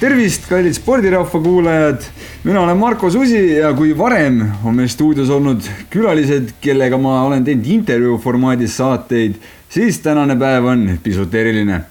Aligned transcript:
tervist, 0.00 0.46
kallid 0.48 0.74
spordirahva 0.74 1.40
kuulajad. 1.42 2.04
mina 2.44 2.60
olen 2.60 2.76
Marko 2.76 3.10
Susi 3.10 3.56
ja 3.58 3.74
kui 3.76 3.92
varem 3.98 4.40
on 4.64 4.74
meil 4.74 4.88
stuudios 4.88 5.28
olnud 5.28 5.60
külalised, 5.92 6.54
kellega 6.60 6.96
ma 6.98 7.18
olen 7.26 7.44
teinud 7.44 7.66
intervjuu 7.68 8.16
formaadis 8.18 8.78
saateid, 8.80 9.36
siis 9.68 10.00
tänane 10.00 10.38
päev 10.40 10.64
on 10.64 10.98
pisut 11.02 11.34
eriline. 11.34 11.82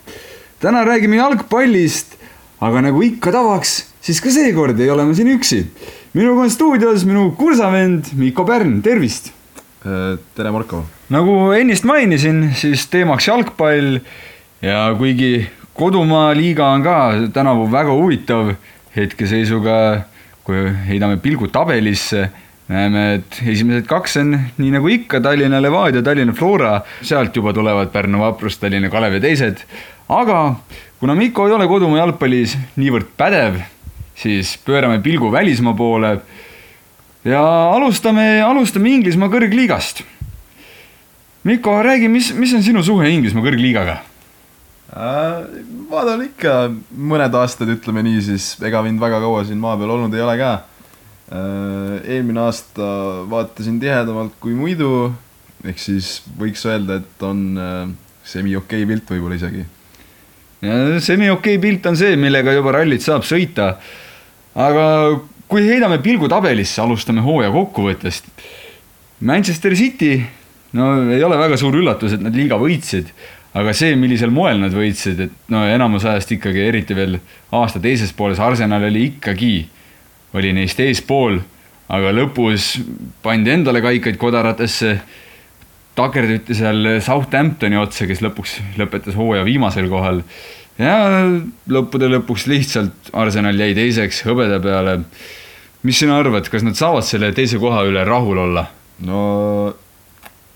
täna 0.59 0.84
räägime 0.86 1.22
jalgpallist, 1.22 2.18
aga 2.62 2.81
nagu 2.81 3.02
ikka 3.02 3.31
tavaks, 3.31 3.84
siis 4.02 4.22
ka 4.22 4.34
seekord 4.34 4.80
ei 4.80 4.90
ole 4.90 5.05
ma 5.05 5.13
siin 5.13 5.30
üksi. 5.38 5.66
minuga 6.13 6.41
on 6.41 6.50
stuudios 6.50 7.05
minu 7.05 7.31
kursavend 7.38 8.13
Mikko 8.18 8.45
Pärn, 8.45 8.81
tervist. 8.81 9.38
Tere, 9.84 10.52
Marko. 10.52 10.84
nagu 11.10 11.36
ennist 11.56 11.86
mainisin, 11.88 12.50
siis 12.58 12.88
teemaks 12.92 13.30
jalgpall 13.30 14.00
ja 14.62 14.90
kuigi 14.98 15.48
kodumaa 15.80 16.34
liiga 16.36 16.68
on 16.74 16.84
ka 16.84 16.98
tänavu 17.34 17.70
väga 17.72 17.96
huvitav 17.96 18.54
hetkeseisuga, 18.96 20.04
kui 20.44 20.66
heidame 20.88 21.20
pilgu 21.24 21.48
tabelisse, 21.54 22.26
näeme, 22.70 23.05
et 23.20 23.40
esimesed 23.48 23.88
kaks 23.88 24.18
on 24.20 24.36
nii 24.58 24.74
nagu 24.76 24.92
ikka 24.92 25.22
Tallinna 25.24 25.62
Levadia, 25.62 26.04
Tallinna 26.04 26.36
Flora, 26.36 26.82
sealt 27.02 27.36
juba 27.36 27.54
tulevad 27.55 27.94
Pärnu 27.94 28.20
Vaprus, 28.20 28.60
Tallinna 28.60 28.91
Kalev 28.91 29.16
ja 29.18 29.24
teised. 29.24 29.64
aga 30.10 30.55
kuna 31.00 31.16
Mikko 31.16 31.48
ei 31.48 31.55
ole 31.55 31.68
kodumaa 31.70 32.04
jalgpallis 32.04 32.58
niivõrd 32.76 33.14
pädev, 33.18 33.62
siis 34.16 34.58
pöörame 34.66 35.00
pilgu 35.05 35.32
välismaa 35.32 35.74
poole 35.74 36.18
ja 37.28 37.41
alustame, 37.73 38.40
alustame 38.46 38.93
Inglismaa 38.96 39.32
kõrgliigast. 39.32 40.04
Mikko, 41.48 41.80
räägi, 41.84 42.10
mis, 42.12 42.32
mis 42.35 42.54
on 42.55 42.63
sinu 42.63 42.84
suhe 42.84 43.10
Inglismaa 43.12 43.46
kõrgliigaga? 43.46 43.99
Äh, 44.90 45.46
vaatan 45.91 46.26
ikka 46.26 46.54
mõned 46.98 47.35
aastad, 47.38 47.70
ütleme 47.70 48.02
nii, 48.08 48.21
siis 48.26 48.52
ega 48.66 48.82
mind 48.85 49.02
väga 49.02 49.20
kaua 49.21 49.43
siin 49.46 49.60
maa 49.62 49.77
peal 49.77 49.93
olnud 49.93 50.16
ei 50.18 50.24
ole 50.26 50.35
ka. 50.40 50.52
Äh, 51.30 51.96
eelmine 52.18 52.41
aasta 52.48 52.90
vaatasin 53.30 53.77
tihedamalt 53.82 54.40
kui 54.41 54.55
muidu, 54.58 55.12
ehk 55.62 55.82
siis 55.82 56.20
võiks 56.40 56.65
öelda, 56.65 56.98
et 57.04 57.26
on 57.26 57.43
äh, 57.62 57.84
semi 58.26 58.55
okei 58.58 58.82
okay 58.84 58.93
pilt 58.93 59.13
võib-olla 59.13 59.38
isegi. 59.38 59.68
semi 61.05 61.30
okei 61.30 61.55
okay 61.55 61.62
pilt 61.62 61.86
on 61.88 61.96
see, 61.96 62.18
millega 62.20 62.52
juba 62.58 62.74
rallit 62.76 63.05
saab 63.05 63.24
sõita. 63.24 63.76
aga 64.58 64.88
kui 65.50 65.66
heidame 65.66 65.97
pilgu 66.03 66.30
tabelisse, 66.30 66.81
alustame 66.81 67.24
hooaja 67.25 67.50
kokkuvõttest. 67.53 68.30
Manchester 69.25 69.75
City, 69.75 70.14
no 70.78 70.92
ei 71.12 71.24
ole 71.25 71.38
väga 71.42 71.58
suur 71.59 71.75
üllatus, 71.81 72.14
et 72.16 72.24
nad 72.24 72.36
liiga 72.38 72.59
võitsid 72.62 73.09
aga 73.58 73.74
see, 73.74 73.96
millisel 73.97 74.34
moel 74.34 74.59
nad 74.62 74.74
võitsid, 74.75 75.24
et 75.25 75.53
no 75.53 75.64
enamus 75.66 76.06
ajast 76.08 76.36
ikkagi, 76.36 76.62
eriti 76.70 76.97
veel 76.97 77.18
aasta 77.56 77.81
teises 77.81 78.12
pooles, 78.16 78.42
Arsenal 78.42 78.86
oli 78.90 79.08
ikkagi, 79.09 79.56
oli 80.38 80.53
neist 80.53 80.80
eespool, 80.84 81.40
aga 81.90 82.14
lõpus 82.14 82.75
pandi 83.25 83.56
endale 83.56 83.81
kaikaid 83.81 84.20
kodaratesse, 84.22 84.94
takerduti 85.97 86.56
seal 86.56 87.02
Southamptoni 87.03 87.80
otsa, 87.80 88.06
kes 88.08 88.22
lõpuks 88.24 88.59
lõpetas 88.80 89.18
hooaja 89.20 89.44
viimasel 89.47 89.90
kohal. 89.92 90.22
ja 90.80 91.25
lõppude 91.68 92.08
lõpuks 92.14 92.46
lihtsalt 92.47 93.09
Arsenal 93.18 93.58
jäi 93.59 93.74
teiseks 93.75 94.22
hõbeda 94.30 94.62
peale. 94.64 95.00
Mis 95.84 96.00
sina 96.00 96.18
arvad, 96.19 96.50
kas 96.52 96.66
nad 96.66 96.75
saavad 96.80 97.06
selle 97.08 97.31
teise 97.35 97.59
koha 97.62 97.85
üle 97.88 98.03
rahul 98.08 98.44
olla? 98.47 98.66
no 99.06 99.22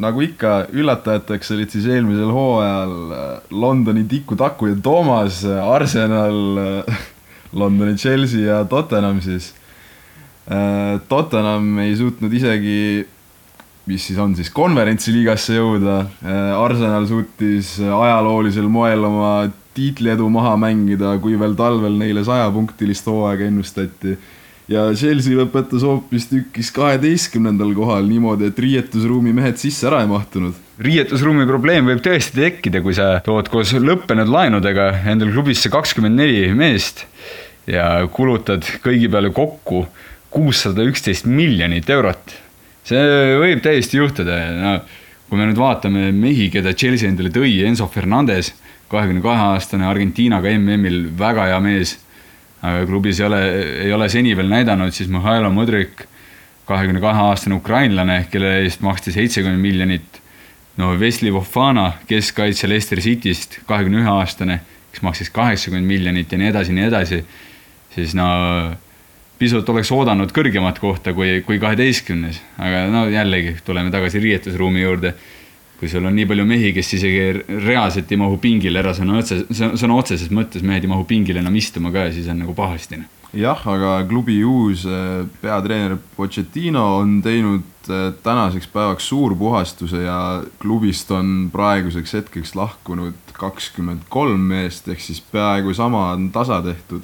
nagu 0.02 0.24
ikka, 0.26 0.68
üllatajateks 0.74 1.54
olid 1.56 1.74
siis 1.74 1.88
eelmisel 1.92 2.32
hooajal 2.34 2.94
äh, 3.14 3.34
Londoni 3.54 4.06
Tiku-Taku 4.10 4.72
ja 4.72 4.78
Toomas, 4.84 5.44
äh, 5.46 5.60
Arsenal, 5.62 6.40
äh, 6.58 7.02
Londoni 7.60 7.96
Chelsea 7.96 8.48
ja 8.48 8.64
Tottenham 8.66 9.22
siis. 9.22 9.54
Tottenham 11.08 11.78
ei 11.80 11.94
suutnud 11.96 12.34
isegi, 12.36 13.06
mis 13.88 14.08
siis 14.10 14.18
on 14.20 14.34
siis, 14.36 14.50
konverentsiliigasse 14.52 15.56
jõuda. 15.56 16.02
Arsenal 16.58 17.06
suutis 17.08 17.78
ajaloolisel 17.80 18.68
moel 18.68 19.06
oma 19.08 19.30
tiitliedu 19.78 20.28
maha 20.34 20.58
mängida, 20.60 21.14
kui 21.24 21.38
veel 21.40 21.56
talvel 21.56 21.96
neile 22.02 22.26
sajapunktilist 22.28 23.08
hooaega 23.08 23.48
ennustati 23.48 24.18
ja 24.72 24.86
Chelsea 24.96 25.36
lõpetas 25.38 25.84
hoopistükkis 25.84 26.72
kaheteistkümnendal 26.76 27.74
kohal 27.76 28.08
niimoodi, 28.08 28.48
et 28.52 28.60
riietusruumi 28.60 29.34
mehed 29.36 29.60
sisse 29.62 29.88
ära 29.90 30.04
ei 30.04 30.10
mahtunud. 30.12 30.56
riietusruumi 30.84 31.46
probleem 31.50 31.90
võib 31.90 32.04
tõesti 32.06 32.40
tekkida, 32.40 32.82
kui 32.82 32.96
sa 32.98 33.18
tood 33.26 33.50
koos 33.52 33.74
lõppenud 33.76 34.32
laenudega 34.32 34.90
endale 35.04 35.36
klubisse 35.36 35.72
kakskümmend 35.74 36.20
neli 36.20 36.48
meest 36.56 37.06
ja 37.68 38.08
kulutad 38.12 38.68
kõigi 38.84 39.12
peale 39.12 39.32
kokku 39.36 39.86
kuussada 40.34 40.84
üksteist 40.88 41.28
miljonit 41.30 41.90
eurot. 41.90 42.40
see 42.84 43.00
võib 43.40 43.62
täiesti 43.64 43.98
juhtuda, 43.98 44.38
no 44.60 44.72
kui 45.30 45.40
me 45.40 45.48
nüüd 45.48 45.60
vaatame 45.60 46.12
mehi, 46.12 46.50
keda 46.52 46.74
Chelsea 46.78 47.10
endale 47.10 47.32
tõi, 47.34 47.64
Enzo 47.66 47.88
Fernandez, 47.88 48.52
kahekümne 48.92 49.22
kahe 49.24 49.54
aastane 49.54 49.88
Argentiinaga 49.88 50.52
MM-il 50.60 51.08
väga 51.18 51.48
hea 51.50 51.60
mees 51.64 51.96
aga 52.64 52.86
klubis 52.88 53.20
ei 53.20 53.28
ole, 53.28 53.42
ei 53.86 53.94
ole 53.94 54.08
seni 54.10 54.36
veel 54.38 54.50
näidanud, 54.52 54.94
siis 54.96 55.10
Mihhailo 55.12 55.52
Mudrik, 55.52 56.06
kahekümne 56.68 57.02
kahe 57.04 57.26
aastane 57.28 57.58
ukrainlane, 57.60 58.24
kelle 58.32 58.60
eest 58.64 58.84
maksti 58.86 59.12
seitsekümmend 59.12 59.62
miljonit. 59.62 60.22
no 60.78 60.96
Wesley 60.98 61.32
Fofana, 61.32 61.92
keskkaitse 62.08 62.70
Leicester 62.70 63.00
Cityst, 63.02 63.60
kahekümne 63.68 64.00
ühe 64.02 64.10
aastane, 64.10 64.62
kes 64.92 65.04
maksis 65.06 65.30
kaheksakümmend 65.30 65.88
miljonit 65.88 66.32
ja 66.32 66.38
nii 66.38 66.48
edasi, 66.50 66.74
nii 66.74 66.88
edasi. 66.88 67.26
siis 67.96 68.16
no 68.16 68.26
pisut 69.38 69.70
oleks 69.70 69.92
oodanud 69.92 70.32
kõrgemat 70.32 70.80
kohta 70.80 71.14
kui, 71.14 71.42
kui 71.46 71.60
kaheteistkümnes, 71.60 72.40
aga 72.58 72.88
no 72.90 73.06
jällegi 73.12 73.58
tuleme 73.66 73.92
tagasi 73.92 74.24
riietusruumi 74.24 74.82
juurde 74.82 75.14
kui 75.84 75.92
sul 75.92 76.06
on 76.08 76.16
nii 76.16 76.28
palju 76.30 76.46
mehi, 76.48 76.70
kes 76.72 76.94
isegi 76.96 77.24
reaalselt 77.66 78.12
ei 78.14 78.20
mahu 78.22 78.38
pingile 78.40 78.80
ära 78.80 78.94
sõna 78.96 79.18
otse, 79.20 79.42
sõna 79.52 79.98
otseses 80.00 80.32
mõttes 80.32 80.64
mehed 80.64 80.86
ei 80.86 80.92
mahu 80.92 81.04
pingile 81.10 81.42
enam 81.44 81.56
istuma 81.60 81.92
ka 81.92 82.06
ja 82.08 82.14
siis 82.16 82.30
on 82.32 82.40
nagu 82.40 82.54
pahasti. 82.56 83.02
Noh. 83.02 83.10
jah, 83.36 83.60
aga 83.68 83.98
klubi 84.08 84.38
uus 84.48 84.86
peatreener 85.42 85.98
Pochettino 86.16 86.86
on 87.02 87.18
teinud 87.26 87.90
äh, 87.90 88.14
tänaseks 88.24 88.70
päevaks 88.72 89.10
suurpuhastuse 89.12 90.06
ja 90.06 90.18
klubist 90.62 91.12
on 91.12 91.50
praeguseks 91.52 92.16
hetkeks 92.16 92.56
lahkunud 92.56 93.34
kakskümmend 93.36 94.06
kolm 94.14 94.46
meest, 94.54 94.88
ehk 94.88 95.04
siis 95.04 95.20
peaaegu 95.34 95.74
sama 95.76 96.12
on 96.14 96.30
tasa 96.32 96.62
tehtud. 96.64 97.02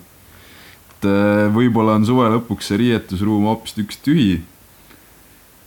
et 0.94 1.10
äh, 1.10 1.50
võib-olla 1.52 1.98
on 2.00 2.08
suve 2.08 2.30
lõpuks 2.32 2.72
see 2.72 2.80
riietusruum 2.86 3.50
hoopistükkis 3.52 4.00
tühi. 4.08 4.30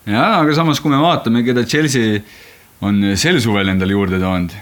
jaa, 0.06 0.38
aga 0.38 0.56
samas, 0.56 0.80
kui 0.80 0.94
me 0.94 1.02
vaatame, 1.02 1.44
keda 1.44 1.66
Chelsea 1.68 2.22
on 2.82 3.12
sel 3.16 3.38
suvel 3.42 3.70
endale 3.72 3.94
juurde 3.94 4.18
toonud, 4.20 4.54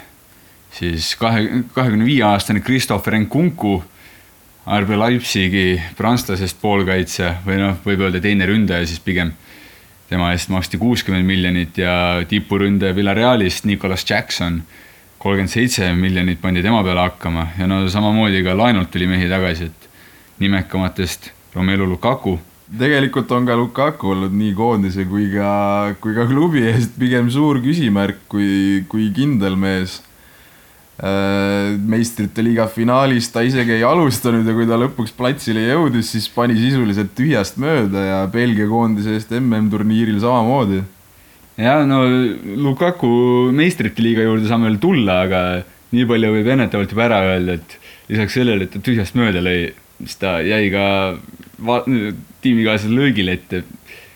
siis 0.76 1.14
kahe, 1.20 1.62
kahekümne 1.74 2.04
viie 2.04 2.24
aastane 2.26 2.60
Christopher 2.64 3.16
Nkunku, 3.22 3.78
RB 4.70 4.92
Leipzigi 5.00 5.80
prantslasest 5.96 6.60
poolkaitsja 6.60 7.38
või 7.46 7.56
noh, 7.62 7.78
võib 7.84 8.04
öelda 8.04 8.20
teine 8.22 8.46
ründaja 8.48 8.86
siis 8.86 9.00
pigem. 9.00 9.32
tema 10.10 10.32
eest 10.34 10.48
maksti 10.50 10.78
kuuskümmend 10.78 11.22
miljonit 11.22 11.76
ja 11.78 12.24
tipuründaja 12.28 12.94
Villarealist 12.94 13.64
Nicolas 13.64 14.02
Jackson, 14.08 14.62
kolmkümmend 15.18 15.52
seitse 15.52 15.92
miljonit 15.94 16.40
pandi 16.40 16.62
tema 16.62 16.82
peale 16.82 17.00
hakkama 17.00 17.46
ja 17.58 17.66
no 17.66 17.88
samamoodi 17.88 18.42
ka 18.42 18.56
laenult 18.56 18.90
tuli 18.90 19.06
mehi 19.06 19.28
tagasi, 19.30 19.70
et 19.70 19.88
nimekamatest 20.42 21.30
Romelu 21.54 21.86
Lukaku 21.86 22.38
tegelikult 22.78 23.30
on 23.34 23.48
ka 23.48 23.56
Lukaku 23.58 24.12
olnud 24.14 24.34
nii 24.36 24.52
koondise 24.54 25.06
kui 25.08 25.26
ka, 25.32 25.94
kui 26.02 26.14
ka 26.14 26.26
klubi 26.30 26.62
eest 26.70 26.94
pigem 27.00 27.30
suur 27.32 27.58
küsimärk 27.64 28.22
kui, 28.30 28.84
kui 28.90 29.10
kindel 29.16 29.58
mees. 29.58 30.00
Äh, 31.00 31.78
meistrite 31.80 32.44
liiga 32.44 32.66
finaalis 32.68 33.30
ta 33.32 33.40
isegi 33.40 33.78
ei 33.78 33.84
alustanud 33.88 34.44
ja 34.44 34.52
kui 34.52 34.66
ta 34.68 34.76
lõpuks 34.76 35.14
platsile 35.16 35.62
jõudis, 35.64 36.10
siis 36.12 36.26
pani 36.28 36.58
sisuliselt 36.58 37.14
tühjast 37.16 37.56
mööda 37.62 38.02
ja 38.04 38.18
Belgia 38.28 38.68
koondise 38.68 39.14
eest 39.16 39.32
MM-turniiril 39.32 40.20
samamoodi. 40.20 40.82
ja 41.56 41.78
no 41.88 42.02
Lukaku 42.66 43.48
meistrite 43.56 44.04
liiga 44.04 44.28
juurde 44.28 44.50
saame 44.50 44.68
veel 44.68 44.76
tulla, 44.82 45.22
aga 45.24 45.40
nii 45.96 46.04
palju 46.12 46.34
võib 46.36 46.52
ennetavalt 46.52 46.92
juba 46.92 47.08
ära 47.08 47.22
öelda, 47.32 47.56
et 47.56 47.78
lisaks 48.12 48.36
sellele, 48.36 48.68
et 48.68 48.76
ta 48.76 48.84
tühjast 48.84 49.16
mööda 49.16 49.40
lõi, 49.40 49.70
siis 50.04 50.20
ta 50.20 50.36
jäi 50.44 50.68
ka 50.74 50.84
tiimikaaslasele 52.42 53.00
löögile 53.00 53.36
ette, 53.38 53.64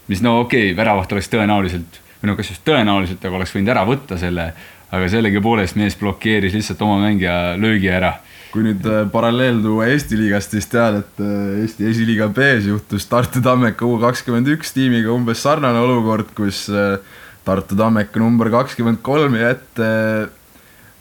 mis 0.08 0.22
no 0.24 0.40
okei 0.44 0.70
okay,, 0.70 0.76
väravat 0.76 1.12
oleks 1.12 1.30
tõenäoliselt, 1.32 2.00
või 2.20 2.30
no 2.30 2.36
kas 2.38 2.52
just 2.54 2.64
tõenäoliselt, 2.66 3.24
aga 3.24 3.40
oleks 3.40 3.54
võinud 3.56 3.74
ära 3.74 3.84
võtta 3.88 4.18
selle, 4.20 4.50
aga 4.94 5.10
sellegipoolest 5.10 5.76
mees 5.80 5.96
blokeeris 6.00 6.54
lihtsalt 6.56 6.82
oma 6.86 7.00
mängija 7.06 7.56
löögi 7.60 7.90
ära 7.90 8.16
kui 8.54 8.62
nüüd 8.62 8.86
äh, 8.86 9.02
paralleel 9.10 9.58
tuua 9.64 9.88
Eesti 9.90 10.14
liigast, 10.14 10.52
siis 10.54 10.68
tead, 10.70 11.00
et 11.02 11.22
äh, 11.22 11.62
Eesti 11.64 11.88
esiliiga 11.90 12.28
B-s 12.30 12.68
juhtus 12.70 13.08
Tartu 13.10 13.42
Tammeka 13.42 13.86
U 13.88 13.96
kakskümmend 13.98 14.46
üks 14.54 14.70
tiimiga 14.76 15.10
umbes 15.10 15.42
sarnane 15.42 15.80
olukord, 15.82 16.30
kus 16.38 16.68
äh, 16.70 17.00
Tartu 17.44 17.74
Tammeka 17.78 18.22
number 18.22 18.52
kakskümmend 18.54 19.02
kolm 19.02 19.34
jäi 19.40 19.50
ette 19.50 19.88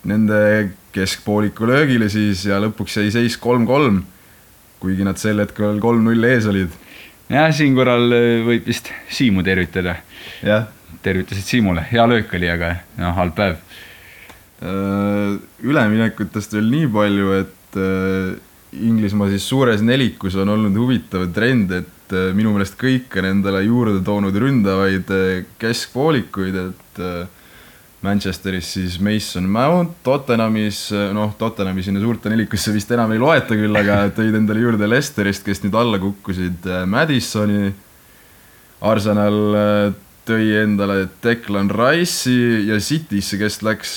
nende 0.09 0.39
keskpooliku 0.93 1.69
löögile 1.69 2.09
siis 2.11 2.41
ja 2.49 2.57
lõpuks 2.61 2.97
jäi 2.99 3.13
seis 3.13 3.37
kolm-kolm, 3.41 4.01
kuigi 4.81 5.05
nad 5.05 5.21
sel 5.21 5.39
hetkel 5.43 5.77
kolm-null 5.83 6.25
ees 6.33 6.49
olid. 6.49 6.73
Jah, 7.31 7.51
siin 7.55 7.75
korral 7.75 8.09
võib 8.47 8.67
vist 8.67 8.91
Siimu 9.09 9.43
tervitada. 9.43 9.97
jah. 10.43 10.67
tervitused 11.03 11.43
Siimule, 11.43 11.83
hea 11.91 12.05
löök 12.07 12.31
oli, 12.33 12.47
aga 12.47 12.77
noh, 12.97 13.15
halb 13.17 13.35
päev. 13.35 13.57
Äh, 14.63 15.35
üleminekutest 15.67 16.53
veel 16.55 16.69
nii 16.71 16.87
palju, 16.93 17.31
et 17.41 17.79
äh, 17.79 18.35
Inglismaa 18.73 19.27
siis 19.33 19.43
suures 19.45 19.83
nelikus 19.83 20.37
on 20.39 20.53
olnud 20.53 20.77
huvitav 20.79 21.25
trend, 21.35 21.73
et 21.75 22.15
äh, 22.15 22.29
minu 22.37 22.53
meelest 22.53 22.77
kõik 22.79 23.17
on 23.19 23.27
endale 23.27 23.65
juurde 23.65 23.99
toonud 24.05 24.37
ründavaid 24.39 25.11
keskpoolikuid, 25.59 26.59
et 26.69 27.03
Manchesteris 28.03 28.73
siis 28.75 28.97
Mason 29.00 29.45
Mount, 29.47 29.95
Tottenhamis, 30.03 30.89
noh, 31.15 31.31
Tottenhami 31.39 31.85
sinna 31.85 32.01
suurte 32.03 32.31
nelikusse 32.31 32.73
vist 32.75 32.91
enam 32.91 33.13
ei 33.15 33.21
loeta 33.21 33.55
küll, 33.55 33.75
aga 33.79 34.01
tõid 34.17 34.35
endale 34.41 34.65
juurde 34.65 34.89
Lesterist, 34.91 35.45
kes 35.47 35.63
nüüd 35.63 35.77
alla 35.79 36.01
kukkusid, 36.03 36.67
Madisoni, 36.91 37.69
Arsenal 38.83 39.39
tõi 40.27 40.50
endale 40.61 41.05
Declan 41.23 41.71
Rice'i 41.71 42.67
ja 42.69 42.79
City'sse, 42.83 43.39
kes 43.39 43.61
läks 43.65 43.94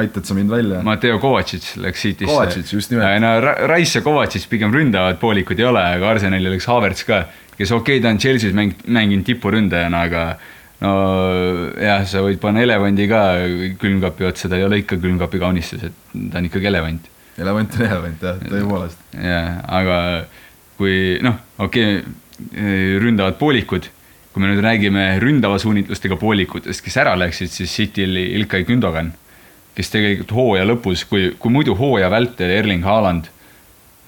aitad 0.00 0.28
sa 0.28 0.36
mind 0.36 0.52
välja? 0.52 0.80
Matteo 0.86 1.18
Kovacic 1.20 1.74
läks 1.80 2.04
City'sse. 2.04 2.30
Kovacic, 2.30 2.72
just 2.72 2.92
nimelt. 2.92 3.20
no 3.22 3.32
Rice 3.74 3.98
ja 3.98 4.04
Kovacic 4.04 4.46
pigem 4.48 4.74
ründavad 4.74 5.20
poolikud 5.20 5.58
ei 5.58 5.68
ole, 5.68 5.84
aga 5.96 6.14
Arsenali 6.14 6.52
läks 6.52 6.68
Havertz 6.70 7.04
ka, 7.08 7.24
kes 7.56 7.72
okei 7.72 7.98
okay,, 7.98 8.04
ta 8.04 8.12
on 8.12 8.20
Chelsea's 8.20 8.56
mäng, 8.56 8.76
mänginud 8.86 9.26
tipuründajana, 9.28 10.04
aga 10.08 10.24
no 10.80 10.90
jah, 11.80 12.04
sa 12.08 12.24
võid 12.24 12.40
panna 12.42 12.64
elevandi 12.64 13.06
ka 13.10 13.22
külmkapi 13.80 14.28
otsa, 14.30 14.50
ta 14.50 14.58
ei 14.58 14.66
ole 14.66 14.82
ikka 14.82 15.00
külmkapi 15.02 15.40
kaunistus, 15.42 15.86
et 15.90 16.18
ta 16.32 16.40
on 16.40 16.50
ikkagi 16.50 16.70
elevant. 16.70 17.08
elevant 17.40 17.78
on 17.78 17.86
elevant 17.86 18.26
jah, 18.28 18.42
tõepoolest. 18.48 19.06
jah, 19.16 19.62
aga 19.80 20.00
kui 20.80 21.18
noh, 21.24 21.40
okei 21.60 22.00
okay,, 22.00 22.98
ründavad 23.02 23.36
poolikud, 23.40 23.90
kui 24.32 24.42
me 24.42 24.48
nüüd 24.48 24.62
räägime 24.64 25.08
ründava 25.20 25.58
suunitlustega 25.60 26.16
poolikutest, 26.16 26.84
kes 26.84 27.00
ära 27.02 27.16
läksid, 27.18 27.52
siis 27.52 27.74
Cityl 27.76 28.16
Ilkay 28.22 28.64
Gündogan 28.68 29.10
kes 29.76 29.92
tegelikult 29.92 30.34
hooaja 30.34 30.66
lõpus, 30.68 31.04
kui, 31.08 31.30
kui 31.38 31.52
muidu 31.52 31.76
hooaja 31.78 32.10
vältel 32.12 32.52
Erling 32.52 32.84
Haaland 32.86 33.30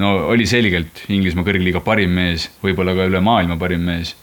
no 0.03 0.15
oli 0.33 0.47
selgelt 0.49 1.05
Inglismaa 1.13 1.47
kõrgliiga 1.47 1.83
parim 1.85 2.15
mees, 2.17 2.49
võib-olla 2.63 2.97
ka 2.97 3.07
üle 3.11 3.23
maailma 3.25 3.59
parim 3.61 3.85
mees, 3.87 4.15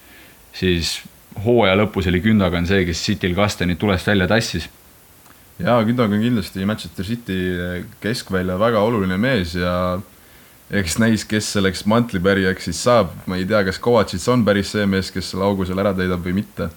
siis 0.55 0.97
hooaja 1.45 1.77
lõpus 1.79 2.09
oli 2.09 2.21
Gündogan 2.23 2.67
see, 2.69 2.85
kes 2.87 3.01
Cityl 3.05 3.35
kastanid 3.37 3.79
tulest 3.81 4.07
välja 4.07 4.27
tassis. 4.27 4.69
jaa, 5.59 5.81
Gündogan 5.83 6.21
kindlasti 6.21 6.65
Manchester 6.65 7.05
City 7.05 7.39
keskvälja 8.01 8.59
väga 8.59 8.81
oluline 8.85 9.17
mees 9.17 9.55
ja 9.55 9.99
eks 10.69 10.99
näis, 11.01 11.25
kes 11.25 11.53
selleks 11.55 11.85
mantlipärijaks 11.89 12.69
siis 12.69 12.83
saab, 12.83 13.15
ma 13.25 13.39
ei 13.39 13.47
tea, 13.49 13.63
kas 13.65 13.79
Kovacic 13.81 14.27
on 14.29 14.45
päris 14.45 14.75
see 14.75 14.85
mees, 14.85 15.09
kes 15.11 15.31
selle 15.33 15.47
augu 15.47 15.65
seal 15.65 15.81
ära 15.81 15.95
täidab 15.97 16.21
või 16.25 16.37
mitte 16.41 16.69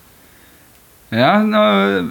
jah, 1.12 1.42
no 1.44 1.62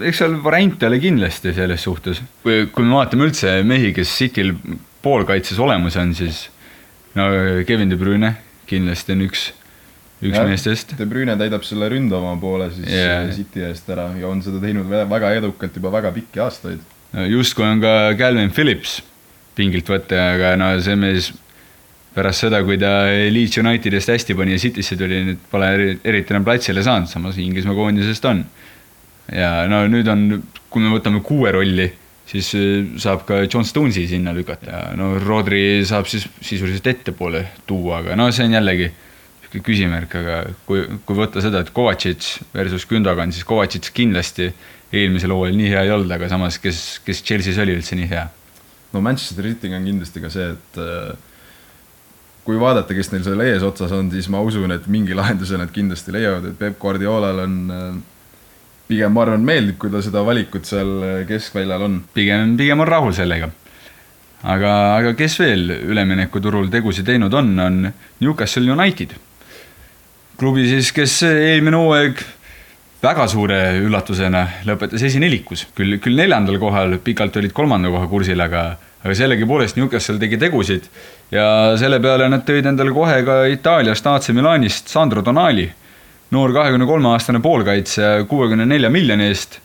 eks 0.06 0.22
seal 0.22 0.38
variante 0.44 0.88
ole 0.88 1.00
kindlasti 1.02 1.54
selles 1.58 1.84
suhtes. 1.88 2.22
kui, 2.44 2.68
kui 2.74 2.86
me 2.86 3.00
vaatame 3.00 3.28
üldse 3.30 3.58
mehi, 3.68 3.94
kes 3.98 4.14
Cityl 4.18 4.54
poolkaitses 5.02 5.60
olemas 5.60 5.98
on, 5.98 6.14
siis 6.16 6.46
no 7.18 7.28
Kevin 7.68 7.90
De 7.90 7.98
Bruyne 7.98 8.36
kindlasti 8.70 9.16
on 9.16 9.26
üks, 9.26 9.50
üks 10.22 10.38
ja, 10.38 10.46
meestest. 10.48 10.96
De 11.00 11.08
Bruyne 11.10 11.36
täidab 11.40 11.66
selle 11.66 11.90
ründava 11.92 12.34
poole 12.42 12.70
siis 12.74 12.90
yeah. 12.90 13.30
City 13.36 13.66
eest 13.66 13.90
ära 13.92 14.10
ja 14.20 14.30
on 14.30 14.44
seda 14.46 14.62
teinud 14.64 14.90
väga 14.90 15.36
edukalt 15.40 15.78
juba 15.78 15.94
väga 15.94 16.14
pikki 16.16 16.44
aastaid. 16.44 16.82
no 17.16 17.30
justkui 17.30 17.66
on 17.68 17.82
ka 17.84 17.96
Calvin 18.20 18.54
Phillips 18.54 19.00
pingilt 19.58 19.90
võtta, 19.90 20.20
aga 20.36 20.56
no 20.60 20.74
see 20.84 20.96
mees 21.00 21.32
pärast 22.16 22.46
seda, 22.46 22.62
kui 22.68 22.78
ta 22.80 23.06
Leeds 23.32 23.60
Unitedist 23.62 24.12
hästi 24.12 24.36
pani 24.36 24.56
ja 24.56 24.62
Citysse 24.62 24.98
tuli, 25.00 25.22
nüüd 25.30 25.44
pole 25.52 25.70
eriti 26.04 26.34
enam 26.36 26.46
platsile 26.48 26.84
saanud, 26.84 27.10
samas 27.12 27.40
Inglismaa 27.40 27.76
koondisest 27.78 28.26
on 28.28 28.44
ja 29.32 29.52
no 29.72 29.84
nüüd 29.92 30.10
on, 30.12 30.26
kui 30.72 30.84
me 30.84 30.92
võtame 30.94 31.22
kuue 31.26 31.54
rolli, 31.56 31.88
siis 32.32 32.52
äh, 32.58 32.98
saab 33.02 33.24
ka 33.28 33.42
John 33.46 33.68
Stonesi 33.68 34.08
sinna 34.12 34.34
lükata 34.36 34.72
ja 34.72 34.82
no 35.00 35.14
Rodri 35.22 35.82
saab 35.88 36.10
siis 36.12 36.28
sisuliselt 36.40 36.88
ettepoole 36.92 37.46
tuua, 37.68 38.02
aga 38.02 38.18
no 38.20 38.30
see 38.32 38.48
on 38.48 38.58
jällegi 38.60 38.92
küsimärk, 39.60 40.14
aga 40.16 40.38
kui, 40.68 40.86
kui 41.06 41.18
võtta 41.18 41.44
seda, 41.44 41.64
et 41.64 41.74
Kovacic 41.76 42.38
versus 42.54 42.86
Gündogan, 42.88 43.34
siis 43.36 43.48
Kovacic 43.48 43.90
kindlasti 43.96 44.52
eelmisel 44.92 45.34
hooajal 45.36 45.58
nii 45.60 45.72
hea 45.72 45.82
ei 45.88 45.92
olnud, 45.96 46.12
aga 46.12 46.30
samas, 46.32 46.60
kes, 46.62 47.02
kes 47.06 47.24
Chelsea's 47.24 47.60
oli 47.64 47.76
üldse 47.78 47.98
nii 48.00 48.08
hea? 48.12 48.30
no 48.92 49.02
Manchester 49.04 49.48
City'ga 49.48 49.78
on 49.80 49.88
kindlasti 49.88 50.24
ka 50.24 50.32
see, 50.32 50.48
et 50.52 50.80
äh, 50.84 51.12
kui 52.48 52.60
vaadata, 52.60 52.96
kes 52.96 53.12
neil 53.14 53.24
seal 53.24 53.44
eesotsas 53.46 53.94
on, 53.96 54.10
siis 54.12 54.28
ma 54.32 54.42
usun, 54.44 54.74
et 54.76 54.88
mingi 54.92 55.16
lahenduse 55.16 55.60
nad 55.60 55.72
kindlasti 55.72 56.16
leiavad, 56.16 56.50
et 56.50 56.60
Peep 56.60 56.80
Guardiolal 56.82 57.44
on 57.46 57.58
äh, 57.72 57.88
pigem 58.92 59.16
ma 59.16 59.26
arvan, 59.26 59.48
meeldib, 59.48 59.80
kui 59.80 59.92
ta 59.94 60.04
seda 60.04 60.24
valikut 60.28 60.68
seal 60.68 61.26
keskväljal 61.30 61.88
on. 61.88 61.98
pigem, 62.16 62.56
pigem 62.60 62.84
on 62.84 62.90
rahul 62.90 63.16
sellega. 63.16 63.52
aga, 64.44 64.72
aga 64.98 65.16
kes 65.16 65.40
veel 65.40 65.70
üleminekuturul 65.80 66.72
tegusid 66.74 67.08
teinud 67.08 67.34
on, 67.34 67.54
on 67.60 67.84
Newcastle 68.20 68.68
United. 68.76 69.16
Klubi 70.42 70.66
siis, 70.66 70.90
kes 70.96 71.20
eelmine 71.28 71.78
hooaeg 71.78 72.22
väga 73.02 73.26
suure 73.30 73.58
üllatusena 73.82 74.46
lõpetas 74.66 75.04
esinelikus, 75.06 75.68
küll, 75.78 75.98
küll 76.02 76.18
neljandal 76.18 76.58
kohal, 76.62 76.98
pikalt 77.04 77.38
olid 77.42 77.54
kolmanda 77.54 77.92
koha 77.94 78.08
kursil, 78.10 78.42
aga, 78.42 78.64
aga 79.02 79.18
sellegipoolest 79.18 79.78
Newcastle 79.78 80.22
tegi 80.22 80.40
tegusid 80.42 80.88
ja 81.34 81.46
selle 81.82 82.02
peale 82.02 82.30
nad 82.30 82.46
tõid 82.48 82.70
endale 82.70 82.94
kohe 82.94 83.22
ka 83.28 83.44
Itaaliast 83.54 84.10
AC 84.10 84.32
Milanist 84.38 84.90
Sandro 84.94 85.24
Donali 85.26 85.68
noor 86.32 86.54
kahekümne 86.56 86.88
kolme 86.90 87.12
aastane 87.12 87.42
poolkaitsja 87.44 88.24
kuuekümne 88.30 88.66
nelja 88.70 88.90
miljoni 88.90 89.30
eest. 89.32 89.60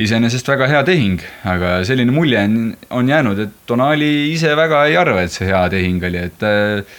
iseenesest 0.00 0.46
väga 0.48 0.64
hea 0.70 0.78
tehing, 0.86 1.20
aga 1.44 1.82
selline 1.84 2.12
mulje 2.14 2.40
on, 2.40 2.54
on 2.96 3.08
jäänud, 3.08 3.38
et 3.42 3.50
Donali 3.68 4.30
ise 4.32 4.54
väga 4.56 4.86
ei 4.88 4.94
arva, 4.96 5.26
et 5.26 5.34
see 5.34 5.50
hea 5.50 5.60
tehing 5.68 6.06
oli, 6.08 6.22
et 6.30 6.44
äh, 6.46 6.94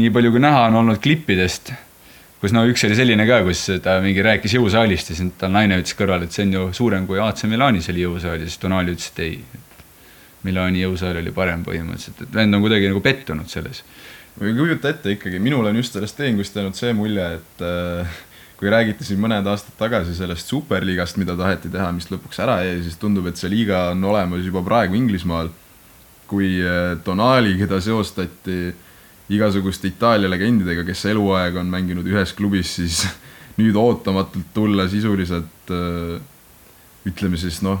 nii 0.00 0.10
palju 0.10 0.32
kui 0.34 0.42
näha 0.42 0.64
on 0.66 0.80
olnud 0.80 0.98
klippidest, 1.04 1.70
kus 2.42 2.54
no 2.54 2.64
üks 2.66 2.82
oli 2.88 2.98
selline 2.98 3.26
ka, 3.28 3.40
kus 3.46 3.68
ta 3.84 4.00
mingi 4.02 4.24
rääkis 4.24 4.56
jõusaalist 4.58 5.12
ja 5.12 5.18
siis 5.18 5.36
tal 5.38 5.52
naine 5.54 5.78
ütles 5.78 5.94
kõrval, 5.98 6.26
et 6.26 6.34
see 6.34 6.48
on 6.48 6.56
ju 6.56 6.64
suurem 6.74 7.06
kui 7.06 7.20
AC 7.22 7.46
Milanis 7.50 7.86
oli 7.92 8.02
jõusaal 8.02 8.40
ja 8.40 8.48
siis 8.48 8.58
Donali 8.62 8.96
ütles, 8.96 9.12
et 9.14 9.22
ei. 9.22 9.36
Milani 10.42 10.80
jõusaal 10.82 11.20
oli 11.20 11.30
parem 11.30 11.62
põhimõtteliselt, 11.62 12.24
et 12.24 12.34
vend 12.34 12.56
on 12.56 12.64
kuidagi 12.64 12.88
nagu 12.90 13.00
pettunud 13.04 13.46
selles. 13.46 13.84
kujuta 14.38 14.90
ette 14.90 15.14
ikkagi, 15.14 15.38
minul 15.38 15.68
on 15.70 15.76
just 15.78 15.94
sellest 15.94 16.16
tehingust 16.18 16.56
jäänud 16.58 16.74
see 16.74 16.90
mulje, 16.98 17.28
et 17.38 17.62
äh, 17.62 18.16
kui 18.58 18.70
räägiti 18.70 19.06
siin 19.06 19.18
mõned 19.22 19.46
aastad 19.46 19.74
tagasi 19.78 20.16
sellest 20.18 20.50
superliigast, 20.50 21.16
mida 21.18 21.36
taheti 21.38 21.70
teha, 21.70 21.92
mis 21.94 22.10
lõpuks 22.10 22.42
ära 22.42 22.60
jäi, 22.66 22.80
siis 22.82 22.98
tundub, 22.98 23.26
et 23.30 23.38
see 23.38 23.50
liiga 23.50 23.88
on 23.92 24.04
olemas 24.10 24.42
juba 24.46 24.64
praegu 24.66 24.98
Inglismaal. 24.98 25.50
kui 26.32 26.62
Donali, 27.04 27.50
eh, 27.52 27.58
keda 27.58 27.80
seostati 27.84 28.72
igasuguste 29.32 29.90
Itaalia 29.90 30.30
legendidega, 30.30 30.84
kes 30.86 31.06
eluaeg 31.12 31.56
on 31.60 31.70
mänginud 31.72 32.08
ühes 32.08 32.34
klubis, 32.36 32.76
siis 32.78 33.04
nüüd 33.60 33.76
ootamatult 33.78 34.52
tulla 34.54 34.88
sisuliselt 34.90 35.72
eh, 35.72 36.18
ütleme 37.08 37.40
siis 37.40 37.60
noh, 37.66 37.80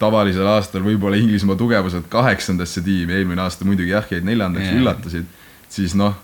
tavalisel 0.00 0.46
aastal 0.48 0.84
võib-olla 0.84 1.18
Inglismaa 1.20 1.58
tugevuselt 1.60 2.08
kaheksandasse 2.12 2.82
tiimi, 2.84 3.18
eelmine 3.18 3.44
aasta 3.44 3.68
muidugi 3.68 3.92
jah, 3.92 4.06
jäid 4.10 4.26
neljandaks 4.28 4.66
yeah., 4.66 4.80
üllatasid, 4.80 5.40
siis 5.72 5.96
noh, 5.98 6.16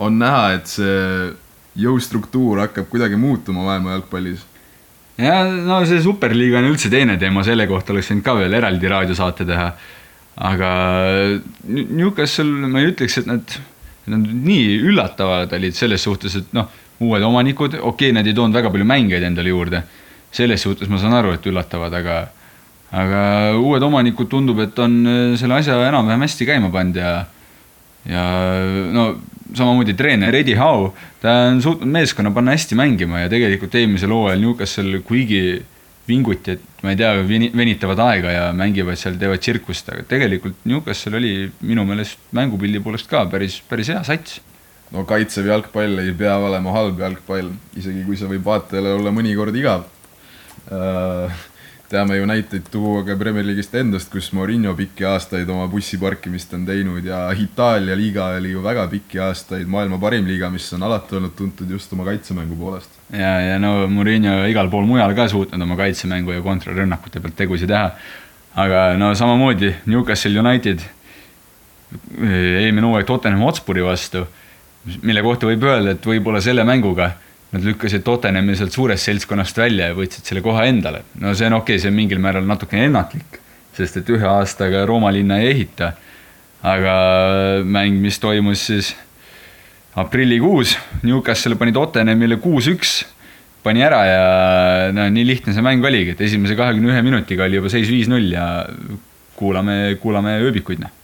on 0.00 0.16
näha, 0.18 0.46
et 0.56 0.70
see 0.70 1.32
jõustruktuur 1.78 2.62
hakkab 2.64 2.88
kuidagi 2.90 3.18
muutuma 3.18 3.64
maailma 3.66 3.96
jalgpallis. 3.96 4.44
ja 5.18 5.42
no 5.44 5.80
see 5.88 6.00
superliiga 6.02 6.60
on 6.62 6.70
üldse 6.70 6.90
teine 6.90 7.18
teema, 7.20 7.44
selle 7.46 7.66
kohta 7.70 7.94
oleks 7.94 8.10
võinud 8.12 8.26
ka 8.26 8.36
veel 8.38 8.58
eraldi 8.60 8.90
raadiosaate 8.90 9.46
teha. 9.48 9.68
Aga 10.36 10.70
Newcastle, 11.68 12.68
ma 12.68 12.82
ei 12.82 12.90
ütleks, 12.90 13.20
et 13.20 13.28
nad, 13.30 13.58
nad 14.10 14.24
nii 14.24 14.78
üllatavad 14.90 15.52
olid 15.54 15.76
selles 15.78 16.02
suhtes, 16.06 16.38
et 16.40 16.56
noh, 16.56 16.70
uued 17.04 17.22
omanikud, 17.26 17.76
okei 17.78 18.10
okay,, 18.10 18.14
nad 18.16 18.26
ei 18.26 18.34
toonud 18.36 18.56
väga 18.56 18.72
palju 18.72 18.86
mängijaid 18.88 19.28
endale 19.30 19.52
juurde. 19.52 19.82
selles 20.34 20.64
suhtes 20.66 20.88
ma 20.90 20.98
saan 20.98 21.14
aru, 21.14 21.36
et 21.36 21.44
üllatavad, 21.46 21.94
aga, 21.94 22.14
aga 22.90 23.20
uued 23.54 23.84
omanikud 23.86 24.26
tundub, 24.26 24.58
et 24.64 24.78
on 24.82 24.96
selle 25.38 25.60
asja 25.60 25.76
enam-vähem 25.86 26.24
hästi 26.26 26.48
käima 26.48 26.72
pannud 26.74 26.98
ja, 26.98 27.12
ja 28.10 28.24
no 28.90 29.04
samamoodi 29.54 29.94
treener 29.94 30.34
Eddie 30.34 30.58
Howe, 30.58 30.90
ta 31.22 31.36
on 31.52 31.62
suutnud 31.62 31.86
meeskonna 31.94 32.32
panna 32.34 32.56
hästi 32.56 32.74
mängima 32.78 33.22
ja 33.22 33.30
tegelikult 33.30 33.74
eelmisel 33.78 34.10
hooajal 34.10 34.42
Newcastle, 34.42 34.98
kuigi 35.06 35.62
vinguti, 36.08 36.56
et 36.56 36.82
ma 36.84 36.92
ei 36.92 36.98
tea, 37.00 37.12
venitavad 37.56 38.00
aega 38.04 38.32
ja 38.32 38.48
mängivad 38.56 38.98
seal, 39.00 39.16
teevad 39.20 39.40
tsirkust, 39.40 39.88
aga 39.92 40.04
tegelikult 40.08 40.66
Newcastle 40.68 41.16
oli 41.20 41.32
minu 41.64 41.86
meelest 41.88 42.20
mängupildi 42.36 42.82
poolest 42.84 43.08
ka 43.10 43.24
päris, 43.32 43.60
päris 43.68 43.92
hea 43.92 44.02
sats. 44.06 44.40
no 44.94 45.02
kaitsev 45.08 45.48
jalgpall 45.48 45.98
ei 46.02 46.12
pea 46.14 46.36
olema 46.38 46.74
halb 46.76 47.00
jalgpall, 47.00 47.50
isegi 47.76 48.04
kui 48.06 48.18
see 48.20 48.28
võib 48.30 48.44
vaatajale 48.46 48.92
olla 48.98 49.10
mõnikord 49.14 49.56
igav. 49.58 49.88
Äh, 50.70 51.42
teame 51.88 52.16
ju 52.16 52.26
näiteid 52.26 52.68
tuua 52.72 53.02
ka 53.04 53.16
Premier 53.16 53.44
League'ist 53.46 53.74
endast, 53.78 54.10
kus 54.12 54.30
Mourinho 54.32 54.72
pikki 54.76 55.04
aastaid 55.08 55.48
oma 55.52 55.66
bussi 55.68 55.98
parkimist 56.00 56.54
on 56.56 56.64
teinud 56.66 57.04
ja 57.04 57.26
Itaalia 57.38 57.96
liiga 57.96 58.30
oli 58.38 58.54
ju 58.54 58.62
väga 58.64 58.86
pikki 58.92 59.20
aastaid 59.20 59.68
maailma 59.70 59.98
parim 60.00 60.26
liiga, 60.28 60.50
mis 60.50 60.66
on 60.76 60.82
alati 60.82 61.18
olnud 61.18 61.36
tuntud 61.36 61.70
just 61.70 61.92
oma 61.92 62.06
kaitsemängu 62.08 62.56
poolest. 62.56 62.90
ja, 63.12 63.34
ja 63.40 63.58
no 63.58 63.86
Mourinho 63.88 64.44
igal 64.50 64.70
pool 64.72 64.88
mujal 64.88 65.14
ka 65.14 65.28
suutnud 65.28 65.62
oma 65.62 65.76
kaitsemängu 65.76 66.32
ja 66.32 66.42
kontrarünnakute 66.42 67.20
pealt 67.20 67.36
tegusid 67.36 67.68
teha. 67.68 67.90
aga 68.54 68.84
no 68.98 69.14
samamoodi 69.14 69.74
Newcastle 69.86 70.40
United 70.40 70.82
eelmine 72.20 72.86
hooaeg 72.86 73.06
Tottenham 73.06 73.44
Hotspuri 73.44 73.84
vastu, 73.84 74.24
mille 75.02 75.22
kohta 75.22 75.46
võib 75.46 75.62
öelda, 75.68 75.94
et 75.94 76.06
võib-olla 76.06 76.40
selle 76.44 76.64
mänguga 76.64 77.12
Nad 77.54 77.62
lükkasid 77.62 78.02
Tottenhami 78.02 78.56
sealt 78.58 78.74
suurest 78.74 79.06
seltskonnast 79.06 79.58
välja 79.60 79.92
ja 79.92 79.94
võtsid 79.94 80.26
selle 80.26 80.42
koha 80.42 80.64
endale. 80.66 81.04
no 81.22 81.34
see 81.38 81.46
on 81.46 81.60
okei 81.60 81.76
okay,, 81.76 81.82
see 81.82 81.92
on 81.92 81.98
mingil 81.98 82.18
määral 82.22 82.46
natukene 82.48 82.88
ennatlik, 82.88 83.38
sest 83.76 84.00
et 84.00 84.10
ühe 84.10 84.26
aastaga 84.26 84.82
Rooma 84.90 85.12
linna 85.14 85.38
ei 85.42 85.52
ehita. 85.52 85.92
aga 86.64 86.94
mäng, 87.62 88.00
mis 88.00 88.18
toimus 88.18 88.66
siis 88.70 88.94
aprillikuus, 90.00 90.78
Newcastle 91.04 91.54
pani 91.60 91.76
Tottenhamile 91.76 92.40
kuus-üks, 92.42 93.04
pani 93.62 93.84
ära 93.84 94.02
ja 94.08 94.24
no 94.96 95.06
nii 95.12 95.26
lihtne 95.28 95.54
see 95.54 95.62
mäng 95.62 95.84
oligi, 95.84 96.16
et 96.16 96.26
esimese 96.26 96.56
kahekümne 96.58 96.90
ühe 96.90 97.06
minutiga 97.06 97.46
oli 97.46 97.60
juba 97.60 97.70
seis 97.70 97.86
viis-null 97.92 98.32
ja 98.34 98.48
kuulame, 99.38 99.94
kuulame 100.02 100.40
ööbikuid, 100.42 100.82
noh 100.82 101.03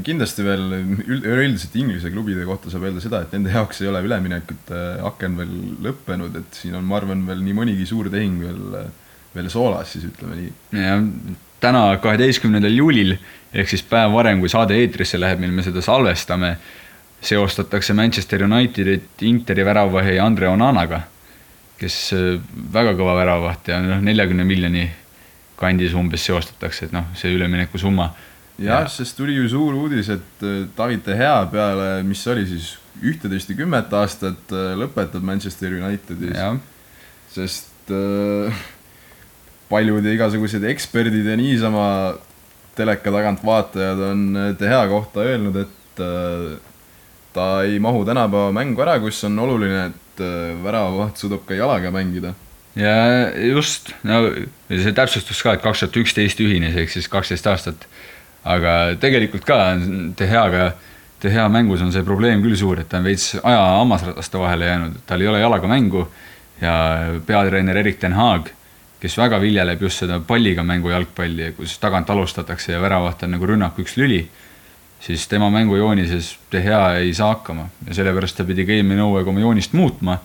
kindlasti 0.00 0.44
veel 0.46 0.62
üleüldiselt 1.04 1.74
Inglise 1.76 2.10
klubide 2.12 2.46
kohta 2.48 2.70
saab 2.72 2.86
öelda 2.88 3.02
seda, 3.04 3.22
et 3.26 3.34
nende 3.36 3.52
jaoks 3.52 3.82
ei 3.82 3.90
ole 3.90 4.00
üleminekute 4.06 4.80
aken 5.04 5.36
veel 5.36 5.52
lõppenud, 5.84 6.38
et 6.40 6.60
siin 6.62 6.78
on, 6.78 6.86
ma 6.88 6.96
arvan, 6.96 7.26
veel 7.28 7.42
nii 7.44 7.56
mõnigi 7.58 7.84
suur 7.88 8.08
tehing 8.12 8.40
veel, 8.40 8.62
veel 9.36 9.50
soolas, 9.52 9.92
siis 9.92 10.06
ütleme 10.08 10.38
nii. 10.38 10.52
jah, 10.80 11.04
täna, 11.62 11.84
kaheteistkümnendal 12.02 12.72
juulil 12.72 13.18
ehk 13.52 13.68
siis 13.68 13.84
päev 13.84 14.16
varem, 14.16 14.40
kui 14.40 14.48
saade 14.52 14.80
eetrisse 14.80 15.20
läheb, 15.20 15.42
mil 15.44 15.52
me 15.52 15.64
seda 15.66 15.84
salvestame, 15.84 16.54
seostatakse 17.22 17.94
Manchester 17.94 18.46
Unitedit 18.48 19.22
Interi 19.28 19.64
väravahi 19.66 20.16
Andre 20.24 20.48
Onanaga, 20.50 21.04
kes 21.78 22.00
äh, 22.16 22.40
väga 22.72 22.96
kõva 22.96 23.20
väravaht 23.20 23.68
ja 23.68 23.78
noh, 23.84 24.00
neljakümne 24.02 24.48
miljoni 24.48 24.88
kandis 25.60 25.92
umbes 25.94 26.24
seostatakse, 26.26 26.88
et 26.88 26.94
noh, 26.96 27.12
see 27.18 27.36
üleminekusumma 27.36 28.08
jah 28.58 28.84
ja., 28.84 28.88
sest 28.90 29.16
tuli 29.16 29.36
ju 29.36 29.48
suur 29.52 29.76
uudis, 29.84 30.10
et 30.12 30.44
äh, 30.46 30.64
David 30.76 31.04
De 31.06 31.16
Gea 31.18 31.46
peale, 31.52 31.88
mis 32.06 32.24
oli 32.30 32.46
siis 32.48 32.74
ühteteist 33.02 33.50
ja 33.50 33.56
kümmet 33.58 33.92
aastat 33.96 34.52
äh, 34.52 34.74
lõpetab 34.78 35.24
Manchester 35.24 35.74
Unitedis. 35.78 36.36
sest 37.32 37.90
äh, 37.90 38.62
paljud 39.72 40.04
ja 40.04 40.12
igasugused 40.18 40.64
eksperdid 40.68 41.26
ja 41.26 41.38
niisama 41.40 41.86
teleka 42.76 43.12
tagant 43.12 43.42
vaatajad 43.44 44.04
on 44.10 44.28
äh, 44.36 44.52
De 44.58 44.68
Gea 44.68 44.84
kohta 44.88 45.26
öelnud, 45.26 45.56
et 45.64 46.04
äh, 46.04 46.60
ta 47.32 47.48
ei 47.64 47.80
mahu 47.80 48.04
tänapäeva 48.04 48.52
mängu 48.52 48.84
ära, 48.84 48.98
kus 49.00 49.24
on 49.28 49.38
oluline, 49.40 49.90
et 49.92 50.24
äh, 50.24 50.52
väravavaht 50.64 51.20
suudab 51.20 51.46
ka 51.48 51.56
jalaga 51.56 51.92
mängida 51.94 52.34
ja 52.76 53.28
just, 53.36 53.92
no 54.04 54.24
see 54.70 54.94
täpsustus 54.96 55.42
ka, 55.44 55.56
et 55.56 55.64
kaks 55.64 55.84
tuhat 55.84 55.98
üksteist 56.04 56.40
ühines, 56.40 56.76
ehk 56.78 56.92
siis 56.92 57.08
kaksteist 57.12 57.48
aastat 57.50 57.86
aga 58.44 58.96
tegelikult 59.00 59.44
ka 59.46 59.58
De 61.22 61.30
Gea 61.30 61.48
mängus 61.48 61.82
on 61.82 61.92
see 61.94 62.02
probleem 62.02 62.40
küll 62.42 62.56
suur, 62.58 62.80
et 62.82 62.88
ta 62.90 62.98
on 62.98 63.04
veits 63.06 63.36
aja 63.38 63.60
hammasrataste 63.78 64.40
vahele 64.40 64.66
jäänud, 64.66 64.96
tal 65.06 65.22
ei 65.22 65.28
ole 65.30 65.38
jalaga 65.38 65.68
mängu 65.70 66.08
ja 66.60 66.72
peatreener 67.26 67.78
Erik 67.78 68.00
ten 68.02 68.16
Haag, 68.18 68.48
kes 68.98 69.14
väga 69.18 69.38
viljeleb 69.42 69.84
just 69.86 70.02
seda 70.02 70.18
palliga 70.26 70.64
mängu 70.66 70.90
jalgpalli, 70.90 71.52
kus 71.54 71.76
tagant 71.78 72.10
alustatakse 72.10 72.74
ja 72.74 72.80
väravaht 72.82 73.22
on 73.22 73.36
nagu 73.36 73.46
rünnaku 73.46 73.84
üks 73.84 73.94
lüli, 74.00 74.24
siis 75.02 75.28
tema 75.30 75.50
mängujoonises 75.54 76.32
De 76.50 76.62
Gea 76.62 76.82
ei 77.04 77.14
saa 77.14 77.36
hakkama. 77.36 77.68
Ja 77.86 77.94
sellepärast 77.94 78.38
ta 78.38 78.46
pidi 78.46 78.66
ka 78.66 78.74
eelmine 78.74 79.02
hooaeg 79.02 79.30
oma 79.30 79.42
joonist 79.42 79.74
muutma. 79.78 80.16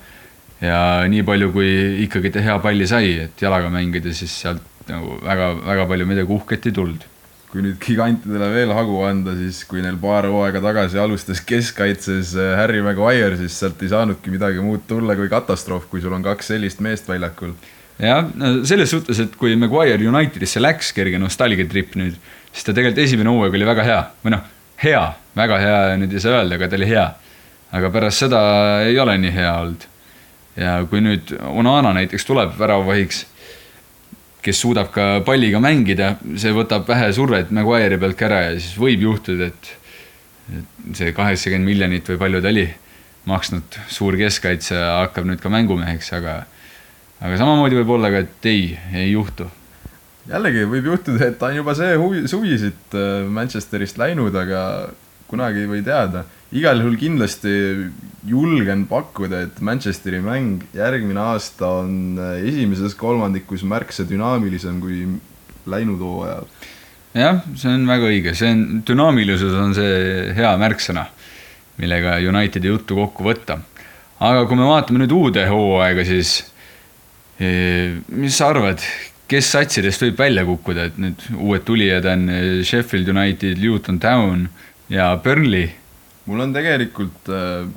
Ja 0.62 0.80
nii 1.10 1.22
palju, 1.26 1.52
kui 1.54 1.70
ikkagi 2.06 2.34
De 2.34 2.42
Gea 2.46 2.58
palli 2.62 2.90
sai, 2.90 3.14
et 3.28 3.42
jalaga 3.42 3.70
mängida, 3.74 4.14
siis 4.18 4.34
sealt 4.42 4.90
nagu 4.90 5.20
väga, 5.22 5.52
väga 5.62 5.86
palju 5.94 6.10
midagi 6.10 6.34
uhket 6.38 6.70
ei 6.70 6.74
tulnud 6.74 7.06
kui 7.52 7.64
nüüd 7.64 7.78
gigantidele 7.80 8.50
veel 8.52 8.74
hagu 8.76 8.98
anda, 9.08 9.32
siis 9.38 9.62
kui 9.70 9.80
neil 9.84 9.96
paar 10.02 10.28
hooaega 10.28 10.60
tagasi 10.64 11.00
alustas 11.00 11.40
keskkaitses 11.48 12.34
äh, 12.36 12.56
Harry 12.60 12.82
Maguire, 12.84 13.38
siis 13.40 13.56
sealt 13.62 13.82
ei 13.84 13.92
saanudki 13.94 14.34
midagi 14.34 14.64
muud 14.64 14.84
tulla 14.90 15.16
kui 15.16 15.30
katastroof, 15.32 15.88
kui 15.92 16.04
sul 16.04 16.16
on 16.18 16.26
kaks 16.26 16.52
sellist 16.52 16.84
meest 16.84 17.08
väljakul. 17.08 17.56
jah, 18.04 18.28
no 18.36 18.52
selles 18.68 18.92
suhtes, 18.92 19.22
et 19.24 19.40
kui 19.40 19.56
Maguire 19.60 20.10
Unitedisse 20.12 20.62
läks, 20.62 20.92
kerge 20.98 21.22
nostalgiatripp 21.24 21.96
nüüd, 22.00 22.20
siis 22.52 22.68
ta 22.68 22.76
tegelikult 22.76 23.06
esimene 23.06 23.32
hooaeg 23.32 23.56
oli 23.56 23.70
väga 23.72 23.88
hea 23.88 24.02
või 24.26 24.36
noh, 24.36 24.44
hea, 24.84 25.06
väga 25.40 25.62
hea 25.64 25.80
nüüd 26.04 26.18
ei 26.18 26.26
saa 26.26 26.42
öelda, 26.42 26.60
aga 26.60 26.68
ta 26.68 26.80
oli 26.82 26.92
hea. 26.92 27.08
aga 27.78 27.90
pärast 27.92 28.24
seda 28.24 28.42
ei 28.88 29.00
ole 29.00 29.18
nii 29.24 29.32
hea 29.36 29.56
olnud. 29.62 29.88
ja 30.60 30.76
kui 30.90 31.00
nüüd 31.00 31.32
Onana 31.48 31.96
näiteks 31.96 32.28
tuleb 32.28 32.60
väravavahiks 32.60 33.24
kes 34.46 34.62
suudab 34.62 34.92
ka 34.94 35.08
palliga 35.28 35.60
mängida, 35.64 36.16
see 36.40 36.54
võtab 36.56 36.88
vähe 36.88 37.10
survet 37.16 37.52
Maguire'i 37.56 38.00
pealt 38.00 38.18
ka 38.20 38.28
ära 38.30 38.42
ja 38.46 38.58
siis 38.58 38.78
võib 38.80 39.04
juhtuda, 39.08 39.50
et 39.50 39.72
see 40.96 41.14
kaheksakümmend 41.16 41.68
miljonit 41.68 42.12
või 42.14 42.22
palju 42.22 42.44
ta 42.44 42.52
oli 42.54 42.68
maksnud 43.28 43.80
suur 43.92 44.16
keskkaitse 44.20 44.78
hakkab 44.78 45.28
nüüd 45.28 45.42
ka 45.44 45.52
mängumeheks, 45.52 46.14
aga 46.16 46.40
aga 47.18 47.40
samamoodi 47.40 47.80
võib 47.82 47.96
olla 47.98 48.12
ka, 48.14 48.24
et 48.24 48.50
ei, 48.50 48.70
ei 48.94 49.12
juhtu. 49.12 49.50
jällegi 50.30 50.64
võib 50.70 50.92
juhtuda, 50.94 51.32
et 51.32 51.38
ta 51.40 51.50
on 51.52 51.60
juba 51.60 51.76
see 51.76 51.98
huvi, 51.98 52.24
suvi 52.30 52.58
siit 52.62 52.96
äh, 52.96 53.28
Manchesterist 53.28 54.00
läinud, 54.00 54.36
aga 54.36 54.90
kunagi 55.28 55.66
ei 55.66 55.72
või 55.72 55.84
teada 55.84 56.24
igal 56.56 56.80
juhul 56.80 56.96
kindlasti 57.00 57.54
julgen 58.28 58.86
pakkuda, 58.88 59.44
et 59.48 59.60
Manchesteri 59.64 60.20
mäng 60.24 60.64
järgmine 60.76 61.20
aasta 61.34 61.70
on 61.84 62.20
äh, 62.20 62.40
esimeses 62.48 62.96
kolmandikus 62.96 63.66
märksa 63.68 64.08
dünaamilisem 64.08 64.80
kui 64.84 65.04
läinud 65.68 66.04
hooajal. 66.04 66.48
jah, 67.18 67.42
see 67.56 67.74
on 67.74 67.88
väga 67.90 68.12
õige, 68.12 68.36
see 68.38 68.52
on, 68.54 68.66
dünaamilisus 68.88 69.56
on 69.60 69.76
see 69.76 70.30
hea 70.38 70.52
märksõna, 70.60 71.08
millega 71.82 72.18
Unitedi 72.30 72.72
juttu 72.72 73.00
kokku 73.00 73.28
võtta. 73.28 73.60
aga 74.20 74.46
kui 74.48 74.60
me 74.60 74.70
vaatame 74.70 75.04
nüüd 75.04 75.16
uude 75.16 75.44
hooaega, 75.52 76.06
siis 76.08 76.38
eh, 77.40 78.00
mis 78.08 78.40
sa 78.40 78.54
arvad, 78.54 78.84
kes 79.28 79.52
satsidest 79.52 80.06
võib 80.06 80.24
välja 80.24 80.46
kukkuda, 80.48 80.88
et 80.88 81.02
nüüd 81.02 81.28
uued 81.36 81.68
tulijad 81.68 82.08
on 82.08 82.30
eh, 82.32 82.48
Sheffield 82.64 83.12
United, 83.12 83.60
Luton 83.60 84.00
Town 84.00 84.48
ja 84.92 85.12
Burnley 85.24 85.76
mul 86.28 86.44
on 86.44 86.54
tegelikult 86.56 87.30
äh, 87.32 87.68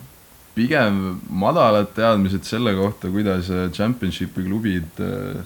pigem 0.57 1.21
madalad 1.31 1.93
teadmised 1.97 2.47
selle 2.49 2.75
kohta, 2.79 3.11
kuidas 3.13 3.51
äh, 3.55 3.69
championship'i 3.75 4.45
klubid 4.47 5.03
äh, 5.05 5.45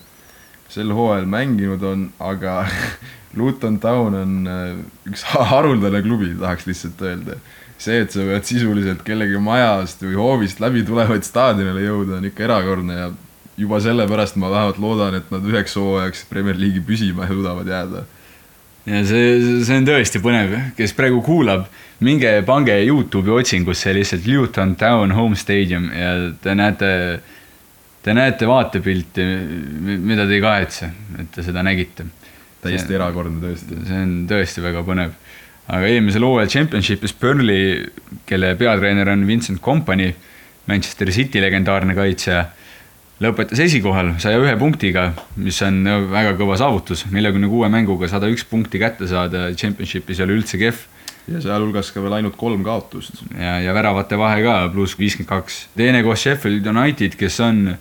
sel 0.72 0.92
hooajal 0.96 1.28
mänginud 1.30 1.84
on, 1.84 2.08
aga 2.18 2.62
Luton 3.38 3.80
Town 3.82 4.14
on 4.14 4.34
üks 5.10 5.26
haruldane 5.52 6.00
klubi, 6.06 6.32
tahaks 6.40 6.66
lihtsalt 6.70 7.02
öelda. 7.02 7.38
see, 7.84 7.98
et 8.00 8.14
sa 8.14 8.22
pead 8.24 8.46
sisuliselt 8.48 9.02
kellegi 9.04 9.36
majast 9.42 10.00
või 10.06 10.14
hoovist 10.16 10.60
läbi 10.62 10.84
tulevaid 10.86 11.26
staadionile 11.26 11.82
jõuda, 11.82 12.20
on 12.20 12.28
ikka 12.30 12.46
erakordne 12.46 12.96
ja 12.96 13.08
juba 13.60 13.80
sellepärast 13.82 14.38
ma 14.40 14.50
vähemalt 14.50 14.78
loodan, 14.80 15.18
et 15.18 15.30
nad 15.34 15.44
üheks 15.50 15.74
hooajaks 15.78 16.24
Premier 16.30 16.56
League'i 16.58 16.82
püsima 16.86 17.26
suudavad 17.28 17.68
jääda. 17.68 18.04
Ja 18.84 19.00
see, 19.08 19.62
see 19.64 19.78
on 19.80 19.86
tõesti 19.88 20.20
põnev, 20.22 20.56
kes 20.76 20.92
praegu 20.96 21.22
kuulab 21.24 21.68
minge 22.04 22.30
pange 22.46 22.74
Youtube'i 22.84 23.38
otsingusse 23.40 23.94
lihtsalt 23.96 24.26
Luton 24.28 24.74
Town 24.76 25.14
Home 25.16 25.38
Stadium 25.40 25.88
ja 25.94 26.12
te 26.42 26.54
näete, 26.58 26.90
te 28.04 28.16
näete 28.16 28.48
vaatepilti, 28.50 29.24
mida 30.04 30.26
te 30.28 30.36
ei 30.36 30.44
kahetse, 30.44 30.90
et 31.20 31.32
te 31.34 31.46
seda 31.46 31.64
nägite. 31.64 32.06
täiesti 32.64 32.96
erakordne 32.96 33.42
tõesti. 33.42 33.76
see 33.84 34.02
on 34.02 34.12
tõesti 34.28 34.62
väga 34.64 34.84
põnev. 34.84 35.16
aga 35.68 35.88
eelmisel 35.88 36.24
hooajal 36.24 36.50
Championship'is 36.52 37.16
Burnley, 37.20 37.86
kelle 38.26 38.54
peatreener 38.56 39.08
on 39.08 39.26
Vincent 39.26 39.60
Company, 39.62 40.14
Manchester 40.66 41.10
City 41.12 41.40
legendaarne 41.40 41.94
kaitsja, 41.94 42.46
lõpetas 43.22 43.60
esikohal 43.62 44.14
saja 44.22 44.40
ühe 44.42 44.54
punktiga, 44.58 45.12
mis 45.38 45.60
on 45.66 45.84
väga 46.10 46.34
kõva 46.38 46.58
saavutus, 46.58 47.04
neljakümne 47.14 47.50
kuue 47.50 47.70
mänguga 47.72 48.08
sada 48.10 48.30
üks 48.32 48.46
punkti 48.48 48.80
kätte 48.82 49.06
saada 49.10 49.46
Championship'is 49.54 50.20
ei 50.20 50.26
ole 50.26 50.38
üldse 50.40 50.58
kehv 50.60 50.82
ja 51.30 51.40
sealhulgas 51.40 51.92
ka 51.94 52.02
veel 52.04 52.18
ainult 52.18 52.36
kolm 52.36 52.64
kaotust. 52.66 53.22
ja, 53.38 53.58
ja 53.64 53.74
väravate 53.76 54.18
vahe 54.20 54.42
ka 54.44 54.56
pluss 54.74 54.98
viiskümmend 54.98 55.30
kaks. 55.30 55.66
teine 55.76 56.02
koos 56.04 56.24
Sheffield 56.24 56.66
United, 56.66 57.16
kes 57.20 57.40
on 57.44 57.76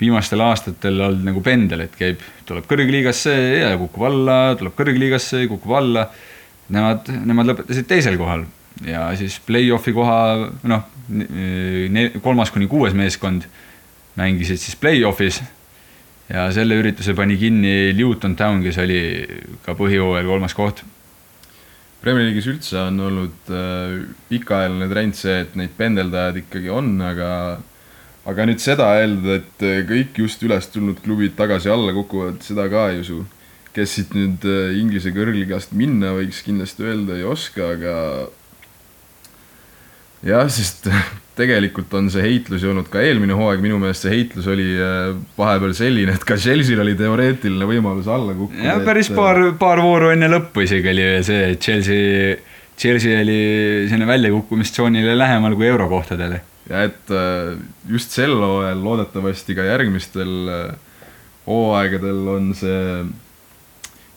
viimastel 0.00 0.42
aastatel 0.42 1.00
olnud 1.00 1.24
nagu 1.26 1.40
pendel, 1.42 1.86
et 1.86 1.94
käib, 1.98 2.22
tuleb 2.46 2.66
kõrgliigasse 2.70 3.34
ja 3.62 3.74
kukub 3.80 4.06
alla, 4.10 4.38
tuleb 4.58 4.74
kõrgliigasse, 4.76 5.46
kukub 5.50 5.74
alla. 5.78 6.08
Nemad, 6.74 7.10
nemad 7.28 7.50
lõpetasid 7.50 7.84
teisel 7.84 8.16
kohal 8.16 8.46
ja 8.88 9.10
siis 9.18 9.36
play-off'i 9.44 9.92
koha, 9.94 10.16
noh, 10.64 10.86
kolmas 12.24 12.50
kuni 12.50 12.66
kuues 12.70 12.96
meeskond 12.96 13.44
mängisid 14.18 14.60
siis 14.62 14.76
play-off'is 14.78 15.42
ja 16.30 16.46
selle 16.54 16.78
ürituse 16.80 17.14
pani 17.16 17.36
kinni 17.40 17.92
Luton 17.98 18.36
Town, 18.36 18.62
kes 18.64 18.78
oli 18.82 19.00
ka 19.64 19.76
põhijooajal 19.78 20.28
kolmas 20.28 20.56
koht. 20.56 20.84
Premier 22.04 22.28
League'is 22.28 22.48
üldse 22.50 22.76
on 22.82 23.00
olnud 23.00 23.52
äh, 23.52 24.02
pikaajaline 24.28 24.90
trend 24.90 25.16
see, 25.16 25.38
et 25.44 25.54
neid 25.56 25.72
pendeldajad 25.78 26.42
ikkagi 26.42 26.72
on, 26.72 26.98
aga 27.00 27.30
aga 28.28 28.46
nüüd 28.48 28.60
seda 28.60 28.90
eeldada, 29.00 29.38
et 29.40 29.64
äh, 29.64 29.80
kõik 29.88 30.20
just 30.20 30.44
üles 30.44 30.68
tulnud 30.72 31.00
klubid 31.04 31.36
tagasi 31.38 31.72
alla 31.72 31.94
kukuvad, 31.96 32.42
seda 32.44 32.68
ka 32.72 32.90
ei 32.92 33.00
usu. 33.04 33.24
kes 33.74 33.96
siit 33.96 34.12
nüüd 34.14 34.44
äh, 34.46 34.76
Inglise 34.78 35.10
kõrgligast 35.16 35.72
minna 35.74 36.12
võiks, 36.14 36.44
kindlasti 36.46 36.84
öelda 36.86 37.16
ei 37.18 37.24
oska, 37.26 37.72
aga 37.74 37.94
jah, 40.28 40.44
sest 40.52 40.88
tegelikult 41.38 41.92
on 41.98 42.08
see 42.12 42.22
heitlus 42.22 42.62
ju 42.62 42.70
olnud 42.70 42.88
ka 42.92 43.02
eelmine 43.02 43.34
hooaeg, 43.36 43.62
minu 43.64 43.78
meelest 43.82 44.06
see 44.06 44.12
heitlus 44.12 44.46
oli 44.50 44.68
äh, 44.78 45.10
vahepeal 45.38 45.74
selline, 45.76 46.14
et 46.14 46.26
ka 46.26 46.38
Chelsea'l 46.40 46.82
oli 46.84 46.94
teoreetiline 46.98 47.68
võimalus 47.68 48.08
alla 48.10 48.36
kukkuda. 48.36 48.66
jah, 48.68 48.82
päris 48.86 49.10
et... 49.10 49.16
paar, 49.18 49.40
paar 49.60 49.82
vooru 49.84 50.12
enne 50.14 50.30
lõppu 50.30 50.64
isegi 50.66 50.92
oli 50.92 51.08
see, 51.26 51.50
et 51.54 51.62
Chelsea, 51.64 52.36
Chelsea 52.78 53.18
oli 53.22 53.38
sinna 53.90 54.08
väljakukkumistsoonile 54.10 55.16
lähemal 55.18 55.58
kui 55.58 55.68
eurokohtadele. 55.72 56.40
ja 56.70 56.86
et 56.86 57.14
äh, 57.14 57.54
just 57.90 58.14
sel 58.14 58.38
hooajal, 58.38 58.86
loodetavasti 58.86 59.58
ka 59.58 59.66
järgmistel 59.72 60.34
äh, 60.54 60.64
hooaegadel 61.50 62.28
on 62.38 62.50
see 62.56 62.80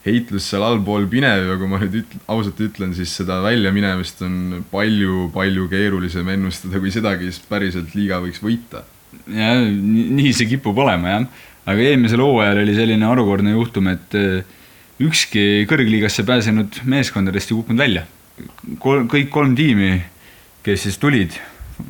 heitlus 0.08 0.48
seal 0.50 0.64
allpool 0.66 1.08
pinev 1.12 1.50
ja 1.52 1.58
kui 1.60 1.70
ma 1.70 1.80
nüüd 1.82 2.00
üt, 2.02 2.16
ausalt 2.32 2.60
ütlen, 2.64 2.94
siis 2.98 3.14
seda 3.20 3.40
väljaminemist 3.44 4.22
on 4.26 4.38
palju-palju 4.72 5.68
keerulisem 5.72 6.30
ennustada 6.34 6.82
kui 6.82 6.94
sedagi, 6.94 7.30
kes 7.30 7.42
päriselt 7.50 7.96
liiga 7.98 8.22
võiks 8.24 8.42
võita. 8.44 8.84
jah, 9.32 9.62
nii 9.62 10.34
see 10.36 10.50
kipub 10.54 10.78
olema 10.84 11.14
jah, 11.14 11.28
aga 11.68 11.90
eelmisel 11.92 12.24
hooajal 12.24 12.64
oli 12.64 12.78
selline 12.78 13.10
harukordne 13.10 13.56
juhtum, 13.56 13.92
et 13.92 14.18
äh, 14.18 14.56
ükski 15.04 15.68
kõrgliigasse 15.70 16.26
pääsenud 16.28 16.82
meeskondadest 16.90 17.52
ei 17.52 17.60
kukkunud 17.60 17.84
välja. 17.84 18.08
kolm, 18.80 19.08
kõik 19.12 19.30
kolm 19.34 19.56
tiimi, 19.58 20.02
kes 20.64 20.88
siis 20.88 20.98
tulid, 21.02 21.38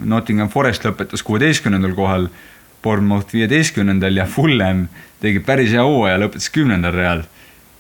Nottingham 0.03 0.50
Forest 0.51 0.86
lõpetas 0.86 1.24
kuueteistkümnendal 1.24 1.95
kohal, 1.95 2.29
Bournemouth 2.83 3.33
viieteistkümnendal 3.33 4.15
ja 4.15 4.25
Fulham 4.29 4.86
tegi 5.21 5.39
päris 5.43 5.74
hea 5.74 5.83
hooaja, 5.83 6.19
lõpetas 6.21 6.51
kümnendal 6.53 6.93
real 6.95 7.24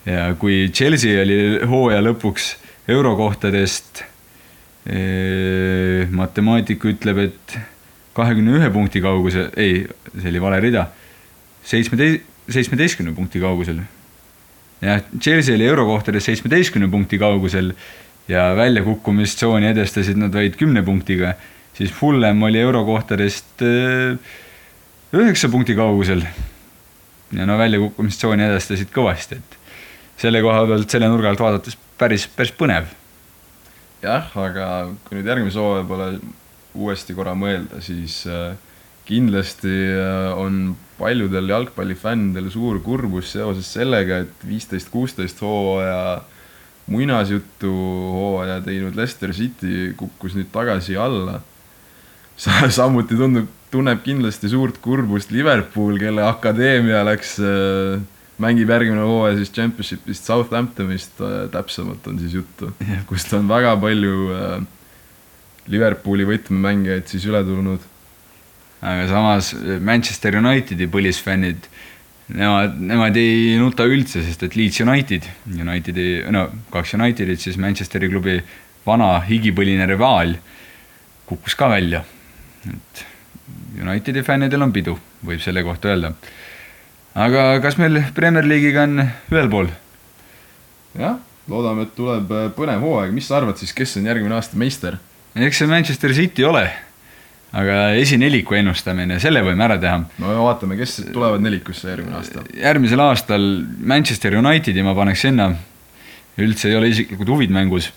ja 0.07 0.27
kui 0.39 0.67
Chelsea 0.73 1.19
oli 1.21 1.39
hooaja 1.67 2.03
lõpuks 2.05 2.53
eurokohtadest, 2.87 4.03
matemaatika 6.15 6.87
ütleb, 6.93 7.19
et 7.27 7.57
kahekümne 8.17 8.55
ühe 8.57 8.69
punkti 8.73 9.01
kaugusel, 9.03 9.51
ei, 9.59 9.83
see 10.15 10.31
oli 10.31 10.41
vale 10.41 10.61
rida, 10.63 10.87
seitsmete-, 11.67 12.21
seitsmeteistkümne 12.49 13.13
punkti 13.17 13.43
kaugusel. 13.43 13.83
jah, 14.81 15.03
Chelsea 15.19 15.55
oli 15.55 15.67
eurokohtades 15.67 16.25
seitsmeteistkümne 16.29 16.87
punkti 16.91 17.19
kaugusel 17.19 17.73
ja 18.27 18.49
väljakukkumistsooni 18.55 19.71
edestasid 19.73 20.17
nad 20.19 20.33
vaid 20.33 20.55
kümne 20.55 20.83
punktiga, 20.87 21.35
siis 21.77 21.91
Fulham 21.91 22.43
oli 22.43 22.59
eurokohtadest 22.63 23.63
üheksa 25.13 25.49
punkti 25.49 25.75
kaugusel. 25.75 26.23
ja 27.35 27.45
no 27.45 27.57
väljakukkumistsooni 27.59 28.47
edestasid 28.47 28.93
kõvasti, 28.95 29.35
et 29.35 29.57
selle 30.17 30.41
koha 30.45 30.65
pealt, 30.69 30.89
selle 30.89 31.09
nurga 31.11 31.31
alt 31.31 31.41
vaadates 31.41 31.77
päris, 31.97 32.27
päris 32.33 32.53
põnev. 32.57 32.89
jah, 34.03 34.29
aga 34.37 34.67
kui 35.05 35.17
nüüd 35.17 35.29
järgmise 35.29 35.61
hooaja 35.61 35.85
peale 35.89 36.09
uuesti 36.77 37.15
korra 37.17 37.33
mõelda, 37.37 37.81
siis 37.81 38.21
äh, 38.29 38.55
kindlasti 39.07 39.73
äh, 39.95 40.31
on 40.37 40.75
paljudel 40.97 41.49
jalgpallifännidel 41.49 42.49
suur 42.53 42.81
kurbus 42.85 43.31
seoses 43.35 43.69
sellega, 43.73 44.23
et 44.25 44.47
viisteist, 44.47 44.89
kuusteist 44.93 45.41
hooaja 45.41 46.21
muinasjutu 46.87 47.71
hooaja 48.13 48.61
teinud 48.63 48.95
Leicester 48.95 49.33
City 49.35 49.93
kukkus 49.97 50.37
nüüd 50.37 50.51
tagasi 50.53 50.97
alla. 50.97 51.41
samuti 52.37 53.17
tundub, 53.17 53.49
tunneb 53.73 54.03
kindlasti 54.05 54.49
suurt 54.49 54.77
kurbust 54.81 55.31
Liverpool, 55.33 55.97
kelle 55.99 56.23
akadeemia 56.23 57.03
läks 57.07 57.37
äh, 57.41 57.97
mängib 58.41 58.69
järgmine 58.69 59.03
hooaja 59.05 59.37
siis 59.39 59.51
Championshipist 59.53 60.29
Southamptonist 60.29 61.21
äh, 61.21 61.37
täpsemalt 61.53 62.07
on 62.07 62.19
siis 62.21 62.37
juttu, 62.37 62.71
kust 63.09 63.33
on 63.37 63.49
väga 63.49 63.75
palju 63.81 64.31
äh, 64.35 64.57
Liverpooli 65.67 66.27
võtmemängijaid 66.27 67.09
siis 67.11 67.25
üle 67.27 67.41
tulnud. 67.43 67.81
aga 68.77 69.07
samas 69.09 69.51
Manchester 69.81 70.37
Unitedi 70.37 70.85
põlisfännid, 70.87 71.65
nemad, 72.37 72.77
nemad 72.77 73.17
ei 73.17 73.57
nuta 73.59 73.87
üldse, 73.89 74.21
sest 74.23 74.45
et 74.45 74.55
Leeds 74.55 74.79
United, 74.85 75.25
Unitedi, 75.57 76.07
no 76.31 76.45
kaks 76.71 76.93
Unitedit, 76.95 77.41
siis 77.41 77.57
Manchesteri 77.57 78.09
klubi 78.11 78.37
vana 78.85 79.15
higipõline 79.25 79.89
rivaal 79.89 80.37
kukkus 81.27 81.57
ka 81.57 81.71
välja. 81.73 82.03
et 82.69 83.05
Unitedi 83.81 84.23
fännidel 84.23 84.61
on 84.61 84.71
pidu, 84.73 84.95
võib 85.25 85.41
selle 85.43 85.65
kohta 85.65 85.91
öelda 85.91 86.13
aga 87.17 87.45
kas 87.63 87.77
meil 87.81 88.01
Premier 88.15 88.45
League'iga 88.45 88.85
on 88.85 89.01
ühel 89.01 89.49
pool? 89.49 89.69
jah, 90.97 91.17
loodame, 91.49 91.87
et 91.87 91.95
tuleb 91.97 92.33
äh, 92.33 92.49
põnev 92.55 92.83
hooaeg, 92.85 93.13
mis 93.15 93.29
sa 93.29 93.39
arvad 93.39 93.57
siis, 93.59 93.73
kes 93.75 93.97
on 93.99 94.09
järgmine 94.09 94.37
aasta 94.37 94.59
meister? 94.59 94.99
eks 95.37 95.61
see 95.61 95.69
Manchester 95.69 96.13
City 96.17 96.45
ole, 96.45 96.65
aga 97.57 97.79
esineliku 98.01 98.57
ennustamine, 98.59 99.19
selle 99.23 99.41
võime 99.45 99.65
ära 99.65 99.79
teha. 99.81 100.03
no 100.21 100.35
vaatame, 100.45 100.77
kes 100.79 100.99
tulevad 101.09 101.41
nelikusse 101.45 101.89
järgmine 101.89 102.19
aasta. 102.19 102.45
järgmisel 102.53 103.03
aastal 103.07 103.49
Manchester 103.93 104.37
Unitedi 104.37 104.85
ma 104.85 104.93
paneks 104.97 105.25
sinna, 105.27 105.51
üldse 106.37 106.69
ei 106.69 106.77
ole 106.77 106.93
isiklikud 106.93 107.33
huvid 107.33 107.53
mängus, 107.53 107.89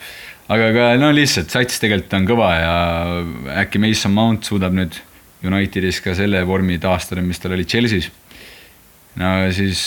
aga 0.48 0.72
ka 0.76 0.88
no 1.00 1.12
lihtsalt 1.16 1.52
sats 1.52 1.82
tegelikult 1.82 2.16
on 2.16 2.30
kõva 2.32 2.50
ja 2.56 2.74
äkki 3.64 3.82
Mason 3.82 4.16
Mount 4.16 4.48
suudab 4.48 4.76
nüüd 4.76 4.96
Unitedis 5.44 6.02
ka 6.04 6.12
selle 6.16 6.42
vormi 6.44 6.76
taastada, 6.80 7.22
mis 7.24 7.40
tal 7.40 7.54
oli 7.56 7.64
Chelsea's 7.68 8.10
no 9.18 9.30
siis 9.54 9.82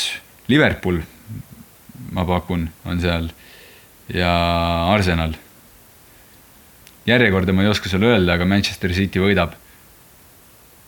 Liverpool, 0.51 0.99
ma 2.12 2.25
pakun, 2.27 2.67
on 2.86 3.01
seal 3.01 3.29
ja 4.12 4.31
Arsenal. 4.91 5.36
järjekorda 7.05 7.53
ma 7.53 7.63
ei 7.63 7.67
oska 7.67 7.89
sulle 7.89 8.13
öelda, 8.13 8.33
aga 8.33 8.45
Manchester 8.45 8.93
City 8.93 9.19
võidab. 9.19 9.55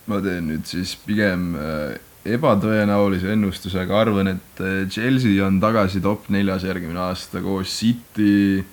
ma 0.08 0.20
teen 0.22 0.50
nüüd 0.52 0.68
siis 0.70 0.96
pigem 1.06 1.56
äh, 1.56 1.96
ebatõenäolise 2.26 3.32
ennustusega, 3.34 4.00
arvan, 4.00 4.34
et 4.36 4.62
äh, 4.62 4.84
Chelsea 4.90 5.44
on 5.46 5.60
tagasi 5.62 6.02
top 6.02 6.30
neljas 6.34 6.66
järgmine 6.66 7.00
aasta 7.00 7.42
koos 7.42 7.72
City, 7.80 8.64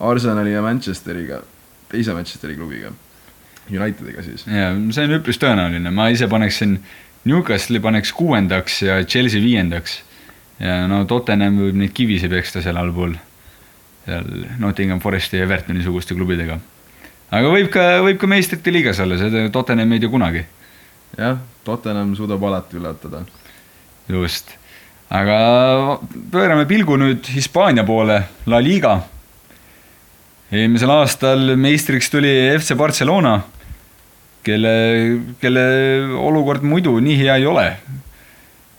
Arsenali 0.00 0.52
ja 0.52 0.62
Manchesteriga, 0.62 1.40
teise 1.90 2.14
Manchesteri 2.14 2.56
klubiga. 2.58 2.92
Unitediga 3.70 4.20
siis. 4.20 4.44
jaa, 4.44 4.74
see 4.92 5.06
on 5.08 5.14
üpris 5.16 5.38
tõenäoline, 5.40 5.88
ma 5.94 6.10
ise 6.12 6.28
paneksin 6.28 6.76
Newcastle'i 7.24 7.80
paneks 7.80 8.12
kuuendaks 8.12 8.82
ja 8.84 8.98
Chelsea 9.04 9.40
viiendaks. 9.40 10.02
ja 10.60 10.84
no 10.88 11.04
Tottenham 11.08 11.56
võib 11.58 11.78
neid 11.80 11.94
kivisi 11.96 12.28
peksta 12.30 12.62
seal 12.62 12.76
allpool, 12.78 13.16
seal 14.04 14.28
Nottingham 14.62 15.00
Foresti 15.02 15.40
ja 15.40 15.46
Evertoni 15.48 15.82
suguste 15.82 16.14
klubidega. 16.14 16.58
aga 17.30 17.54
võib 17.54 17.70
ka, 17.72 17.86
võib 18.04 18.20
ka 18.20 18.28
meistrite 18.30 18.72
liigas 18.72 19.00
olla, 19.00 19.18
seda 19.18 19.48
Tottenham 19.50 19.96
ei 19.96 20.02
tea 20.04 20.12
kunagi. 20.12 20.44
jah, 21.16 21.40
Tottenham 21.64 22.12
suudab 22.16 22.44
alati 22.44 22.76
üllatada. 22.76 23.24
just, 24.08 24.52
aga 25.08 25.98
pöörame 26.30 26.68
pilgu 26.68 27.00
nüüd 27.00 27.32
Hispaania 27.32 27.84
poole, 27.84 28.20
La 28.46 28.60
Liga. 28.60 29.00
eelmisel 30.52 30.90
aastal 30.90 31.56
meistriks 31.56 32.12
tuli 32.12 32.36
FC 32.58 32.76
Barcelona 32.76 33.40
kelle, 34.44 34.74
kelle 35.40 35.64
olukord 36.20 36.64
muidu 36.66 36.98
nii 37.02 37.18
hea 37.22 37.36
ei 37.40 37.46
ole. 37.46 37.68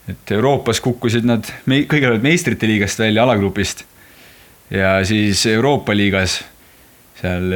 et 0.06 0.32
Euroopas 0.32 0.78
kukkusid 0.86 1.26
nad 1.26 1.48
me, 1.66 1.82
kõigepealt 1.90 2.22
meistrite 2.22 2.68
liigast 2.70 3.00
välja 3.02 3.24
alagrupist 3.24 3.82
ja 4.70 5.00
siis 5.06 5.42
Euroopa 5.50 5.96
liigas 5.98 6.44
seal 7.18 7.54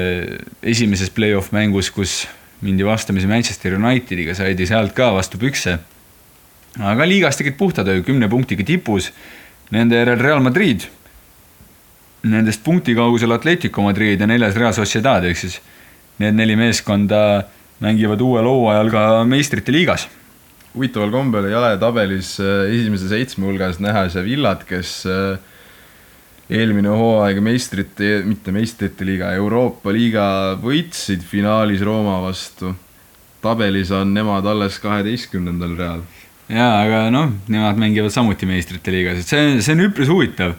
esimeses 0.65 1.11
play-off 1.13 1.51
mängus, 1.53 1.91
kus 1.93 2.23
mindi 2.65 2.85
vastamisi 2.85 3.27
Manchester 3.27 3.75
Unitediga, 3.77 4.33
saidi 4.35 4.67
sealt 4.67 4.95
ka 4.97 5.11
vastu 5.15 5.37
pükse. 5.37 5.77
aga 6.79 7.05
liigas 7.07 7.37
tegid 7.37 7.57
puhta 7.57 7.83
töö, 7.83 8.01
kümne 8.05 8.29
punktiga 8.29 8.63
tipus, 8.63 9.11
nende 9.71 9.97
järel 9.97 10.19
Real 10.19 10.41
Madrid, 10.43 10.85
nendest 12.23 12.63
punkti 12.63 12.95
kaugusel 12.95 13.31
Atletico 13.31 13.81
Madrid 13.81 14.21
ja 14.21 14.27
neljas 14.27 14.55
Real 14.55 14.73
Sociedad, 14.73 15.25
ehk 15.25 15.37
siis 15.37 15.59
need 16.19 16.35
neli 16.35 16.55
meeskonda 16.59 17.21
mängivad 17.83 18.21
uuel 18.21 18.47
hooajal 18.47 18.89
ka 18.93 19.03
meistrite 19.27 19.71
liigas. 19.71 20.07
huvitaval 20.73 21.11
kombel 21.11 21.47
ei 21.49 21.55
ole 21.57 21.71
tabelis 21.81 22.35
äh, 22.43 22.67
esimese 22.69 23.07
seitsme 23.09 23.47
hulgas 23.47 23.79
näha 23.81 24.05
Sevillat, 24.13 24.63
kes 24.69 25.03
äh, 25.09 25.39
eelmine 26.49 26.91
hooaeg 26.93 27.39
meistrite, 27.45 28.19
mitte 28.25 28.53
meistrite 28.53 29.05
liiga, 29.05 29.31
Euroopa 29.37 29.93
liiga 29.93 30.25
võitsid 30.61 31.25
finaalis 31.25 31.83
Rooma 31.85 32.19
vastu. 32.25 32.75
tabelis 33.41 33.91
on 33.95 34.13
nemad 34.13 34.45
alles 34.45 34.79
kaheteistkümnendal 34.83 35.77
real. 35.77 36.01
jaa, 36.49 36.73
aga 36.83 37.05
noh, 37.13 37.31
nemad 37.47 37.79
mängivad 37.79 38.11
samuti 38.11 38.49
meistrite 38.49 38.91
liigas, 38.91 39.23
et 39.23 39.31
see, 39.31 39.61
see 39.61 39.77
on 39.77 39.85
üpris 39.87 40.09
huvitav. 40.11 40.57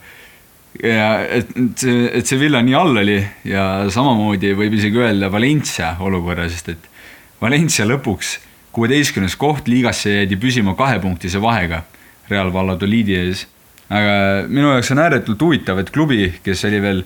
ja 0.83 1.11
et 1.27 1.51
et 1.57 1.85
see, 1.85 2.07
et 2.19 2.27
see 2.27 2.39
Villa 2.41 2.63
nii 2.63 2.79
all 2.79 3.03
oli 3.03 3.19
ja 3.45 3.91
samamoodi 3.91 4.55
võib 4.57 4.79
isegi 4.79 5.03
öelda 5.03 5.31
Valencia 5.31 5.97
olukorra, 6.01 6.49
sest 6.49 6.71
et 6.75 6.91
Valencia 7.40 7.87
lõpuks 7.88 8.35
kuueteistkümnes 8.76 9.37
koht 9.40 9.68
liigasse 9.68 10.12
jäidi 10.12 10.37
püsima 10.37 10.74
kahepunktise 10.76 11.40
vahega 11.42 11.83
Real 12.29 12.53
Valladoliidi 12.53 13.16
ees. 13.16 13.46
aga 13.88 14.44
minu 14.48 14.74
jaoks 14.74 14.92
on 14.92 15.00
ääretult 15.03 15.40
huvitav, 15.42 15.81
et 15.81 15.90
klubi, 15.90 16.35
kes 16.44 16.64
oli 16.68 16.83
veel 16.83 17.00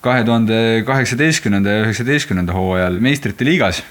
kahe 0.00 0.24
tuhande 0.24 0.56
kaheksateistkümnenda 0.86 1.70
ja 1.70 1.84
üheksateistkümnenda 1.84 2.56
hooajal 2.56 2.98
meistrite 3.00 3.44
liigas 3.44 3.82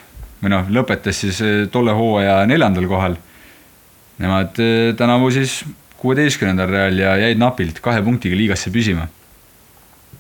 või 0.42 0.52
noh, 0.52 0.68
lõpetas 0.68 1.24
siis 1.24 1.40
eh, 1.42 1.64
tolle 1.72 1.96
hooaja 1.96 2.42
neljandal 2.50 2.90
kohal 2.90 3.22
Nemad 4.22 4.60
eh, 4.62 4.92
tänavu 4.98 5.32
siis 5.34 5.64
kuueteistkümnendal 5.98 6.70
real 6.70 7.00
ja 7.00 7.16
jäid 7.22 7.40
napilt 7.40 7.80
kahe 7.82 8.02
punktiga 8.04 8.36
liigasse 8.38 8.74
püsima. 8.74 9.08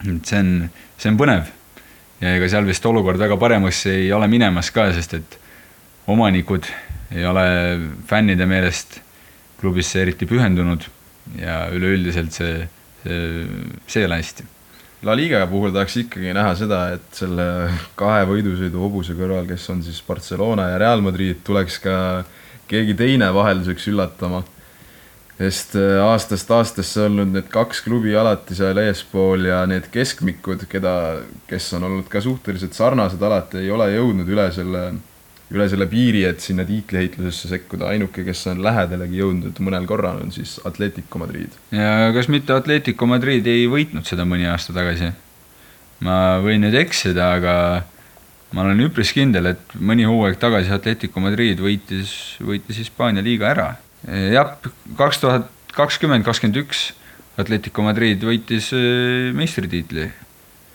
et 0.05 0.25
see 0.25 0.39
on, 0.39 0.69
see 0.97 1.12
on 1.12 1.19
põnev. 1.19 1.51
ja 2.21 2.38
ega 2.38 2.49
seal 2.49 2.65
vist 2.65 2.86
olukord 2.86 3.19
väga 3.19 3.38
paremaks 3.38 3.86
ei 3.91 4.12
ole 4.13 4.27
minemas 4.27 4.71
ka, 4.71 4.91
sest 4.93 5.13
et 5.19 5.39
omanikud 6.08 6.68
ei 7.13 7.26
ole 7.26 7.46
fännide 8.08 8.46
meelest 8.50 9.00
klubisse 9.62 10.02
eriti 10.02 10.28
pühendunud 10.28 10.88
ja 11.39 11.68
üleüldiselt 11.72 12.36
see, 12.36 12.66
see, 13.04 13.46
see 13.88 14.04
ei 14.04 14.10
ole 14.10 14.20
hästi. 14.20 14.48
La 15.04 15.16
Liga 15.20 15.42
puhul 15.52 15.74
tahaks 15.76 15.98
ikkagi 16.00 16.32
näha 16.36 16.54
seda, 16.56 16.86
et 16.96 17.18
selle 17.18 17.46
kahe 18.00 18.24
võidusõidu 18.30 18.80
hobuse 18.80 19.16
kõrval, 19.18 19.44
kes 19.50 19.66
on 19.74 19.82
siis 19.84 20.00
Barcelona 20.08 20.70
ja 20.72 20.80
Real 20.80 21.04
Madrid, 21.04 21.42
tuleks 21.44 21.80
ka 21.84 21.96
keegi 22.72 22.96
teine 22.96 23.28
vahelduseks 23.36 23.89
üllatama. 23.92 24.44
sest 25.34 25.74
äh, 25.76 25.98
aastast 26.00 26.52
aastasse 26.54 27.08
olnud 27.08 27.32
need 27.34 27.48
kaks 27.52 27.82
klubi 27.84 28.13
alati 28.16 28.56
seal 28.56 28.78
eespool 28.78 29.48
ja 29.50 29.63
need 29.68 29.89
keskmikud, 29.92 30.68
keda, 30.70 30.94
kes 31.50 31.72
on 31.74 31.88
olnud 31.89 32.08
ka 32.08 32.22
suhteliselt 32.22 32.78
sarnased 32.78 33.22
alati, 33.22 33.58
ei 33.58 33.72
ole 33.74 33.89
jõudnud 33.96 34.30
üle 34.30 34.46
selle, 34.54 34.84
üle 35.53 35.67
selle 35.69 35.86
piiri, 35.91 36.23
et 36.25 36.41
sinna 36.41 36.63
tiitliheitlusesse 36.65 37.51
sekkuda, 37.51 37.89
ainuke, 37.91 38.23
kes 38.25 38.45
on 38.51 38.63
lähedalegi 38.63 39.19
jõudnud 39.19 39.60
mõnel 39.65 39.86
korral, 39.89 40.21
on 40.23 40.32
siis 40.34 40.56
Atletico 40.65 41.19
Madrid. 41.21 41.58
ja 41.71 42.12
kas 42.15 42.29
mitte 42.32 42.56
Atletico 42.56 43.08
Madrid 43.10 43.47
ei 43.47 43.67
võitnud 43.69 44.08
seda 44.08 44.25
mõni 44.29 44.47
aasta 44.49 44.75
tagasi? 44.75 45.12
ma 46.03 46.39
võin 46.43 46.63
nüüd 46.65 46.75
eksida, 46.79 47.34
aga 47.38 47.56
ma 48.53 48.65
olen 48.65 48.86
üpris 48.88 49.13
kindel, 49.15 49.51
et 49.53 49.77
mõni 49.79 50.08
hooaeg 50.08 50.39
tagasi 50.41 50.73
Atletico 50.73 51.21
Madrid 51.23 51.62
võitis, 51.62 52.38
võitis 52.41 52.82
Hispaania 52.82 53.23
liiga 53.25 53.51
ära. 53.51 53.69
jah, 54.08 54.58
kaks 54.97 55.21
tuhat 55.21 55.49
kakskümmend, 55.73 56.25
kakskümmend 56.25 56.60
üks 56.63 56.91
Atletico 57.39 57.86
Madrid 57.86 58.21
võitis 58.21 58.69
äh, 58.75 59.32
meistritiitli 59.34 60.06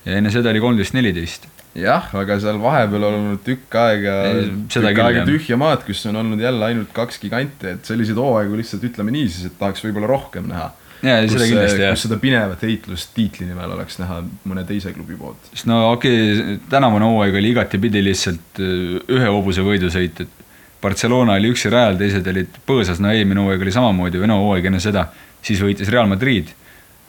ja 0.09 0.19
enne 0.19 0.33
seda 0.35 0.51
oli 0.51 0.63
kolmteist, 0.63 0.95
neliteist. 0.97 1.47
jah, 1.83 2.09
aga 2.21 2.39
seal 2.43 2.59
vahepeal 2.63 3.07
on 3.09 3.17
olnud 3.21 3.45
tükk 3.47 3.79
aega 3.81 4.17
tükk 4.35 4.75
küll, 4.75 5.01
aega 5.05 5.25
tühja 5.29 5.59
maad, 5.61 5.85
kus 5.87 6.05
on 6.11 6.21
olnud 6.23 6.43
jälle 6.43 6.69
ainult 6.71 6.93
kaks 6.97 7.21
giganti, 7.23 7.75
et 7.77 7.89
selliseid 7.89 8.19
hooaegu 8.21 8.59
lihtsalt 8.59 8.85
ütleme 8.89 9.15
nii 9.15 9.29
siis, 9.29 9.49
et 9.51 9.59
tahaks 9.61 9.85
võib-olla 9.87 10.11
rohkem 10.11 10.49
näha. 10.51 10.71
ja, 11.03 11.21
seda 11.31 11.47
kindlasti 11.47 11.85
jah 11.85 11.95
kus. 11.95 12.07
seda 12.07 12.19
pinevat 12.23 12.65
heitlust 12.67 13.15
tiitli 13.15 13.47
nimel 13.49 13.77
oleks 13.77 14.01
näha 14.03 14.23
mõne 14.49 14.67
teise 14.69 14.93
klubi 14.97 15.19
poolt. 15.21 15.53
sest 15.53 15.71
no 15.71 15.85
okei 15.93 16.19
okay,, 16.33 16.59
tänavune 16.71 17.09
hooaeg 17.13 17.39
oli 17.41 17.55
igatepidi 17.55 18.03
lihtsalt 18.09 18.63
äh, 18.65 18.99
ühe 19.19 19.31
hobuse 19.31 19.65
võidusõit, 19.67 20.25
et 20.27 20.45
Barcelona 20.83 21.35
oli 21.39 21.51
üksi 21.53 21.71
rajal, 21.75 21.97
teised 21.99 22.27
olid 22.31 22.61
põõsas, 22.67 23.01
no 23.03 23.11
eelmine 23.11 23.43
hooaeg 23.43 23.65
oli 23.67 23.75
samamoodi, 23.75 24.21
või 24.23 24.31
no 24.31 24.43
hooaeg 24.45 24.69
enne 24.71 24.83
seda, 24.83 25.09
siis 25.43 25.63
võitis 25.63 25.91
Real 25.91 26.07
Madrid. 26.11 26.55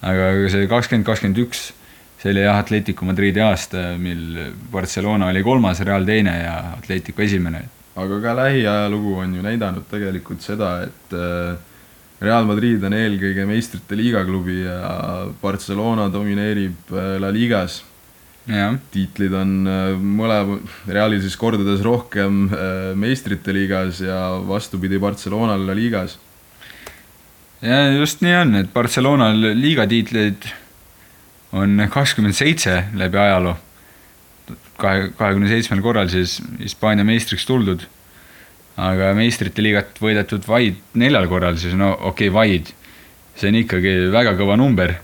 aga 0.01 0.31
see 0.49 0.67
kakskümmend, 0.71 1.05
kakskümmend 1.05 1.41
üks, 1.43 1.69
see 2.19 2.33
oli 2.33 2.43
jah, 2.43 2.57
Atletico 2.59 3.05
Madridi 3.07 3.39
aasta, 3.39 3.93
mil 3.97 4.51
Barcelona 4.71 5.29
oli 5.31 5.43
kolmas, 5.43 5.79
Real 5.87 6.05
teine 6.05 6.35
ja 6.41 6.55
Atletico 6.75 7.23
esimene. 7.23 7.63
aga 7.99 8.19
ka 8.21 8.33
lähiajalugu 8.35 9.15
on 9.23 9.33
ju 9.35 9.41
näidanud 9.43 9.87
tegelikult 9.91 10.43
seda, 10.43 10.83
et 10.83 11.15
äh, 11.15 11.57
Real 12.21 12.45
Madrid 12.47 12.83
on 12.83 12.95
eelkõige 12.95 13.45
meistrite 13.47 13.95
liiga 13.95 14.23
klubi 14.27 14.61
ja 14.61 15.25
Barcelona 15.41 16.09
domineerib 16.11 16.91
äh, 16.91 17.15
La 17.19 17.31
Ligas. 17.31 17.83
tiitlid 18.91 19.33
on 19.33 19.67
äh, 19.67 19.95
mõlema, 19.99 20.59
Realil 20.87 21.21
siis 21.21 21.35
kordades 21.37 21.83
rohkem 21.83 22.49
meistrite 22.95 23.53
liigas 23.53 24.01
ja 24.01 24.39
vastupidi 24.47 24.99
Barcelonal 24.99 25.67
La 25.67 25.75
Ligas. 25.75 26.19
ja 27.61 27.91
just 27.95 28.21
nii 28.21 28.35
on, 28.35 28.55
et 28.55 28.73
Barcelonal 28.73 29.53
liigatiitleid 29.55 30.51
on 31.51 31.87
kakskümmend 31.89 32.33
seitse 32.37 32.83
läbi 32.93 33.17
ajaloo. 33.17 33.55
kahe, 34.77 35.09
kahekümne 35.17 35.49
seitsmel 35.49 35.81
korral 35.81 36.07
siis 36.09 36.39
Hispaania 36.59 37.03
meistriks 37.05 37.45
tuldud. 37.45 37.85
aga 38.77 39.13
meistrite 39.13 39.63
liigat 39.63 39.97
võidetud 40.01 40.45
vaid 40.47 40.77
neljal 40.93 41.27
korral, 41.27 41.57
siis 41.57 41.73
no 41.73 41.91
okei 41.93 42.29
okay,, 42.29 42.33
vaid. 42.33 42.73
see 43.35 43.49
on 43.49 43.55
ikkagi 43.63 43.95
väga 44.11 44.35
kõva 44.39 44.57
number. 44.57 44.95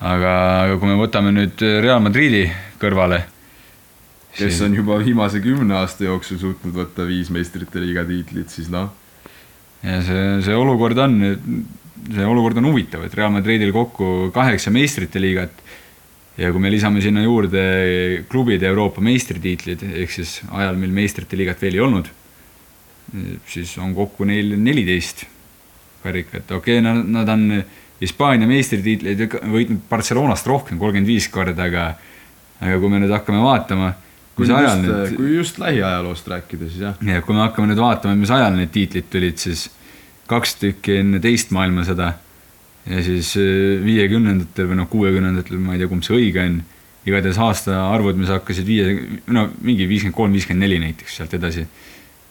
aga, 0.00 0.34
aga 0.64 0.78
kui 0.78 0.88
me 0.88 1.00
võtame 1.00 1.34
nüüd 1.34 1.66
Real 1.82 2.00
Madridi 2.00 2.46
kõrvale. 2.80 3.24
kes 4.38 4.60
on 4.62 4.74
juba 4.74 4.98
viimase 5.02 5.40
kümne 5.40 5.74
aasta 5.82 6.04
jooksul 6.04 6.38
suutnud 6.38 6.74
võtta 6.74 7.06
viis 7.06 7.30
meistrite 7.30 7.80
liiga 7.82 8.04
tiitlit, 8.06 8.48
siis 8.50 8.68
noh, 8.70 8.92
ja 9.82 10.00
see, 10.02 10.26
see 10.46 10.56
olukord 10.56 10.98
on, 10.98 11.20
see 12.06 12.26
olukord 12.26 12.60
on 12.60 12.70
huvitav, 12.70 13.04
et 13.06 13.14
Real 13.14 13.32
Madridil 13.34 13.72
kokku 13.74 14.30
kaheksa 14.34 14.72
meistrite 14.74 15.20
liigat 15.22 15.64
ja 16.38 16.52
kui 16.54 16.62
me 16.62 16.70
lisame 16.70 17.02
sinna 17.02 17.24
juurde 17.24 17.62
klubide 18.30 18.68
Euroopa 18.70 19.02
meistritiitlid, 19.04 19.82
ehk 20.04 20.14
siis 20.14 20.38
ajal, 20.48 20.78
mil 20.78 20.94
meistrite 20.94 21.38
liigat 21.38 21.62
veel 21.62 21.78
ei 21.78 21.84
olnud, 21.84 22.10
siis 23.48 23.74
on 23.82 23.94
kokku 23.96 24.28
neil 24.28 24.54
neliteist 24.60 25.26
karikat, 26.04 26.50
okei 26.54 26.78
okay,, 26.78 26.84
nad, 26.84 27.02
nad 27.18 27.34
on 27.34 27.62
Hispaania 27.98 28.46
meistritiitleid 28.46 29.24
võitnud 29.50 29.80
Barcelonast 29.90 30.46
rohkem, 30.46 30.78
kolmkümmend 30.78 31.08
viis 31.10 31.26
korda, 31.34 31.66
aga 31.66 31.88
aga 32.58 32.78
kui 32.82 32.90
me 32.92 33.00
nüüd 33.02 33.14
hakkame 33.14 33.40
vaatama, 33.42 33.92
kui 34.36 34.46
mis 34.46 34.54
ajal 34.54 34.80
need 34.82 35.16
kui 35.16 35.34
just 35.36 35.58
lähiajaloost 35.62 36.30
rääkida, 36.30 36.70
siis 36.70 36.84
jah, 36.86 37.02
ja 37.06 37.22
kui 37.26 37.34
me 37.34 37.42
hakkame 37.44 37.70
nüüd 37.70 37.82
vaatama, 37.82 38.18
mis 38.18 38.32
ajal 38.34 38.54
need 38.58 38.70
tiitlid 38.74 39.10
tulid, 39.10 39.42
siis 39.42 39.66
kaks 40.28 40.56
tükki 40.60 40.98
enne 41.02 41.20
teist 41.24 41.52
maailmasõda 41.56 42.12
ja 42.88 43.04
siis 43.04 43.34
äh, 43.40 43.76
viiekümnendatel 43.84 44.70
või 44.70 44.80
noh, 44.80 44.90
kuuekümnendatel, 44.92 45.60
ma 45.62 45.76
ei 45.76 45.82
tea, 45.82 45.90
kumb 45.90 46.06
see 46.06 46.16
õige 46.18 46.44
on, 46.44 46.58
igatahes 47.08 47.38
aastaarvud, 47.40 48.18
mis 48.20 48.32
hakkasid 48.32 48.66
viie, 48.68 49.20
no 49.32 49.46
mingi 49.64 49.86
viiskümmend 49.88 50.16
kolm, 50.16 50.34
viiskümmend 50.36 50.66
neli 50.66 50.80
näiteks 50.82 51.20
sealt 51.20 51.36
edasi. 51.38 51.68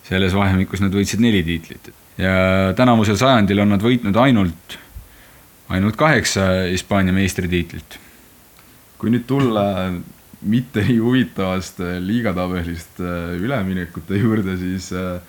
selles 0.08 0.32
vahemikus 0.32 0.80
nad 0.80 0.94
võitsid 0.96 1.20
neli 1.20 1.42
tiitlit 1.44 1.90
ja 2.18 2.74
tänavusel 2.76 3.18
sajandil 3.20 3.62
on 3.62 3.74
nad 3.76 3.84
võitnud 3.84 4.18
ainult, 4.22 4.78
ainult 5.70 5.98
kaheksa 6.00 6.48
Hispaania 6.72 7.14
meistritiitlit. 7.14 8.00
kui 8.98 9.12
nüüd 9.14 9.28
tulla 9.30 9.92
mitte 10.42 10.82
nii 10.86 10.98
huvitavast 10.98 11.80
äh, 11.82 11.98
liigatabelist 12.02 13.02
äh, 13.02 13.36
üleminekute 13.38 14.18
juurde, 14.18 14.58
siis 14.58 14.92
äh, 14.94 15.20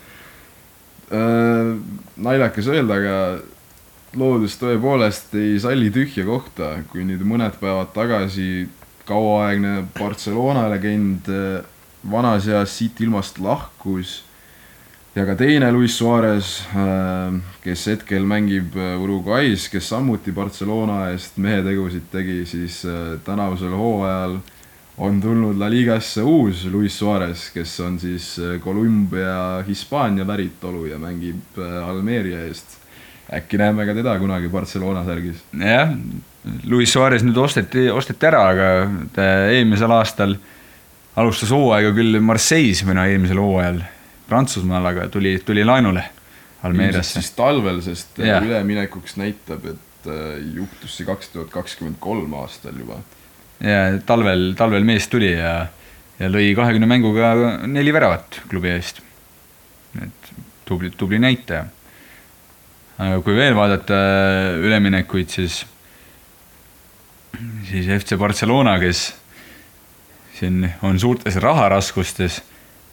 naljakas 1.08 2.66
öelda, 2.68 2.96
aga 2.98 3.16
loodus 4.16 4.56
tõepoolest 4.60 5.34
ei 5.38 5.58
salli 5.60 5.90
tühja 5.92 6.24
kohta, 6.26 6.78
kui 6.90 7.04
nüüd 7.06 7.24
mõned 7.28 7.58
päevad 7.60 7.92
tagasi 7.94 8.68
kauaaegne 9.08 9.84
Barcelona 9.98 10.68
legend 10.72 11.28
äh, 11.32 11.60
vanas 12.10 12.48
eas 12.48 12.76
siit 12.78 13.00
ilmast 13.04 13.40
lahkus 13.42 14.22
ja 15.16 15.24
ka 15.26 15.34
teine 15.38 15.70
Luis 15.72 15.96
Suarez, 15.98 16.60
kes 17.64 17.86
hetkel 17.90 18.26
mängib 18.28 18.76
äh, 18.76 18.94
Uruguay's, 19.00 19.68
kes 19.72 19.88
samuti 19.90 20.32
Barcelona 20.32 21.08
eest 21.12 21.40
mehetegusid 21.40 22.08
tegi, 22.12 22.42
siis 22.46 22.82
äh, 22.86 23.16
tänavusel 23.24 23.74
hooajal 23.76 24.38
on 24.98 25.20
tulnud 25.20 25.58
La 25.58 25.68
Ligasse 25.70 26.22
uus 26.22 26.64
Luis 26.72 26.98
Suarez, 26.98 27.48
kes 27.54 27.76
on 27.84 27.98
siis 28.00 28.32
äh, 28.42 28.58
Kolumbia 28.60 29.62
Hispaania 29.66 30.26
päritolu 30.26 30.86
ja 30.90 30.98
mängib 30.98 31.58
äh, 31.58 31.88
Almeria 31.88 32.42
eest. 32.46 32.76
äkki 33.32 33.58
näeme 33.60 33.84
ka 33.86 33.94
teda 33.94 34.16
kunagi 34.18 34.48
Barcelona 34.48 35.04
särgis. 35.04 35.42
jah, 35.52 35.92
Luis 36.64 36.92
Suarez 36.92 37.22
nüüd 37.22 37.36
osteti, 37.38 37.88
osteti 37.90 38.26
ära, 38.26 38.46
aga 38.54 38.68
ta 39.14 39.26
eelmisel 39.52 39.92
aastal 39.92 40.36
alustas 41.16 41.52
hooaega 41.52 41.92
küll 41.94 42.20
Marseille's 42.24 42.84
no 42.88 43.04
eelmisel 43.04 43.42
hooajal 43.42 43.82
Prantsusmaal, 44.28 44.84
aga 44.90 45.06
tuli, 45.08 45.38
tuli 45.44 45.64
laenule 45.64 46.02
Almeeriasse. 46.62 47.20
siis 47.20 47.30
talvel, 47.36 47.82
sest 47.84 48.18
äh, 48.18 48.32
Jah. 48.32 48.42
üleminekuks 48.42 49.16
näitab, 49.20 49.68
et 49.68 50.10
juhtus 50.54 50.94
see 50.96 51.04
kaks 51.06 51.30
tuhat 51.34 51.50
kakskümmend 51.52 51.98
kolm 52.00 52.32
aastal 52.38 52.76
juba 52.78 53.02
ja 53.60 53.98
talvel, 54.06 54.52
talvel 54.58 54.86
mees 54.86 55.08
tuli 55.10 55.32
ja, 55.32 55.54
ja 56.18 56.30
lõi 56.30 56.52
kahekümne 56.56 56.88
mänguga 56.90 57.32
neli 57.66 57.94
väravat 57.94 58.42
klubi 58.50 58.70
eest. 58.74 59.02
et 60.02 60.32
tubli, 60.68 60.90
tubli 60.90 61.18
näitaja. 61.18 61.64
aga 62.98 63.20
kui 63.22 63.36
veel 63.36 63.54
vaadata 63.54 63.98
üleminekuid, 64.58 65.30
siis, 65.30 65.62
siis 67.70 67.90
FC 68.00 68.18
Barcelona, 68.18 68.78
kes 68.82 69.08
siin 70.38 70.66
on 70.82 70.98
suurtes 70.98 71.38
raharaskustes 71.42 72.40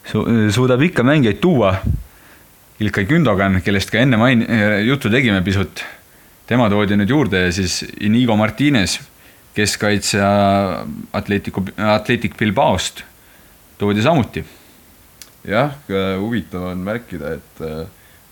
su, 0.05 0.23
suudab 0.53 0.81
ikka 0.85 1.05
mängijaid 1.05 1.41
tuua. 1.41 1.75
Ilkay 2.79 3.05
Gündogan, 3.07 3.61
kellest 3.63 3.87
ka 3.87 4.01
enne 4.03 4.17
main-, 4.19 4.43
juttu 4.83 5.07
tegime 5.07 5.39
pisut, 5.45 5.79
tema 6.49 6.67
toodi 6.69 6.97
nüüd 6.99 7.11
juurde 7.13 7.45
ja 7.45 7.53
siis 7.55 7.79
Inigo 8.03 8.35
Martinez, 8.35 8.97
keskkaitsja 9.55 10.27
Atletico, 11.13 11.63
Atletic 11.77 12.37
Bilbaost 12.39 13.03
toodi 13.79 14.03
samuti. 14.03 14.45
jah, 15.45 15.75
huvitav 16.19 16.71
on 16.71 16.83
märkida, 16.85 17.35
et 17.37 17.61
äh, 17.61 17.85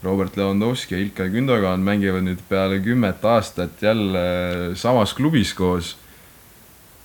Robert 0.04 0.38
Lewandowski 0.38 0.96
ja 0.96 1.02
Ilkay 1.02 1.30
Gündogan 1.30 1.84
mängivad 1.84 2.26
nüüd 2.26 2.42
peale 2.50 2.80
kümmet 2.84 3.24
aastat 3.26 3.82
jälle 3.82 4.76
samas 4.76 5.14
klubis 5.14 5.54
koos 5.54 5.96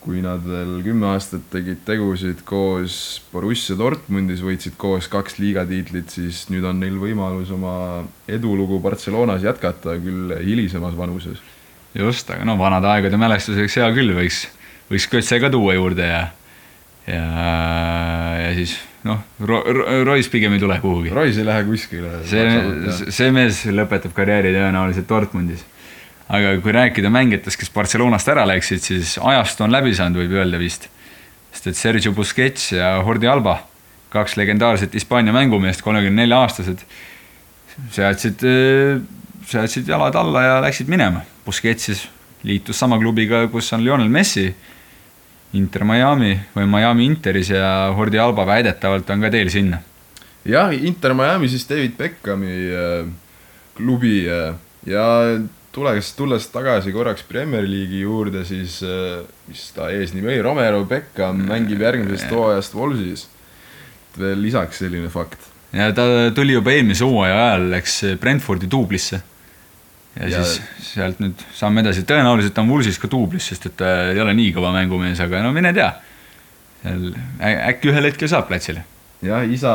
kui 0.01 0.23
nad 0.23 0.45
veel 0.47 0.79
kümme 0.87 1.11
aastat 1.11 1.49
tegid 1.53 1.83
tegusid 1.87 2.45
koos 2.47 3.19
Borussia 3.33 3.77
Dortmundis, 3.79 4.41
võitsid 4.47 4.79
koos 4.79 5.09
kaks 5.11 5.39
liigatiitlit, 5.43 6.13
siis 6.15 6.45
nüüd 6.53 6.67
on 6.69 6.79
neil 6.81 6.97
võimalus 7.01 7.51
oma 7.55 8.07
edulugu 8.31 8.79
Barcelonas 8.83 9.45
jätkata, 9.45 9.99
küll 10.03 10.33
hilisemas 10.45 10.97
vanuses. 10.99 11.43
Just, 11.99 12.31
aga 12.31 12.47
no 12.47 12.59
vanade 12.61 12.91
aegade 12.91 13.21
mälestuseks 13.21 13.79
hea 13.81 13.89
küll, 13.97 14.15
võiks, 14.17 14.45
võiks 14.91 15.09
Kötse 15.11 15.41
ka 15.43 15.51
tuua 15.53 15.77
juurde 15.79 16.07
ja 16.07 16.27
ja, 17.09 17.25
ja 18.43 18.53
siis 18.57 18.77
noh 19.09 19.23
ro, 19.41 19.63
ro, 19.65 19.89
Royce 20.11 20.31
pigem 20.31 20.53
ei 20.55 20.61
tule 20.61 20.77
kuhugi. 20.83 21.11
Royce 21.15 21.41
ei 21.41 21.49
lähe 21.49 21.65
kuskile. 21.65 22.21
see, 22.29 23.11
see 23.15 23.33
mees 23.35 23.65
lõpetab 23.73 24.15
karjääri 24.17 24.53
tõenäoliselt 24.57 25.09
Dortmundis 25.09 25.65
aga 26.29 26.53
kui 26.63 26.73
rääkida 26.75 27.11
mängijatest, 27.13 27.59
kes 27.61 27.71
Barcelonast 27.73 28.29
ära 28.29 28.45
läksid, 28.49 28.83
siis 28.85 29.17
ajastu 29.23 29.65
on 29.65 29.73
läbi 29.73 29.95
saanud, 29.97 30.21
võib 30.21 30.37
öelda 30.37 30.61
vist. 30.61 30.89
sest 31.53 31.71
et 31.71 31.77
Sergio 31.77 32.13
Busquets 32.13 32.73
ja 32.75 32.99
Jordi 33.01 33.27
Alba, 33.27 33.57
kaks 34.13 34.37
legendaarset 34.37 34.95
Hispaania 34.95 35.33
mängumeest, 35.33 35.83
kolmekümne 35.83 36.23
nelja 36.23 36.43
aastased, 36.45 36.85
seadsid, 37.95 38.45
seadsid 39.49 39.89
jalad 39.89 40.15
alla 40.21 40.43
ja 40.45 40.61
läksid 40.63 40.93
minema. 40.93 41.25
Busquets 41.49 41.89
siis 41.89 42.05
liitus 42.45 42.79
sama 42.79 42.99
klubiga, 43.01 43.47
kus 43.49 43.73
on 43.73 43.85
Lionel 43.85 44.11
Messi, 44.13 44.47
Inter 45.57 45.85
Miami 45.89 46.35
või 46.53 46.67
Miami 46.69 47.07
Interis 47.09 47.49
ja 47.55 47.89
Jordi 47.97 48.21
Alba 48.21 48.45
väidetavalt 48.47 49.09
on 49.11 49.25
ka 49.25 49.31
teel 49.33 49.49
sinna. 49.51 49.81
jah, 50.45 50.73
Inter 50.73 51.15
Miami 51.17 51.49
siis 51.49 51.65
David 51.69 51.97
Beckhami 51.97 52.57
äh, 52.69 53.09
klubi 53.77 54.27
äh, 54.29 54.55
ja 54.87 55.07
tulles, 55.73 56.13
tulles 56.17 56.49
tagasi 56.53 56.93
korraks 56.93 57.25
Premier 57.29 57.65
League'i 57.65 58.05
juurde, 58.05 58.45
siis 58.45 58.83
äh, 58.85 59.25
mis 59.49 59.71
ta 59.73 59.89
eesnimi 59.91 60.29
oli, 60.29 60.43
Romero 60.45 60.85
Beckham 60.85 61.41
mängib 61.49 61.81
järgmisest 61.81 62.31
hooajast 62.33 62.77
Wolvesis. 62.77 63.29
veel 64.19 64.41
lisaks 64.43 64.81
selline 64.83 65.09
fakt. 65.09 65.39
ja 65.73 65.93
ta 65.95 66.31
tuli 66.35 66.53
juba 66.53 66.77
eelmise 66.77 67.09
hooaja 67.09 67.35
ajal, 67.47 67.69
läks 67.73 68.01
Brentfordi 68.21 68.69
duublisse. 68.71 69.23
Ja, 70.19 70.29
ja 70.29 70.45
siis 70.45 70.93
sealt 70.95 71.21
nüüd 71.23 71.43
saame 71.55 71.83
edasi, 71.85 72.05
tõenäoliselt 72.09 72.59
on 72.63 72.71
Wolvesis 72.73 72.99
ka 73.01 73.11
duublis, 73.11 73.51
sest 73.53 73.69
et 73.71 73.77
ta 73.79 73.91
ei 74.13 74.21
ole 74.23 74.35
nii 74.39 74.53
kõva 74.57 74.73
mängumees, 74.75 75.21
aga 75.25 75.43
no 75.45 75.53
mine 75.57 75.73
tea. 75.77 75.93
äkki 76.85 77.93
ühel 77.93 78.11
hetkel 78.11 78.31
saab 78.31 78.49
platsile. 78.51 78.85
jah, 79.23 79.45
isa 79.47 79.75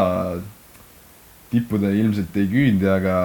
tippude 1.54 1.92
ilmselt 1.94 2.36
ei 2.40 2.50
küündi, 2.50 2.88
aga 2.90 3.16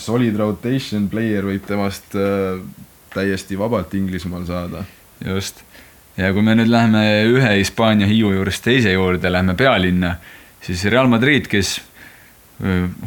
solid 0.00 0.36
rotation 0.38 1.06
player 1.12 1.46
võib 1.46 1.66
temast 1.68 2.16
äh, 2.18 2.58
täiesti 3.14 3.58
vabalt 3.58 3.94
Inglismaal 3.94 4.46
saada. 4.48 4.84
just, 5.24 5.62
ja 6.18 6.32
kui 6.34 6.42
me 6.42 6.56
nüüd 6.58 6.70
läheme 6.72 7.04
ühe 7.30 7.54
Hispaania 7.60 8.08
hiiu 8.10 8.32
juurest 8.34 8.64
teise 8.64 8.92
juurde, 8.92 9.32
lähme 9.32 9.54
pealinna, 9.58 10.16
siis 10.64 10.84
Real 10.90 11.08
Madrid, 11.08 11.46
kes 11.50 11.78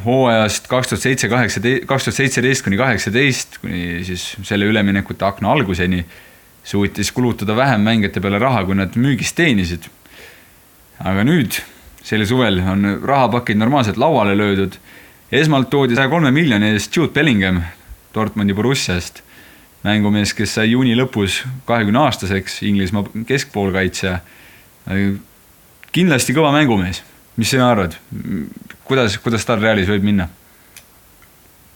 hooajast 0.05 0.67
kaks 0.71 0.87
tuhat 0.91 1.03
seitse, 1.03 1.27
kaheksateist, 1.29 1.85
kaks 1.89 2.07
tuhat 2.07 2.15
seitseteist 2.15 2.63
kuni 2.63 2.77
kaheksateist, 2.79 3.57
kuni 3.63 4.03
siis 4.07 4.29
selle 4.47 4.69
üleminekute 4.71 5.25
akna 5.27 5.51
alguseni, 5.51 6.05
suutis 6.63 7.11
kulutada 7.11 7.55
vähem 7.57 7.83
mängijate 7.83 8.23
peale 8.23 8.39
raha, 8.39 8.63
kui 8.65 8.77
nad 8.79 8.95
müügist 8.95 9.35
teenisid. 9.35 9.89
aga 11.01 11.23
nüüd 11.25 11.57
sel 12.05 12.21
suvel 12.29 12.59
on 12.61 13.01
rahapakid 13.03 13.57
normaalselt 13.57 13.97
lauale 13.97 14.37
löödud. 14.37 14.77
esmalt 15.31 15.69
toodi 15.69 15.95
saja 15.95 16.09
kolme 16.09 16.31
miljoni 16.31 16.71
eest 16.71 16.95
Jude 16.95 17.13
Bellingham 17.13 17.61
Dortmundi 18.13 18.53
Borussiast, 18.53 19.21
mängumees, 19.83 20.33
kes 20.33 20.55
sai 20.55 20.71
juuni 20.71 20.95
lõpus 20.95 21.41
kahekümne 21.65 21.99
aastaseks, 21.99 22.61
Inglismaa 22.63 23.03
keskpoolkaitsja. 23.27 24.19
kindlasti 25.91 26.33
kõva 26.33 26.51
mängumees, 26.51 27.03
mis 27.37 27.49
sina 27.49 27.71
arvad, 27.71 27.95
kuidas, 28.91 29.15
kuidas 29.23 29.45
tal 29.47 29.61
Realis 29.63 29.87
võib 29.87 30.03
minna? 30.03 30.27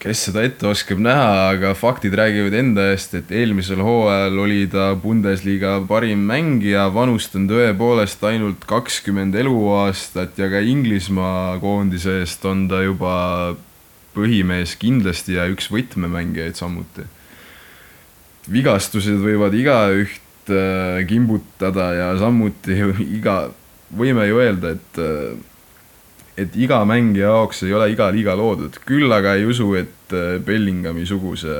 kes 0.06 0.28
seda 0.28 0.44
ette 0.46 0.68
oskab 0.70 1.00
näha, 1.02 1.30
aga 1.56 1.72
faktid 1.74 2.14
räägivad 2.14 2.54
enda 2.60 2.84
eest, 2.92 3.16
et 3.18 3.32
eelmisel 3.34 3.80
hooajal 3.82 4.36
oli 4.44 4.68
ta 4.70 4.92
Bundesliga 5.02 5.80
parim 5.90 6.28
mängija, 6.28 6.84
vanustanud 6.94 7.50
tõepoolest 7.50 8.22
ainult 8.30 8.68
kakskümmend 8.70 9.34
eluaastat 9.42 10.38
ja 10.38 10.52
ka 10.52 10.62
Inglismaa 10.62 11.56
koondise 11.64 12.20
eest 12.20 12.46
on 12.46 12.68
ta 12.70 12.84
juba 12.86 13.16
põhimees 14.14 14.76
kindlasti 14.78 15.40
ja 15.40 15.48
üks 15.50 15.72
võtmemängijaid 15.74 16.60
samuti. 16.60 17.08
vigastused 18.52 19.18
võivad 19.24 19.58
igaüht 19.58 20.54
äh, 20.54 21.02
kimbutada 21.10 21.90
ja 21.96 22.14
samuti 22.22 22.78
iga, 23.18 23.40
võime 23.90 24.30
ju 24.30 24.44
öelda, 24.44 24.78
et 24.78 25.02
äh, 25.02 25.34
et 26.38 26.56
iga 26.60 26.82
mängija 26.88 27.32
jaoks 27.32 27.64
ei 27.66 27.74
ole 27.74 27.90
iga 27.94 28.10
liiga 28.14 28.36
loodud, 28.38 28.80
küll 28.88 29.12
aga 29.12 29.36
ei 29.40 29.46
usu, 29.48 29.72
et 29.80 30.16
äh, 30.16 30.38
Bellingami 30.44 31.06
suguse 31.08 31.56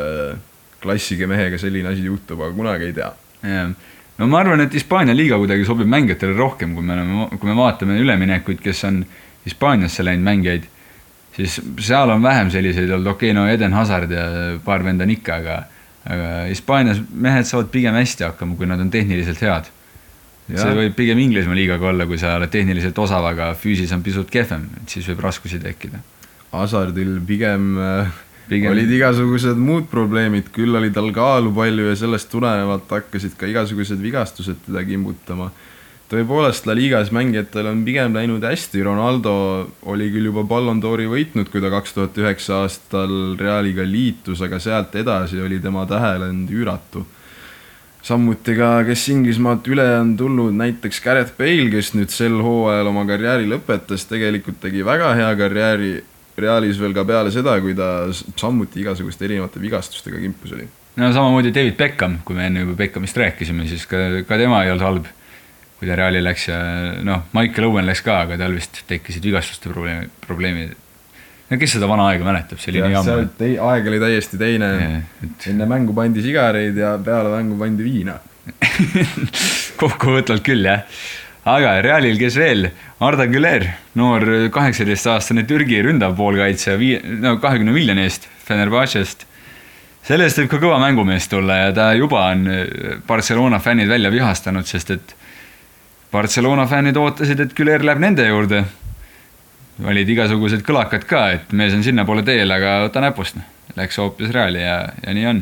klassiga 0.84 1.28
mehega 1.32 1.60
selline 1.62 1.94
asi 1.94 2.06
juhtub, 2.06 2.42
aga 2.44 2.56
kunagi 2.56 2.90
ei 2.90 2.96
tea. 2.96 3.12
jah, 3.46 3.70
no 4.18 4.30
ma 4.32 4.42
arvan, 4.44 4.66
et 4.66 4.74
Hispaania 4.76 5.16
liiga 5.16 5.40
kuidagi 5.42 5.68
sobib 5.68 5.90
mängijatele 5.92 6.36
rohkem, 6.38 6.76
kui 6.76 6.86
me 6.86 6.98
oleme, 6.98 7.28
kui 7.40 7.52
me 7.52 7.58
vaatame 7.60 8.00
üleminekuid, 8.02 8.62
kes 8.64 8.84
on 8.90 9.04
Hispaaniasse 9.46 10.04
läinud 10.06 10.26
mängijaid, 10.26 10.68
siis 11.36 11.60
seal 11.84 12.10
on 12.10 12.24
vähem 12.24 12.52
selliseid 12.52 12.90
olnud, 12.90 13.14
okei 13.14 13.32
okay,, 13.32 13.38
no 13.38 13.48
Eden 13.52 13.74
Hazard 13.78 14.12
ja 14.12 14.28
paar 14.66 14.84
venda 14.86 15.06
on 15.06 15.14
ikka, 15.14 15.40
aga 15.44 15.64
aga 16.06 16.46
Hispaanias 16.50 17.00
mehed 17.10 17.48
saavad 17.50 17.72
pigem 17.74 17.96
hästi 17.98 18.28
hakkama, 18.28 18.56
kui 18.60 18.70
nad 18.70 18.82
on 18.82 18.92
tehniliselt 18.94 19.42
head. 19.42 19.72
See 20.54 20.76
võib 20.78 20.94
pigem 20.98 21.20
Inglismaa 21.24 21.58
liigaga 21.58 21.90
olla, 21.90 22.06
kui 22.06 22.20
sa 22.22 22.36
oled 22.38 22.52
tehniliselt 22.54 22.98
osav, 23.02 23.26
aga 23.32 23.54
füüsis 23.58 23.94
on 23.96 24.04
pisut 24.06 24.30
kehvem, 24.32 24.68
et 24.82 24.94
siis 24.94 25.08
võib 25.10 25.24
raskusi 25.26 25.60
tekkida. 25.62 26.02
Hasardil 26.56 27.18
pigem, 27.26 27.72
äh, 27.82 28.12
pigem 28.50 28.76
olid 28.76 28.92
igasugused 28.94 29.58
muud 29.60 29.90
probleemid, 29.92 30.52
küll 30.56 30.78
oli 30.78 30.92
tal 30.94 31.10
kaalu 31.16 31.54
palju 31.56 31.90
ja 31.90 31.96
sellest 31.98 32.30
tulenevalt 32.32 32.92
hakkasid 32.94 33.34
ka 33.40 33.50
igasugused 33.50 34.02
vigastused 34.02 34.68
teda 34.68 34.86
kimbutama. 34.86 35.52
tõepoolest, 36.06 36.68
La 36.70 36.76
Ligas 36.78 37.10
mängijatel 37.10 37.66
on 37.66 37.82
pigem 37.84 38.14
läinud 38.14 38.44
hästi, 38.46 38.84
Ronaldo 38.86 39.32
oli 39.90 40.12
küll 40.14 40.30
juba 40.30 40.44
Ballon 40.46 40.78
d'Ori 40.80 41.08
võitnud, 41.10 41.50
kui 41.50 41.60
ta 41.60 41.72
kaks 41.74 41.96
tuhat 41.98 42.18
üheksa 42.22 42.62
aastal 42.62 43.34
Realiga 43.40 43.82
liitus, 43.82 44.44
aga 44.46 44.60
sealt 44.62 44.94
edasi 44.96 45.42
oli 45.42 45.58
tema 45.60 45.88
tähelend 45.90 46.54
üüratu 46.54 47.02
samuti 48.06 48.54
ka, 48.58 48.70
kes 48.86 49.08
Inglismaalt 49.14 49.68
üle 49.72 49.86
on 50.00 50.14
tulnud, 50.18 50.54
näiteks 50.60 51.02
Gareth 51.04 51.34
Bale, 51.40 51.70
kes 51.74 51.94
nüüd 51.98 52.14
sel 52.14 52.38
hooajal 52.44 52.92
oma 52.92 53.06
karjääri 53.10 53.48
lõpetas, 53.50 54.06
tegelikult 54.10 54.60
tegi 54.64 54.86
väga 54.86 55.14
hea 55.18 55.32
karjääri 55.40 55.96
Realis 56.36 56.76
veel 56.76 56.92
ka 56.92 57.06
peale 57.08 57.32
seda, 57.32 57.54
kui 57.64 57.72
ta 57.78 58.10
samuti 58.12 58.82
igasuguste 58.84 59.24
erinevate 59.24 59.62
vigastustega 59.64 60.20
kimpus 60.20 60.52
oli. 60.58 60.68
no 61.00 61.12
samamoodi 61.16 61.54
David 61.56 61.78
Beckham, 61.80 62.20
kui 62.28 62.36
me 62.36 62.50
enne 62.50 62.66
juba 62.66 62.76
Beckhamist 62.84 63.18
rääkisime, 63.18 63.68
siis 63.72 63.88
ka, 63.88 64.02
ka 64.28 64.38
tema 64.38 64.62
ei 64.64 64.74
olnud 64.74 64.86
halb, 64.86 65.08
kui 65.80 65.88
ta 65.88 65.96
Reali 65.96 66.22
läks 66.24 66.50
ja 66.52 66.60
noh, 67.08 67.24
Michael 67.34 67.70
Owen 67.70 67.88
läks 67.88 68.04
ka, 68.06 68.20
aga 68.28 68.38
tal 68.42 68.56
vist 68.56 68.84
tekkisid 68.90 69.26
vigastuste 69.26 69.72
probleemi, 69.72 70.12
probleemid 70.28 70.76
no 71.50 71.60
kes 71.62 71.76
seda 71.78 71.90
vana 71.90 72.08
aega 72.12 72.26
mäletab, 72.26 72.62
see 72.62 72.74
oli 72.74 72.82
nii 72.86 72.98
ammu. 73.02 73.18
aeg 73.70 73.90
oli 73.92 74.00
täiesti 74.02 74.40
teine 74.42 74.72
et.... 75.26 75.50
enne 75.52 75.68
mängu 75.70 75.94
pandi 75.98 76.24
sigareid 76.26 76.78
ja 76.82 76.96
peale 77.06 77.34
mängu 77.36 77.58
pandi 77.60 77.86
viina 77.86 78.18
kokkuvõtvalt 79.82 80.44
küll 80.46 80.66
jah. 80.66 80.84
aga 81.50 81.78
Realil, 81.86 82.18
kes 82.22 82.38
veel? 82.38 82.70
Arda 83.06 83.28
Güler, 83.30 83.68
noor 83.98 84.26
kaheksateistaastane 84.54 85.46
Türgi 85.50 85.82
ründav 85.86 86.16
poolkaitsja, 86.18 86.78
vii-, 86.82 87.02
no 87.22 87.38
kahekümne 87.44 87.74
miljoni 87.76 88.06
eest 88.06 88.30
Fenerbahce'st. 88.46 89.26
sellest 90.06 90.42
võib 90.42 90.50
ka 90.54 90.62
kõva 90.62 90.80
mängumees 90.82 91.30
tulla 91.30 91.60
ja 91.66 91.76
ta 91.78 91.92
juba 91.98 92.28
on 92.32 92.48
Barcelona 93.08 93.60
fännid 93.60 93.90
välja 93.90 94.14
vihastanud, 94.14 94.66
sest 94.70 94.96
et 94.98 95.16
Barcelona 96.14 96.66
fännid 96.70 96.98
ootasid, 96.98 97.42
et 97.42 97.54
Güler 97.58 97.86
läheb 97.86 98.02
nende 98.02 98.26
juurde 98.30 98.64
olid 99.84 100.10
igasugused 100.10 100.64
kõlakad 100.66 101.04
ka, 101.10 101.26
et 101.36 101.52
mees 101.56 101.74
on 101.76 101.84
sinnapoole 101.84 102.24
teel, 102.28 102.52
aga 102.52 102.86
võta 102.86 103.04
näpust. 103.04 103.40
noh. 103.40 103.52
Läks 103.76 103.98
hoopis 104.00 104.32
Reali 104.32 104.62
ja, 104.62 104.78
ja 105.04 105.14
nii 105.16 105.26
on. 105.28 105.42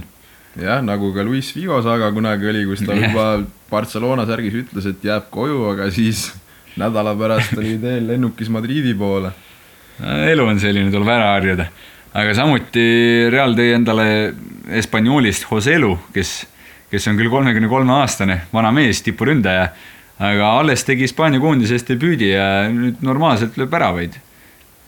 jah, 0.58 0.80
nagu 0.86 1.12
ka 1.14 1.26
Luis 1.26 1.52
Figo 1.54 1.78
saga 1.86 2.10
kunagi 2.16 2.48
oli, 2.50 2.64
kus 2.66 2.82
ta 2.86 2.96
juba 2.98 3.44
Barcelona 3.70 4.26
särgis 4.26 4.56
ütles, 4.64 4.88
et 4.90 5.06
jääb 5.06 5.28
koju, 5.34 5.60
aga 5.74 5.90
siis 5.94 6.32
nädala 6.82 7.14
pärast 7.18 7.54
oli 7.58 7.76
teel 7.82 8.08
lennukis 8.10 8.50
Madridi 8.50 8.96
poole. 8.98 9.34
elu 10.02 10.48
on 10.48 10.60
selline, 10.60 10.90
tuleb 10.94 11.14
ära 11.14 11.34
harjuda. 11.36 11.68
aga 12.14 12.34
samuti 12.38 12.88
Real 13.30 13.54
tõi 13.58 13.70
endale 13.76 14.08
Hispaaniolist 14.74 15.46
Joselu, 15.52 15.94
kes, 16.14 16.36
kes 16.90 17.08
on 17.12 17.20
küll 17.20 17.30
kolmekümne 17.30 17.70
kolme 17.70 17.94
aastane, 18.00 18.42
vana 18.54 18.72
mees, 18.74 19.02
tipuründaja, 19.06 19.70
aga 20.24 20.52
alles 20.60 20.86
tegi 20.88 21.08
Hispaania 21.08 21.42
koondises 21.44 21.86
debüüdi 21.88 22.32
ja 22.34 22.46
nüüd 22.72 23.02
normaalselt 23.06 23.58
lööb 23.60 23.74
väravaid. 23.74 24.20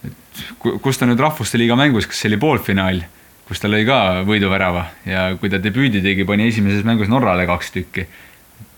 et 0.05 0.45
kus 0.83 1.01
ta 1.01 1.09
nüüd 1.09 1.19
Rahvuste 1.19 1.59
Liiga 1.59 1.75
mängus, 1.79 2.07
kas 2.07 2.21
see 2.21 2.31
oli 2.31 2.39
poolfinaal, 2.41 3.01
kus 3.47 3.61
ta 3.61 3.71
lõi 3.71 3.83
ka 3.87 3.99
võiduvärava 4.27 4.85
ja 5.09 5.27
kui 5.39 5.51
ta 5.51 5.59
debüüdi 5.61 6.03
tegi, 6.05 6.25
pani 6.27 6.47
esimeses 6.51 6.87
mängus 6.87 7.11
Norrale 7.11 7.47
kaks 7.49 7.75
tükki 7.75 8.07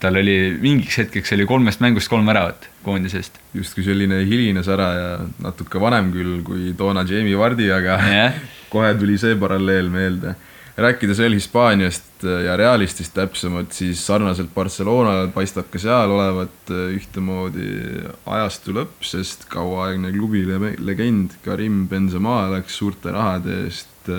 tal 0.01 0.17
oli 0.19 0.35
mingiks 0.61 0.99
hetkeks 1.01 1.33
oli 1.33 1.45
kolmest 1.49 1.81
mängust 1.81 2.09
kolm 2.09 2.25
väravat 2.29 2.67
koondisest. 2.85 3.39
justkui 3.53 3.83
selline 3.83 4.21
hiline 4.25 4.63
sära 4.63 4.87
ja 4.93 5.07
natuke 5.41 5.81
vanem 5.81 6.11
küll 6.13 6.41
kui 6.45 6.73
toona 6.77 7.03
Jamie 7.07 7.37
Vardi, 7.37 7.71
aga 7.73 7.97
yeah. 8.05 8.37
kohe 8.73 8.93
tuli 8.99 9.17
see 9.17 9.35
paralleel 9.39 9.89
meelde. 9.89 10.35
Rääkides 10.77 11.19
veel 11.19 11.33
Hispaaniast 11.33 12.23
ja 12.45 12.57
Realistist 12.57 13.13
täpsemalt, 13.17 13.73
siis 13.73 14.03
sarnaselt 14.05 14.53
Barcelonale 14.53 15.31
paistab 15.33 15.71
ka 15.73 15.81
seal 15.81 16.11
olevat 16.13 16.71
ühtemoodi 16.93 18.03
ajastu 18.25 18.75
lõpp, 18.77 19.01
sest 19.01 19.47
kauaaegne 19.49 20.13
klubi 20.13 20.45
legend 20.77 21.37
Karim 21.45 21.87
Benzema 21.89 22.43
läks 22.53 22.77
suurte 22.77 23.13
rahade 23.15 23.63
eest 23.65 24.11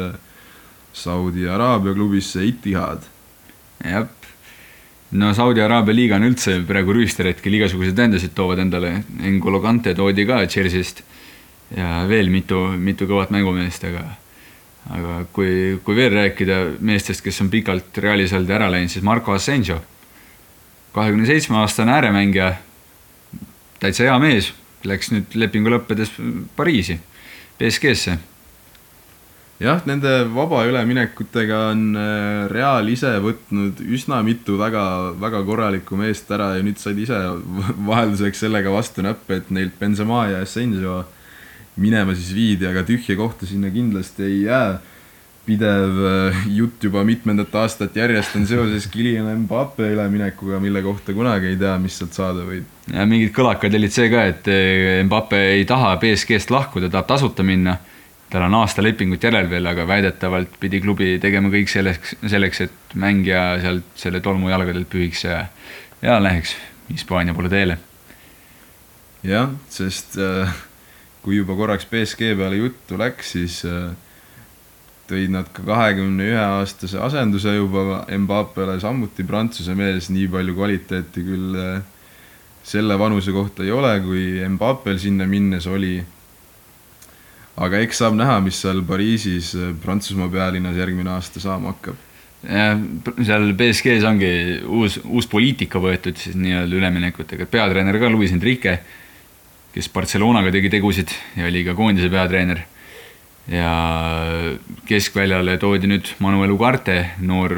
Saudi 0.92 1.46
Araabia 1.48 1.94
klubisse 1.94 2.44
Itihad. 2.44 3.06
jah 3.84 4.08
no 5.10 5.32
Saudi 5.34 5.62
Araabia 5.62 5.94
liiga 5.94 6.16
on 6.18 6.26
üldse 6.28 6.58
praegu 6.68 6.92
rüüster 6.96 7.30
hetkel, 7.30 7.54
igasuguseid 7.56 7.96
tähendusid 7.96 8.34
toovad 8.36 8.60
endale, 8.64 9.04
N'Golo 9.22 9.62
Kante 9.64 9.94
toodi 9.96 10.26
ka 10.28 10.42
Chelsea'st 10.46 11.02
ja 11.76 12.02
veel 12.08 12.32
mitu, 12.32 12.60
mitu 12.76 13.08
kõvat 13.08 13.32
mängumeest, 13.32 13.84
aga 13.88 14.04
aga 14.88 15.18
kui, 15.32 15.78
kui 15.84 15.96
veel 15.96 16.14
rääkida 16.14 16.58
meestest, 16.80 17.24
kes 17.24 17.42
on 17.44 17.50
pikalt 17.52 17.98
Realis 18.02 18.32
olnud 18.32 18.48
ja 18.50 18.56
ära 18.60 18.70
läinud, 18.72 18.92
siis 18.92 19.04
Marco 19.04 19.34
Asensio, 19.34 19.80
kahekümne 20.94 21.28
seitsme 21.28 21.60
aastane 21.60 21.92
ääremängija, 21.98 22.54
täitsa 23.82 24.08
hea 24.08 24.16
mees, 24.22 24.52
läks 24.88 25.12
nüüd 25.12 25.36
lepingu 25.38 25.74
lõppedes 25.74 26.14
Pariisi, 26.56 26.98
BSG-sse 27.58 28.18
jah, 29.62 29.82
nende 29.88 30.12
vaba 30.34 30.62
üleminekutega 30.68 31.60
on 31.72 31.84
äh, 31.98 32.46
Real 32.50 32.88
ise 32.90 33.16
võtnud 33.22 33.82
üsna 33.82 34.20
mitu 34.26 34.58
väga, 34.60 34.84
väga 35.18 35.42
korralikku 35.46 35.98
meest 35.98 36.30
ära 36.34 36.52
ja 36.56 36.64
nüüd 36.64 36.78
said 36.80 36.98
ise 37.02 37.18
vahelduseks 37.90 38.44
sellega 38.46 38.72
vastu 38.74 39.04
näppe, 39.06 39.40
et 39.42 39.50
neilt 39.54 39.78
Benzema 39.80 40.26
ja 40.32 40.42
Asensio 40.46 41.02
minema 41.78 42.14
siis 42.16 42.30
viidi, 42.34 42.66
aga 42.68 42.84
tühja 42.86 43.16
kohta 43.18 43.46
sinna 43.48 43.70
kindlasti 43.74 44.26
ei 44.26 44.38
jää. 44.46 44.78
pidev 45.48 45.94
äh, 46.04 46.40
jutt 46.52 46.82
juba 46.84 47.00
mitmendat 47.08 47.54
aastat 47.56 47.94
järjest 47.96 48.34
on 48.36 48.42
seoses 48.46 48.84
Kylian 48.92 49.30
Mbappe 49.46 49.86
üleminekuga, 49.94 50.58
mille 50.60 50.82
kohta 50.84 51.14
kunagi 51.16 51.54
ei 51.54 51.56
tea, 51.56 51.78
mis 51.80 51.96
sealt 51.98 52.12
saada 52.12 52.44
võib. 52.44 52.66
ja 52.92 53.06
mingid 53.08 53.32
kõlakad 53.32 53.74
olid 53.78 53.94
see 53.94 54.10
ka, 54.12 54.26
et 54.28 54.50
äh, 54.52 54.98
Mbappe 55.08 55.40
ei 55.54 55.64
taha 55.64 55.94
BSG-st 56.02 56.52
lahkuda, 56.52 56.90
tahab 56.92 57.08
tasuta 57.14 57.46
minna 57.46 57.78
tal 58.30 58.44
on 58.44 58.58
aasta 58.60 58.84
lepingut 58.84 59.24
järel 59.24 59.48
veel, 59.50 59.66
aga 59.66 59.86
väidetavalt 59.88 60.58
pidi 60.60 60.82
klubi 60.84 61.14
tegema 61.22 61.48
kõik 61.52 61.70
selleks, 61.72 62.16
selleks, 62.28 62.60
et 62.66 62.96
mängija 63.00 63.44
sealt 63.62 63.88
selle 63.96 64.20
tolmu 64.24 64.52
jalgadelt 64.52 64.88
pühiks 64.92 65.24
ja, 65.24 65.46
ja 66.04 66.18
läheks 66.22 66.56
Hispaania 66.88 67.34
poole 67.36 67.48
teele. 67.52 67.78
jah, 69.24 69.48
sest 69.72 70.20
äh, 70.20 70.52
kui 71.28 71.42
juba 71.42 71.56
korraks 71.58 71.84
BSG 71.90 72.32
peale 72.40 72.56
juttu 72.56 72.96
läks, 72.96 73.34
siis 73.36 73.60
äh, 73.68 73.92
tõid 75.08 75.32
nad 75.32 75.48
ka 75.52 75.64
kahekümne 75.66 76.24
ühe 76.32 76.40
aastase 76.40 77.00
asenduse 77.04 77.52
juba 77.52 78.02
Mbappele, 78.08 78.78
samuti 78.80 79.26
Prantsuse 79.28 79.76
mees, 79.76 80.08
nii 80.12 80.28
palju 80.32 80.56
kvaliteeti 80.56 81.24
küll 81.26 81.58
äh, 81.60 81.80
selle 82.64 82.96
vanuse 83.00 83.32
kohta 83.36 83.64
ei 83.64 83.72
ole, 83.72 83.92
kui 84.04 84.24
Mbappel 84.56 85.00
sinna 85.00 85.28
minnes 85.28 85.68
oli 85.68 85.98
aga 87.58 87.80
eks 87.82 88.02
saab 88.02 88.16
näha, 88.18 88.38
mis 88.44 88.58
seal 88.62 88.82
Pariisis, 88.86 89.54
äh, 89.58 89.72
Prantsusmaa 89.82 90.30
pealinnas 90.32 90.78
järgmine 90.78 91.12
aasta 91.16 91.42
saama 91.42 91.74
hakkab. 91.74 92.04
jah, 92.38 92.78
seal 93.26 93.52
BSG-s 93.58 94.04
ongi 94.06 94.32
uus, 94.62 95.00
uus 95.04 95.26
poliitika 95.26 95.80
võetud 95.82 96.16
siis 96.20 96.36
nii-öelda 96.38 96.76
üleminekutega, 96.78 97.48
peatreener 97.50 97.98
ka 97.98 98.10
Luis 98.12 98.32
Enrique, 98.32 98.76
kes 99.74 99.88
Barcelonaga 99.92 100.52
tegi 100.54 100.70
tegusid 100.72 101.12
ja 101.36 101.46
oli 101.48 101.64
ka 101.66 101.74
koondise 101.78 102.10
peatreener. 102.12 102.64
ja 103.48 103.72
keskväljale 104.84 105.56
toodi 105.58 105.88
nüüd 105.88 106.10
Manuel 106.20 106.52
Ugarte, 106.52 107.14
noor, 107.24 107.54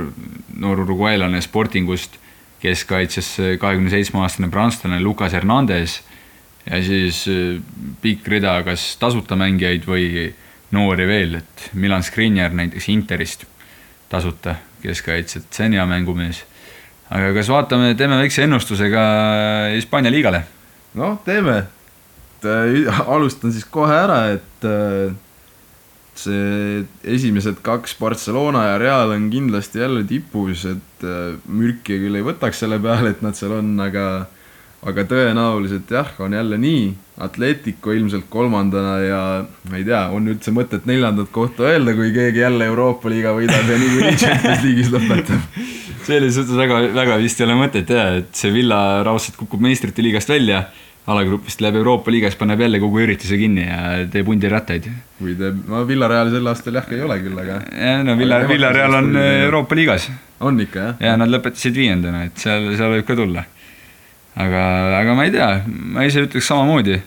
noor 0.54 0.84
uruguaylane 0.84 1.40
Sportingust, 1.42 2.14
keskkaitses 2.62 3.32
kahekümne 3.58 3.90
seitsme 3.90 4.20
aastane 4.22 4.50
prantslane 4.50 5.00
Lucas 5.02 5.32
Hernandez 5.32 6.00
ja 6.66 6.82
siis 6.84 7.24
äh, 7.28 7.58
pikk 8.02 8.28
rida 8.28 8.60
kas 8.66 8.92
tasuta 9.00 9.36
mängijaid 9.38 9.86
või 9.88 10.28
noori 10.70 11.06
veel, 11.08 11.40
et 11.40 11.70
Milan 11.74 12.04
Skriniar 12.06 12.54
näiteks 12.54 12.88
Interist 12.92 13.46
tasuta 14.10 14.56
keskkaitset, 14.82 15.50
see 15.50 15.66
on 15.68 15.76
hea 15.76 15.86
mängumees. 15.86 16.44
aga 17.10 17.32
kas 17.34 17.50
vaatame, 17.50 17.94
teeme 17.98 18.18
väikse 18.20 18.46
ennustuse 18.46 18.90
ka 18.92 19.02
Hispaania 19.74 20.12
liigale? 20.12 20.44
noh, 20.94 21.18
teeme. 21.24 21.62
Et 22.40 22.48
äh, 22.48 23.02
alustan 23.14 23.52
siis 23.54 23.68
kohe 23.68 23.94
ära, 23.94 24.22
et 24.36 24.66
äh, 24.68 25.12
see 26.20 26.82
esimesed 27.04 27.62
kaks 27.64 27.94
Barcelona 28.00 28.66
ja 28.72 28.80
Real 28.80 29.14
on 29.14 29.30
kindlasti 29.32 29.80
jälle 29.80 30.02
tipus, 30.04 30.66
et 30.68 31.06
mürki 31.48 31.96
küll 32.02 32.18
ei 32.18 32.24
võtaks 32.26 32.60
selle 32.60 32.76
peale, 32.82 33.14
et 33.14 33.22
nad 33.24 33.38
seal 33.38 33.54
on, 33.56 33.70
aga 33.80 34.04
aga 34.88 35.04
tõenäoliselt 35.04 35.90
jah, 35.92 36.08
on 36.24 36.32
jälle 36.32 36.56
nii, 36.60 36.84
Atletico 37.20 37.92
ilmselt 37.92 38.30
kolmandana 38.32 38.94
ja 39.04 39.20
ma 39.68 39.76
ei 39.76 39.84
tea, 39.84 40.06
on 40.16 40.30
üldse 40.32 40.54
mõtet 40.56 40.86
neljandat 40.88 41.28
kohta 41.34 41.66
öelda, 41.68 41.92
kui 41.98 42.14
keegi 42.14 42.40
jälle 42.40 42.68
Euroopa 42.70 43.12
liiga 43.12 43.34
võidab 43.36 43.68
ja 43.68 43.76
niikuinii 43.80 44.20
Champions 44.22 44.64
League'is 44.64 44.92
lõpetab. 44.94 45.58
selles 46.06 46.38
suhtes 46.38 46.56
väga, 46.56 46.80
väga 46.96 47.18
vist 47.20 47.40
ei 47.40 47.46
ole 47.48 47.58
mõtet 47.60 47.92
jah, 47.92 48.14
et 48.22 48.32
see 48.36 48.52
Villa 48.54 48.80
raudselt 49.04 49.36
kukub 49.40 49.60
meistrite 49.60 50.04
liigast 50.04 50.32
välja, 50.32 50.64
alagrupist 51.10 51.62
läheb 51.64 51.78
Euroopa 51.80 52.12
liigas, 52.12 52.36
paneb 52.38 52.60
jälle 52.60 52.80
kogu 52.82 53.00
ürituse 53.02 53.38
kinni 53.40 53.64
ja 53.66 53.78
teeb 54.10 54.28
hundi 54.30 54.50
rattaid. 54.50 54.88
või 55.20 55.36
teeb, 55.38 55.62
no 55.68 55.84
Villareal 55.88 56.32
sel 56.32 56.50
aastal 56.50 56.78
jah, 56.78 56.90
ei 56.94 57.04
ole 57.06 57.20
küll, 57.22 57.38
aga. 57.42 57.60
jah, 57.70 58.02
no 58.06 58.16
Villa, 58.18 58.42
Villareal 58.48 58.98
on 59.00 59.16
Euroopa 59.22 59.78
liigas. 59.78 60.10
on 60.40 60.60
ikka 60.66 60.84
jah? 60.84 61.00
ja 61.08 61.16
nad 61.20 61.32
lõpetasid 61.32 61.76
viiendana, 61.76 62.26
et 62.28 62.38
seal, 62.38 62.70
seal 62.76 62.94
võib 62.98 63.08
ka 63.08 63.18
tulla 63.18 63.46
aga, 64.34 64.62
aga 65.00 65.14
ma 65.14 65.26
ei 65.26 65.34
tea, 65.34 65.50
ma 65.66 66.06
ise 66.06 66.26
ütleks 66.26 66.50
samamoodi. 66.50 67.00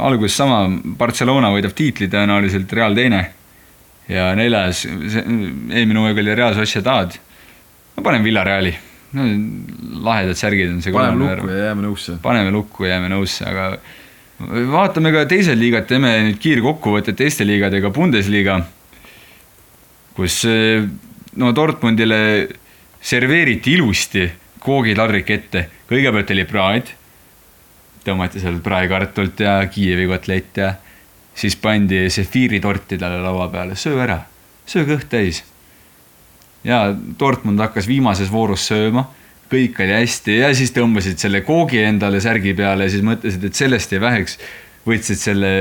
alguses 0.00 0.36
sama, 0.36 0.62
Barcelona 0.98 1.50
võidab 1.52 1.74
tiitli 1.76 2.08
tõenäoliselt, 2.08 2.72
Real 2.72 2.94
teine. 2.96 3.22
ja 4.08 4.32
neljas, 4.34 4.86
eelmine 4.88 6.00
hooaeg 6.00 6.22
oli 6.24 6.34
Real 6.34 6.54
Sociedad. 6.58 7.18
ma 7.96 8.02
panen 8.02 8.24
Villareali 8.24 8.87
no,, 9.16 9.28
lahedad 10.04 10.38
särgid 10.38 10.72
on 10.72 10.82
see. 10.84 10.92
paneme 10.92 11.24
lukku 11.24 11.52
ja 11.52 11.62
jääme 11.68 11.86
nõusse. 11.86 12.18
paneme 12.22 12.52
lukku 12.54 12.86
ja 12.86 12.96
jääme 12.96 13.12
nõusse, 13.14 13.46
aga 13.48 13.70
vaatame 14.72 15.12
ka 15.14 15.24
teised 15.30 15.58
liigad, 15.58 15.88
teeme 15.90 16.12
nüüd 16.28 16.38
kiirkokkuvõtte 16.42 17.14
teiste 17.18 17.46
liigadega, 17.46 17.90
Bundesliga, 17.94 18.60
kus 20.14 20.42
no 21.38 21.54
Dortmundile 21.54 22.20
serveeriti 23.00 23.74
ilusti 23.78 24.26
koogiladrik 24.62 25.30
ette, 25.30 25.64
kõigepealt 25.88 26.32
oli 26.34 26.44
praed, 26.48 26.92
tõmmati 28.04 28.42
seal 28.42 28.58
praekartult 28.64 29.40
ja 29.42 29.60
Kiievi 29.70 30.06
kotlett 30.10 30.60
ja 30.60 30.72
siis 31.38 31.56
pandi 31.60 32.06
sefiiritorti 32.10 32.98
talle 32.98 33.20
laua 33.22 33.48
peale, 33.52 33.76
söö 33.78 34.00
ära, 34.02 34.20
söö 34.66 34.86
kõht 34.88 35.08
täis. 35.12 35.44
Ja 36.64 36.94
Dortmund 37.20 37.60
hakkas 37.60 37.88
viimases 37.88 38.32
voorus 38.32 38.66
sööma, 38.70 39.06
kõik 39.48 39.78
oli 39.84 39.94
hästi 39.96 40.40
ja 40.40 40.48
siis 40.56 40.74
tõmbasid 40.76 41.20
selle 41.20 41.42
koogi 41.46 41.80
endale 41.82 42.20
särgi 42.20 42.54
peale 42.56 42.88
ja 42.88 42.92
siis 42.92 43.04
mõtlesid, 43.06 43.44
et 43.48 43.54
sellest 43.54 43.92
ei 43.92 44.02
väheks. 44.02 44.38
võtsid 44.88 45.20
selle 45.20 45.52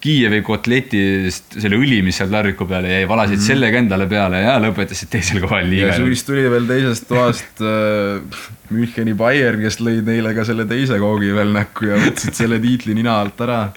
Kiievi 0.00 0.38
kotletist 0.40 1.58
selle 1.60 1.76
õli, 1.76 1.98
mis 2.00 2.16
seal 2.16 2.30
taldriku 2.32 2.64
peale 2.68 2.88
jäi, 2.88 3.08
valasid 3.08 3.34
mm 3.34 3.40
-hmm. 3.42 3.46
selle 3.46 3.68
ka 3.72 3.80
endale 3.82 4.06
peale 4.08 4.38
ja 4.40 4.54
lõpetasid 4.62 5.10
teisel 5.12 5.42
kohal 5.42 5.68
liiga. 5.68 5.90
ja 5.92 5.96
siis 5.98 6.24
tuli 6.24 6.46
veel 6.50 6.66
teisest 6.66 7.08
toast 7.08 7.60
äh, 7.60 8.22
Müncheni 8.70 9.14
Bayern, 9.14 9.60
kes 9.60 9.80
lõid 9.80 10.08
neile 10.08 10.32
ka 10.34 10.44
selle 10.48 10.64
teise 10.64 10.96
koogi 10.98 11.34
veel 11.34 11.52
näkku 11.52 11.90
ja 11.90 12.00
võtsid 12.00 12.38
selle 12.38 12.60
tiitli 12.62 12.94
nina 12.96 13.18
alt 13.20 13.40
ära. 13.44 13.72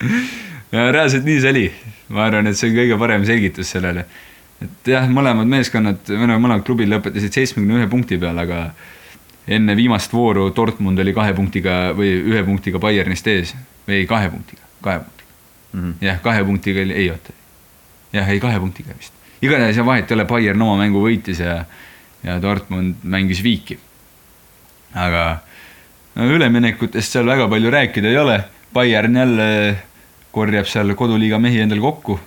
ja 0.72 0.92
reaalselt 0.96 1.28
nii 1.28 1.42
see 1.42 1.52
oli. 1.52 1.66
ma 2.08 2.26
arvan, 2.30 2.48
et 2.48 2.58
see 2.58 2.70
on 2.70 2.78
kõige 2.78 3.00
parem 3.00 3.26
selgitus 3.26 3.76
sellele. 3.76 4.06
Et 4.64 4.92
jah, 4.94 5.08
mõlemad 5.12 5.50
meeskonnad, 5.50 6.10
mõlemad 6.10 6.64
klubid 6.68 6.92
lõpetasid 6.92 7.36
seitsmekümne 7.36 7.82
ühe 7.82 7.90
punkti 7.92 8.18
peal, 8.22 8.40
aga 8.40 8.66
enne 9.48 9.76
viimast 9.76 10.14
vooru 10.14 10.50
Dortmund 10.56 11.00
oli 11.04 11.14
kahe 11.16 11.34
punktiga 11.36 11.92
või 11.98 12.14
ühe 12.32 12.44
punktiga 12.48 12.80
Bayernist 12.80 13.28
ees 13.28 13.56
või 13.88 14.06
kahe 14.08 14.30
punktiga, 14.32 14.64
kahe 14.82 15.02
punktiga 15.04 15.32
mm 15.74 15.80
-hmm. 15.82 15.96
jah, 16.02 16.22
kahe 16.22 16.44
punktiga 16.44 16.82
oli, 16.82 16.94
ei 16.94 17.10
oota. 17.12 17.34
jah, 18.14 18.30
ei 18.30 18.40
kahe 18.40 18.60
punktiga 18.60 18.94
vist. 18.98 19.14
igatahes 19.42 19.78
ja 19.78 19.86
vahet 19.86 20.12
ei 20.12 20.16
ole, 20.16 20.26
Bayern 20.26 20.62
oma 20.62 20.78
mängu 20.78 21.04
võitis 21.04 21.40
ja, 21.40 21.66
ja 22.24 22.42
Dortmund 22.42 22.96
mängis 23.04 23.44
viiki. 23.44 23.80
aga 24.94 25.40
no 26.16 26.30
üleminekutest 26.30 27.12
seal 27.12 27.26
väga 27.26 27.48
palju 27.48 27.72
rääkida 27.72 28.08
ei 28.08 28.18
ole. 28.18 28.44
Bayern 28.74 29.16
jälle 29.16 29.78
korjab 30.32 30.66
seal 30.66 30.96
koduliiga 30.96 31.40
mehi 31.40 31.60
endale 31.60 31.82
kokku. 31.82 32.20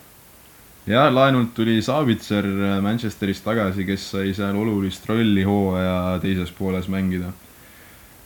Ja 0.87 1.09
laenult 1.11 1.55
tuli 1.55 1.80
Savitser 1.82 2.47
Manchesterist 2.82 3.45
tagasi, 3.45 3.84
kes 3.89 4.11
sai 4.11 4.34
seal 4.34 4.57
olulist 4.57 5.09
rolli 5.09 5.43
hooaja 5.47 6.18
teises 6.22 6.53
pooles 6.55 6.89
mängida 6.93 7.32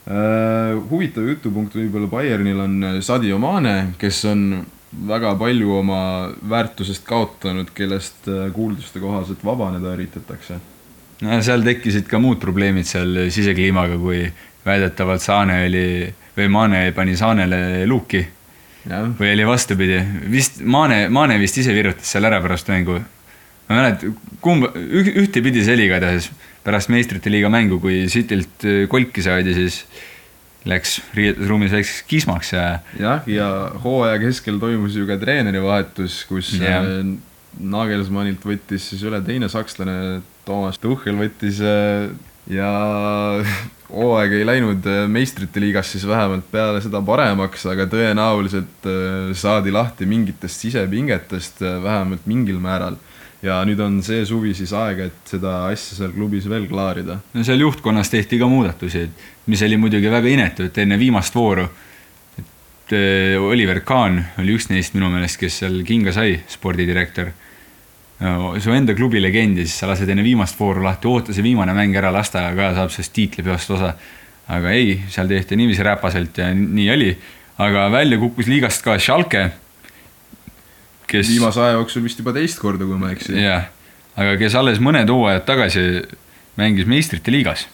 Uh, 0.01 0.79
huvitav 0.89 1.27
jutupunkt 1.29 1.75
võib-olla 1.77 2.07
Bayernil 2.09 2.57
on 2.63 2.85
Sadio 3.05 3.37
Mane, 3.37 3.93
kes 4.01 4.23
on 4.25 4.39
väga 5.07 5.35
palju 5.37 5.75
oma 5.77 5.99
väärtusest 6.49 7.05
kaotanud, 7.05 7.69
kellest 7.77 8.25
äh, 8.25 8.47
kuulduste 8.53 8.99
kohaselt 8.99 9.43
vabaneda 9.45 9.93
üritatakse. 9.93 10.57
no 11.21 11.37
seal 11.45 11.61
tekkisid 11.61 12.09
ka 12.09 12.17
muud 12.19 12.41
probleemid 12.41 12.89
seal 12.89 13.27
sisekliimaga, 13.29 13.99
kui 14.01 14.25
väidetavalt 14.65 15.21
Saane 15.21 15.61
oli 15.67 15.85
või 16.37 16.49
Maane 16.49 16.81
pani 16.97 17.13
Saanele 17.15 17.85
luuki. 17.85 18.25
Või 18.89 19.33
oli 19.35 19.45
vastupidi, 19.45 19.99
vist 20.31 20.61
Maane, 20.65 21.05
Maane 21.13 21.37
vist 21.41 21.57
ise 21.61 21.73
virutas 21.75 22.09
seal 22.09 22.25
ära 22.25 22.41
pärast 22.41 22.69
mängu. 22.71 22.99
ma 23.67 23.75
ei 23.75 23.81
mäleta, 23.81 24.13
kumb, 24.41 24.65
ühtepidi 24.75 25.63
see 25.63 25.75
oli 25.77 25.85
igatahes 25.87 26.31
pärast 26.65 26.91
meistrite 26.93 27.31
liiga 27.31 27.49
mängu, 27.49 27.79
kui 27.81 28.05
Citylt 28.11 28.65
äh, 28.65 28.85
kolki 28.89 29.23
saadi, 29.25 29.53
siis 29.57 29.81
läks 30.69 30.99
riietusruumis 31.17 31.73
väikseks 31.73 32.03
kismaks 32.09 32.51
ja. 32.53 32.65
jah, 32.99 33.25
ja 33.29 33.47
hooaja 33.81 34.19
keskel 34.21 34.59
toimus 34.61 34.97
ju 34.97 35.07
ka 35.09 35.17
treenerivahetus, 35.21 36.23
kus 36.29 36.53
yeah. 36.59 36.85
Äh, 37.01 37.13
Nagelsmannilt 37.51 38.45
võttis 38.47 38.85
siis 38.93 39.01
üle 39.03 39.19
teine 39.25 39.49
sakslane, 39.51 40.21
Toomas 40.47 40.79
Tuchel 40.79 41.17
võttis 41.19 41.59
äh, 41.65 42.11
ja 42.49 42.71
hooaeg 43.91 44.33
ei 44.39 44.47
läinud 44.47 44.87
äh, 44.89 45.05
meistrite 45.11 45.63
liigas 45.63 45.91
siis 45.93 46.07
vähemalt 46.07 46.47
peale 46.51 46.81
seda 46.83 47.03
paremaks, 47.05 47.65
aga 47.71 47.87
tõenäoliselt 47.91 48.91
saadi 49.37 49.71
lahti 49.71 50.07
mingitest 50.09 50.65
sisepingetest 50.65 51.61
vähemalt 51.61 52.27
mingil 52.29 52.59
määral 52.63 52.99
ja 53.45 53.59
nüüd 53.65 53.79
on 53.81 53.99
see 54.05 54.23
suvi 54.27 54.53
siis 54.57 54.71
aeg, 54.77 55.05
et 55.09 55.31
seda 55.33 55.65
asja 55.71 55.97
seal 55.97 56.13
klubis 56.13 56.47
veel 56.49 56.67
klaarida. 56.69 57.17
no 57.33 57.45
seal 57.45 57.63
juhtkonnas 57.63 58.11
tehti 58.13 58.39
ka 58.41 58.49
muudatusi, 58.49 59.07
mis 59.49 59.63
oli 59.65 59.79
muidugi 59.81 60.11
väga 60.13 60.29
inetu, 60.29 60.67
et 60.69 60.77
enne 60.83 60.99
viimast 61.01 61.35
vooru, 61.35 61.65
et 62.37 62.95
äh, 62.97 63.41
Oliver 63.41 63.81
Kahn 63.85 64.21
oli 64.41 64.57
üks 64.57 64.69
neist 64.69 64.97
minu 64.97 65.09
meelest, 65.13 65.39
kes 65.41 65.61
seal 65.63 65.81
kinga 65.87 66.13
sai, 66.15 66.37
spordidirektor. 66.49 67.33
Su 68.61 68.73
enda 68.73 68.93
klubi 68.93 69.21
legend 69.21 69.57
ja 69.57 69.65
siis 69.65 69.79
sa 69.81 69.89
lased 69.89 70.09
enne 70.09 70.23
viimast 70.25 70.59
vooru 70.59 70.83
lahti, 70.85 71.09
oota 71.09 71.33
see 71.33 71.45
viimane 71.45 71.73
mäng 71.73 71.95
ära, 71.97 72.11
las 72.13 72.29
ta 72.29 72.43
ka 72.57 72.71
saab 72.77 72.93
sellest 72.93 73.15
tiitlipeost 73.17 73.73
osa. 73.77 73.95
aga 74.51 74.71
ei, 74.75 74.97
seal 75.09 75.29
tehti 75.29 75.55
niiviisi 75.55 75.83
räpaselt 75.85 76.37
ja 76.37 76.49
nii 76.53 76.87
oli, 76.91 77.11
aga 77.61 77.85
välja 77.93 78.17
kukkus 78.19 78.49
liigast 78.51 78.83
ka 78.83 78.97
Schalke 78.99 79.45
kes. 81.11 81.29
viimase 81.29 81.61
aja 81.61 81.77
jooksul 81.77 82.03
vist 82.05 82.19
juba 82.21 82.33
teist 82.35 82.59
korda, 82.61 82.87
kui 82.87 82.99
ma 82.99 83.11
ei 83.11 83.17
eksi. 83.17 83.35
jah, 83.39 83.69
aga 84.15 84.35
kes 84.41 84.57
alles 84.59 84.81
mõned 84.83 85.09
hooajad 85.11 85.45
tagasi 85.47 85.85
mängis 86.59 86.89
meistrite 86.89 87.33
liigas. 87.33 87.67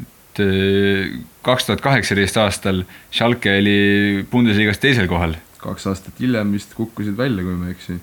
et 0.00 0.42
äh, 0.44 1.20
kaks 1.46 1.68
tuhat 1.68 1.84
kaheksateist 1.84 2.40
aastal 2.40 2.84
Schalke 3.12 3.58
oli 3.60 4.26
Bundesliga's 4.30 4.82
teisel 4.82 5.08
kohal. 5.10 5.36
kaks 5.60 5.86
aastat 5.92 6.20
hiljem 6.20 6.52
vist 6.56 6.74
kukkusid 6.74 7.16
välja, 7.18 7.44
kui 7.44 7.56
ma 7.56 7.70
ei 7.70 7.76
eksi. 7.78 8.00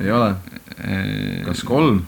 Ei 0.00 0.10
ole? 0.14 0.32
Kas 1.46 1.64
kolm? 1.66 2.02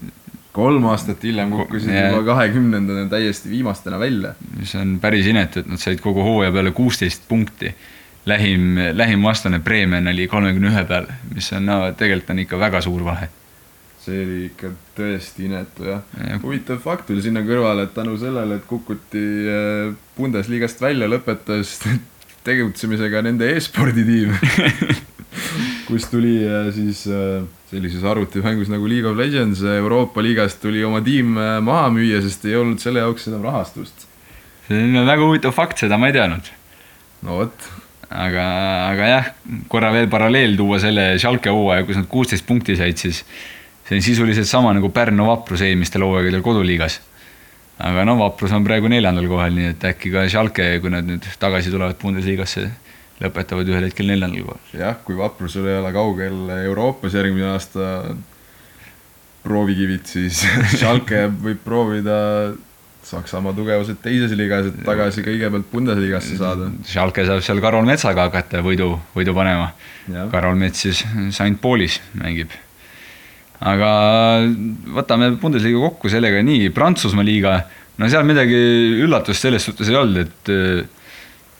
kolm 0.53 0.84
aastat 0.91 1.22
hiljem 1.22 1.53
kukkusid 1.55 1.93
ja. 1.95 2.09
juba 2.11 2.24
kahekümnendana 2.32 3.07
täiesti 3.11 3.51
viimastena 3.51 3.99
välja. 3.99 4.34
see 4.64 4.80
on 4.80 4.99
päris 5.01 5.26
inetu, 5.30 5.62
et 5.62 5.70
nad 5.70 5.78
said 5.78 6.03
kogu 6.03 6.24
hooaja 6.26 6.53
peale 6.53 6.72
kuusteist 6.74 7.28
punkti 7.28 7.70
lähim, 8.26 8.74
lähim 8.93 9.22
vastane 9.22 9.59
Bremen 9.59 10.09
oli 10.09 10.26
kolmekümne 10.28 10.72
ühe 10.72 10.84
peal, 10.88 11.07
mis 11.34 11.53
on 11.57 11.66
no 11.70 11.78
tegelikult 11.97 12.34
on 12.34 12.43
ikka 12.45 12.59
väga 12.59 12.80
suur 12.84 13.05
vahe. 13.07 13.30
see 14.01 14.22
oli 14.24 14.38
ikka 14.49 14.70
tõesti 14.97 15.45
inetu 15.45 15.84
jah 15.84 16.03
ja.. 16.26 16.38
huvitav 16.43 16.78
fakt 16.80 17.11
veel 17.12 17.20
sinna 17.22 17.45
kõrvale, 17.47 17.84
et 17.84 17.95
tänu 17.95 18.16
sellele, 18.18 18.57
et 18.57 18.66
kukuti 18.66 19.24
äh, 19.45 19.93
Bundesliga-st 20.16 20.80
välja, 20.80 21.09
lõpetas 21.09 21.78
tegutsemisega 22.49 23.22
nende 23.22 23.53
e-sporditiim 23.55 24.32
kus 25.88 26.09
tuli 26.11 26.38
äh, 26.49 26.72
siis 26.74 27.05
äh, 27.12 27.45
sellises 27.71 28.05
arvutimängus 28.05 28.71
nagu 28.73 28.89
League 28.91 29.07
of 29.07 29.18
Legends 29.18 29.62
Euroopa 29.62 30.23
liigast 30.27 30.61
tuli 30.62 30.83
oma 30.85 31.03
tiim 31.07 31.37
maha 31.66 31.91
müüa, 31.95 32.23
sest 32.25 32.49
ei 32.51 32.57
olnud 32.59 32.83
selle 32.83 33.05
jaoks 33.05 33.29
enam 33.31 33.45
rahastust. 33.47 34.09
see 34.68 34.81
on 34.87 35.07
väga 35.07 35.23
huvitav 35.23 35.55
fakt, 35.55 35.79
seda 35.85 35.99
ma 35.99 36.11
ei 36.11 36.16
teadnud. 36.18 36.51
no 37.27 37.39
vot 37.43 37.71
aga, 38.11 38.45
aga 38.91 39.11
jah, 39.12 39.31
korra 39.71 39.93
veel 39.95 40.11
paralleel 40.11 40.57
tuua 40.59 40.81
selle 40.83 41.14
Schalke 41.23 41.53
hooaja, 41.55 41.87
kus 41.87 42.01
nad 42.01 42.09
kuusteist 42.11 42.47
punkti 42.47 42.77
said, 42.79 42.99
siis 42.99 43.23
see 43.87 43.99
on 43.99 44.05
sisuliselt 44.05 44.51
sama 44.51 44.75
nagu 44.75 44.91
Pärnu 44.95 45.27
Vaprus 45.29 45.62
eelmistel 45.66 46.05
hooaegadel 46.07 46.43
koduliigas. 46.43 47.01
aga 47.81 48.05
no 48.05 48.18
Vaprus 48.18 48.53
on 48.53 48.66
praegu 48.66 48.91
neljandal 48.93 49.29
kohal, 49.31 49.55
nii 49.57 49.73
et 49.73 49.85
äkki 49.93 50.12
ka 50.12 50.27
Schalke, 50.29 50.73
kui 50.83 50.93
nad 50.93 51.07
nüüd 51.07 51.27
tagasi 51.41 51.73
tulevad 51.73 51.99
Bundesligasse, 52.03 52.68
lõpetavad 53.21 53.68
ühel 53.68 53.87
hetkel 53.89 54.09
neljandal 54.09 54.47
kohal. 54.47 54.64
jah, 54.77 54.99
kui 55.05 55.18
Vaprusel 55.18 55.68
ei 55.68 55.79
ole 55.81 55.93
kaugel 55.95 56.55
Euroopas 56.64 57.16
järgmine 57.18 57.53
aasta 57.53 57.91
proovikivid, 59.45 60.05
siis 60.09 60.43
Schalke 60.79 61.27
võib 61.43 61.62
proovida 61.64 62.18
Saksamaa 63.11 63.55
tugevused 63.57 63.97
teises 64.05 64.35
liigas, 64.37 64.66
et 64.68 64.83
tagasi 64.85 65.23
kõigepealt 65.25 65.71
Bundesligasse 65.73 66.37
saada. 66.37 66.68
Schalke 66.85 67.25
saab 67.25 67.41
seal 67.43 67.62
Karol 67.64 67.87
Metsaga 67.89 68.27
hakata 68.29 68.61
võidu, 68.64 68.93
võidu 69.16 69.33
panema. 69.37 69.71
Karol 70.31 70.59
Mets 70.61 70.85
siis 70.85 71.01
St 71.33 71.57
Paulis 71.62 71.97
mängib. 72.21 72.53
aga 73.61 73.89
võtame 74.97 75.33
Bundesliga 75.41 75.81
kokku 75.81 76.12
sellega 76.12 76.45
nii, 76.45 76.68
Prantsusmaa 76.77 77.25
liiga, 77.25 77.57
no 77.97 78.09
seal 78.09 78.25
midagi 78.29 78.61
üllatust 79.05 79.49
selles 79.49 79.64
suhtes 79.64 79.89
ei 79.89 79.97
olnud, 79.97 80.29
et 80.29 80.99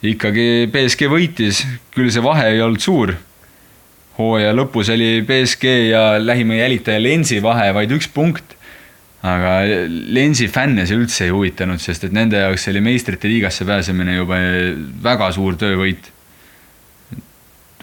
ikkagi 0.03 0.69
BSG 0.73 1.11
võitis, 1.13 1.65
küll 1.95 2.13
see 2.13 2.23
vahe 2.25 2.47
ei 2.55 2.63
olnud 2.65 2.81
suur. 2.81 3.15
hooaja 4.19 4.53
lõpus 4.53 4.91
oli 4.93 5.21
BSG 5.25 5.91
ja 5.91 6.19
lähima 6.19 6.55
jälitaja 6.55 7.01
Lensi 7.03 7.43
vahe 7.43 7.71
vaid 7.73 7.93
üks 7.93 8.09
punkt 8.13 8.57
aga 9.23 9.65
Lensi 9.89 10.49
fänne 10.49 10.87
see 10.89 10.97
üldse 10.97 11.27
ei 11.27 11.35
huvitanud, 11.35 11.81
sest 11.83 12.07
et 12.09 12.15
nende 12.17 12.41
jaoks 12.41 12.69
oli 12.73 12.81
meistrite 12.85 13.29
liigasse 13.29 13.67
pääsemine 13.69 14.17
juba 14.17 14.39
väga 15.05 15.31
suur 15.37 15.59
töövõit. 15.61 16.09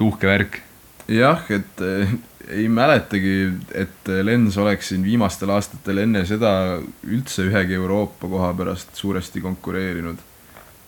uhke 0.02 0.28
värk. 0.28 0.62
jah, 1.08 1.44
et 1.50 1.82
eh, 1.82 2.16
ei 2.50 2.68
mäletagi, 2.70 3.52
et 3.74 4.10
Lens 4.24 4.58
oleks 4.58 4.90
siin 4.90 5.04
viimastel 5.04 5.50
aastatel 5.54 6.04
enne 6.06 6.26
seda 6.26 6.80
üldse 7.06 7.46
ühegi 7.50 7.78
Euroopa 7.78 8.28
koha 8.28 8.54
pärast 8.54 8.96
suuresti 8.96 9.42
konkureerinud. 9.42 10.18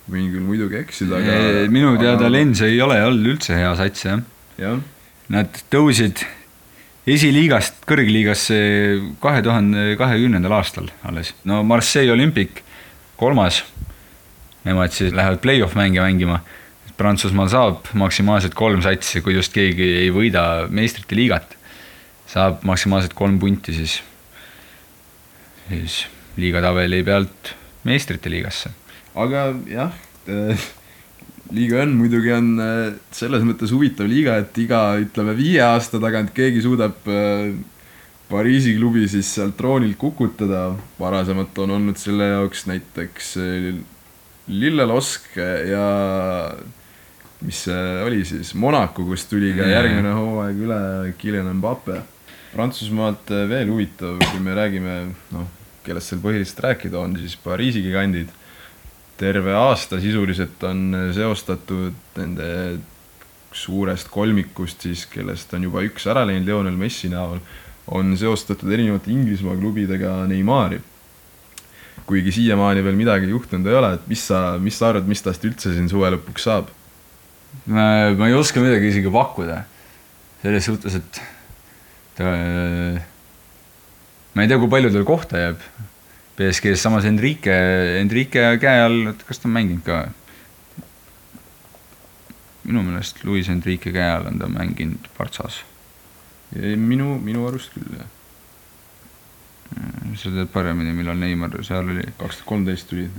Võin 0.09 0.29
küll 0.33 0.45
muidugi 0.45 0.79
eksida, 0.81 1.19
aga. 1.19 1.37
minu 1.71 1.93
teada 1.99 2.25
aga... 2.25 2.33
Lens 2.33 2.63
ei 2.65 2.79
ole 2.81 2.97
olnud 3.05 3.35
üldse 3.35 3.57
hea 3.57 3.71
sats, 3.79 4.05
jah. 4.07 4.21
jah. 4.59 4.79
Nad 5.29 5.61
tõusid 5.71 6.23
esiliigast 7.09 7.83
kõrgliigasse 7.89 8.57
kahe 9.21 9.43
tuhande 9.45 9.93
kahekümnendal 9.99 10.55
aastal 10.59 10.89
alles. 11.07 11.33
no 11.47 11.61
Marseille 11.63 12.13
Olympic, 12.13 12.63
kolmas. 13.19 13.63
Nemad 14.65 14.91
siis 14.93 15.13
lähevad 15.15 15.39
play-off 15.41 15.77
mänge 15.79 16.01
mängima. 16.03 16.41
Prantsusmaal 16.99 17.47
saab 17.47 17.87
maksimaalselt 17.95 18.57
kolm 18.59 18.81
satsi, 18.83 19.21
kui 19.23 19.37
just 19.37 19.53
keegi 19.55 19.85
ei 20.01 20.09
võida 20.11 20.67
meistrite 20.67 21.15
liigat. 21.15 21.55
saab 22.29 22.61
maksimaalselt 22.67 23.15
kolm 23.17 23.39
punti 23.41 23.73
siis, 23.73 23.95
siis 25.69 25.95
liigatabeli 26.37 26.99
pealt 27.03 27.55
meistrite 27.87 28.29
liigasse. 28.29 28.69
Aga 29.15 29.47
jah 29.69 29.95
liiga 31.55 31.81
on 31.83 31.95
muidugi 31.97 32.31
on 32.33 32.49
äh, 32.61 32.93
selles 33.15 33.43
mõttes 33.45 33.73
huvitav 33.73 34.09
liiga, 34.09 34.37
et 34.41 34.57
iga, 34.61 34.83
ütleme 35.01 35.33
viie 35.37 35.61
aasta 35.65 36.01
tagant 36.01 36.33
keegi 36.35 36.63
suudab 36.65 37.09
äh, 37.09 37.51
Pariisi 38.29 38.75
klubi 38.77 39.07
siis 39.09 39.25
sealt 39.33 39.55
troonilt 39.57 39.97
kukutada. 39.97 40.75
varasemalt 40.99 41.57
on 41.63 41.71
olnud 41.79 41.97
selle 41.97 42.27
jaoks 42.29 42.67
näiteks 42.69 43.31
äh, 43.41 43.71
Lillelosk 44.49 45.37
ja 45.37 45.87
mis 47.41 47.63
see 47.65 47.81
oli 48.05 48.23
siis, 48.25 48.53
Monaco, 48.53 49.05
kust 49.07 49.29
tuli 49.31 49.53
ka 49.57 49.65
järgmine 49.65 50.13
hooaeg 50.13 50.61
üle 50.65 50.79
Kylian 51.21 51.49
Mbappe. 51.57 52.01
Prantsusmaalt 52.49 53.29
veel 53.29 53.69
huvitav, 53.69 54.17
kui 54.31 54.41
me 54.41 54.55
räägime, 54.57 54.95
noh, 55.33 55.45
kellest 55.85 56.11
seal 56.11 56.21
põhiliselt 56.23 56.63
rääkida 56.65 56.97
on, 56.99 57.13
siis 57.21 57.37
Pariisi 57.41 57.83
gigandid 57.85 58.33
terve 59.19 59.53
aasta 59.55 59.99
sisuliselt 59.99 60.63
on 60.63 60.93
seostatud 61.15 62.15
nende 62.17 62.51
suurest 63.51 64.07
kolmikust 64.13 64.85
siis, 64.85 65.05
kellest 65.09 65.53
on 65.57 65.65
juba 65.67 65.83
üks 65.83 66.05
ära 66.09 66.23
läinud 66.27 66.47
Lionel 66.47 66.77
Messi 66.79 67.09
näol, 67.11 67.41
on 67.89 68.13
seostatud 68.17 68.71
erinevate 68.71 69.11
Inglismaa 69.11 69.57
klubidega 69.59 70.21
Neimari. 70.29 70.79
kuigi 72.09 72.31
siiamaani 72.33 72.81
veel 72.81 72.95
midagi 72.97 73.27
juhtunud 73.29 73.67
ei 73.69 73.75
ole, 73.77 73.89
et 73.99 74.05
mis 74.09 74.21
sa, 74.25 74.57
mis 74.57 74.77
sa 74.79 74.87
arvad, 74.89 75.05
mis 75.09 75.21
tast 75.21 75.43
üldse 75.45 75.75
siin 75.75 75.89
suve 75.91 76.09
lõpuks 76.15 76.47
saab? 76.47 76.71
ma, 77.69 77.89
ei 78.29 78.37
oska 78.37 78.63
midagi 78.63 78.89
isegi 78.93 79.11
pakkuda. 79.13 79.63
selles 80.41 80.65
suhtes, 80.65 80.95
et 80.95 81.21
ta, 82.17 82.31
ma 84.33 84.45
ei 84.45 84.49
tea, 84.49 84.57
kui 84.61 84.71
palju 84.71 84.93
tal 84.95 85.05
kohta 85.09 85.43
jääb 85.43 85.88
BSG-s, 86.39 86.79
samas 86.79 87.03
Enrique, 87.03 87.51
Enrique 87.99 88.43
käe 88.63 88.83
all, 88.85 89.11
kas 89.27 89.41
ta 89.41 89.49
on 89.49 89.55
mänginud 89.57 89.83
ka? 89.83 90.05
minu 92.69 92.83
meelest 92.85 93.23
Luis 93.25 93.49
Enrique 93.51 93.91
käe 93.91 94.07
all 94.13 94.29
on 94.29 94.39
ta 94.39 94.47
mänginud 94.47 95.09
Partsas. 95.17 95.63
minu, 96.55 97.17
minu 97.19 97.47
arust 97.49 97.73
küll, 97.75 97.97
jah. 97.97 98.07
sa 100.15 100.31
tead 100.31 100.53
paremini, 100.53 100.93
millal 100.95 101.19
Neimar 101.19 101.57
seal 101.65 101.91
oli? 101.91 102.05
kaks 102.21 102.39
tuhat 102.39 102.47
kolmteist 102.53 102.87
tuli. 102.89 103.09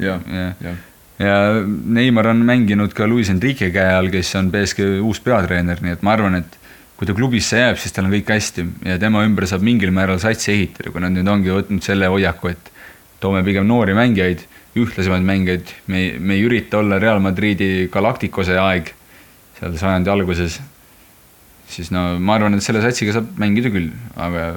jah, 0.00 0.26
jah. 0.34 0.82
ja 1.22 1.38
Neimar 1.68 2.32
on 2.32 2.42
mänginud 2.48 2.96
ka 2.96 3.06
Luis 3.06 3.30
Enrique 3.30 3.70
käe 3.70 3.94
all, 4.00 4.10
kes 4.10 4.34
on 4.40 4.50
BSG 4.50 4.98
uus 4.98 5.22
peatreener, 5.22 5.78
nii 5.84 5.94
et 5.94 6.02
ma 6.02 6.18
arvan, 6.18 6.42
et 6.42 6.58
kui 6.98 7.08
ta 7.08 7.14
klubisse 7.16 7.58
jääb, 7.58 7.78
siis 7.80 7.94
tal 7.94 8.06
on 8.06 8.14
kõik 8.14 8.28
hästi 8.30 8.64
ja 8.86 8.98
tema 9.02 9.24
ümber 9.26 9.48
saab 9.50 9.64
mingil 9.66 9.90
määral 9.94 10.20
satsi 10.22 10.52
ehitada, 10.54 10.92
kui 10.94 11.02
nad 11.02 11.14
nüüd 11.14 11.30
ongi 11.30 11.50
võtnud 11.50 11.82
selle 11.84 12.10
hoiaku, 12.12 12.52
et 12.54 12.70
toome 13.22 13.42
pigem 13.46 13.66
noori 13.66 13.96
mängijaid, 13.98 14.44
ühtlasemaid 14.78 15.26
mängijaid, 15.26 15.72
me 15.90 16.02
ei, 16.02 16.12
me 16.18 16.36
ei 16.36 16.44
ürita 16.46 16.78
olla 16.78 17.00
Real 17.02 17.22
Madridi 17.22 17.88
Galacticose 17.92 18.58
aeg 18.60 18.92
seal 19.58 19.74
sajandi 19.80 20.10
alguses, 20.10 20.60
siis 21.70 21.90
no 21.94 22.12
ma 22.22 22.38
arvan, 22.38 22.54
et 22.54 22.66
selle 22.66 22.82
satsiga 22.84 23.16
saab 23.16 23.34
mängida 23.42 23.72
küll, 23.74 23.90
aga 24.14 24.52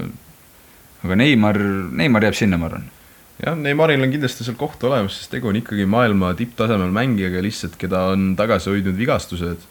aga 1.06 1.18
Neimar, 1.18 1.58
Neimar 1.98 2.26
jääb 2.26 2.38
sinna, 2.38 2.58
ma 2.60 2.70
arvan. 2.70 2.86
Jah, 3.38 3.54
Neymaril 3.58 4.02
on 4.02 4.10
kindlasti 4.10 4.46
seal 4.46 4.58
koht 4.58 4.82
olemas, 4.88 5.20
sest 5.20 5.30
tegu 5.36 5.52
on 5.52 5.60
ikkagi 5.60 5.86
maailma 5.90 6.32
tipptasemel 6.38 6.90
mängijaga 6.94 7.42
lihtsalt, 7.46 7.78
keda 7.78 8.08
on 8.14 8.32
tagasi 8.38 8.72
hoidnud 8.74 8.98
vigastused 8.98 9.66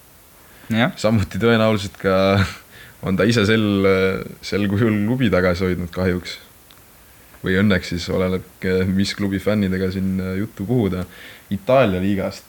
samuti 0.98 1.38
tõenäoliselt 1.38 1.98
ka 2.00 2.16
on 3.06 3.16
ta 3.18 3.26
ise 3.28 3.44
sel, 3.46 3.86
sel 4.44 4.66
kujul 4.70 4.94
klubi 5.06 5.30
tagasi 5.30 5.68
hoidnud 5.68 5.92
kahjuks. 5.94 6.40
või 7.44 7.54
õnneks 7.60 7.92
siis, 7.92 8.08
oleneb, 8.10 8.42
mis 8.90 9.12
klubi 9.14 9.38
fännidega 9.38 9.90
siin 9.94 10.16
juttu 10.38 10.64
puhuda. 10.66 11.04
Itaalia 11.50 12.00
liigast. 12.02 12.44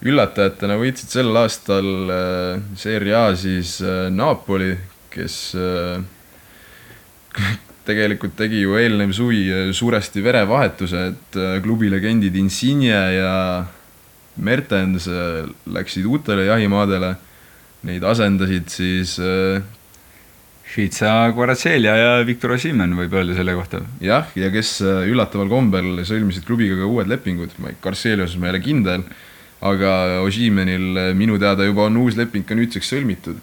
üllatajatena 0.00 0.78
võitsid 0.80 1.12
sel 1.12 1.36
aastal 1.36 2.08
äh, 2.08 2.62
Serie 2.76 3.12
A 3.12 3.34
siis 3.36 3.82
äh, 3.84 4.08
Napoli, 4.08 4.72
kes 5.12 5.52
äh, 5.52 6.00
tegelikult 7.90 8.32
tegi 8.38 8.62
ju 8.62 8.78
eelnev 8.80 9.12
suvi 9.12 9.72
suuresti 9.76 10.22
verevahetuse, 10.24 11.04
et 11.10 11.38
klubi 11.62 11.90
legendid 11.90 12.36
Insigne 12.36 12.96
ja 13.16 13.66
Mertens 14.36 15.08
läksid 15.66 16.06
uutele 16.06 16.46
jahimaadele 16.46 17.16
Neid 17.88 18.04
asendasid 18.04 18.68
siis 18.68 19.14
äh, 19.24 19.62
Švitsa 20.70 21.32
Kvaratselia 21.34 21.96
ja 21.98 22.10
Viktor 22.22 22.52
Ossimen 22.54 22.92
võib 22.94 23.14
öelda 23.18 23.34
selle 23.34 23.56
kohta. 23.58 23.80
jah, 24.04 24.28
ja 24.38 24.52
kes 24.54 24.76
äh, 24.86 25.02
üllataval 25.10 25.50
kombel 25.50 26.04
sõlmisid 26.06 26.46
klubiga 26.46 26.76
ka 26.78 26.86
uued 26.86 27.10
lepingud, 27.10 27.56
Garcelios 27.82 28.36
ma 28.38 28.46
ei 28.46 28.54
ole 28.54 28.60
kindel, 28.62 29.02
aga 29.66 30.20
Ossimenil 30.22 30.86
äh, 30.94 31.10
minu 31.18 31.40
teada 31.42 31.66
juba 31.66 31.88
on 31.88 31.98
uus 32.04 32.18
leping 32.20 32.46
ka 32.46 32.54
nüüdseks 32.54 32.92
sõlmitud. 32.94 33.42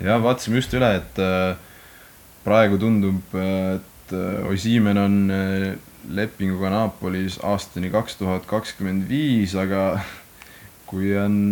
jah, 0.00 0.22
vaatasime 0.24 0.62
just 0.62 0.72
üle, 0.78 0.94
et 1.02 1.20
äh, 1.20 1.52
praegu 2.46 2.80
tundub, 2.80 3.36
et 3.36 4.16
Ossimen 4.48 4.96
on 5.02 5.14
lepinguga 6.16 6.70
Napolis 6.70 7.40
aastani 7.44 7.90
kaks 7.92 8.20
tuhat 8.22 8.46
kakskümmend 8.48 9.04
viis, 9.10 9.52
aga 9.58 9.98
kui 10.88 11.12
on 11.18 11.42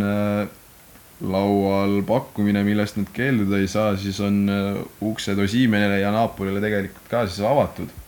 laual 1.31 2.01
pakkumine, 2.07 2.63
millest 2.67 2.99
nad 3.01 3.11
keelduda 3.15 3.59
ei 3.61 3.69
saa, 3.71 3.95
siis 4.01 4.21
on 4.25 4.45
äh, 4.51 4.81
uksed 5.05 5.39
Osimenile 5.41 6.01
ja 6.01 6.13
Napolile 6.15 6.63
tegelikult 6.65 7.11
ka 7.11 7.27
siis 7.29 7.45
avatud. 7.47 8.01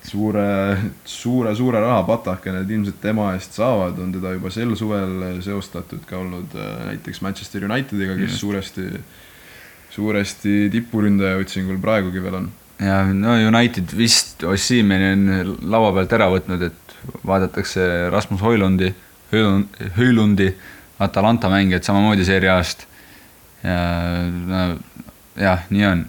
suure, 0.00 0.78
suure, 1.04 1.50
suure 1.54 1.80
rahapataka 1.80 2.54
nad 2.54 2.70
ilmselt 2.70 3.02
tema 3.02 3.34
eest 3.34 3.58
saavad, 3.58 3.98
on 4.00 4.14
teda 4.14 4.30
juba 4.32 4.48
sel 4.50 4.72
suvel 4.76 5.42
seostatud 5.44 6.06
ka 6.08 6.16
olnud 6.16 6.54
äh, 6.56 6.70
näiteks 6.86 7.20
Manchester 7.20 7.66
Unitediga, 7.68 8.16
kes 8.16 8.30
Just. 8.30 8.40
suuresti, 8.40 8.86
suuresti 9.92 10.54
tipuründaja 10.72 11.36
otsingul 11.42 11.76
praegugi 11.82 12.22
veel 12.24 12.38
on. 12.40 12.48
ja 12.80 13.02
no 13.12 13.36
United 13.36 13.92
vist 13.96 14.44
Ossimeni 14.48 15.12
on 15.12 15.54
laua 15.68 15.92
pealt 15.98 16.16
ära 16.16 16.30
võtnud, 16.32 16.64
et 16.70 16.98
vaadatakse 17.26 18.08
Rasmus 18.10 18.40
Hoilundi, 18.40 18.94
Höölundi 19.30 20.48
Atalanta 21.00 21.48
mängijad 21.52 21.86
samamoodi 21.86 22.24
Serie 22.28 22.50
A-st. 22.52 22.86
ja 23.64 24.64
jah, 25.40 25.66
nii 25.70 25.84
on. 25.88 26.04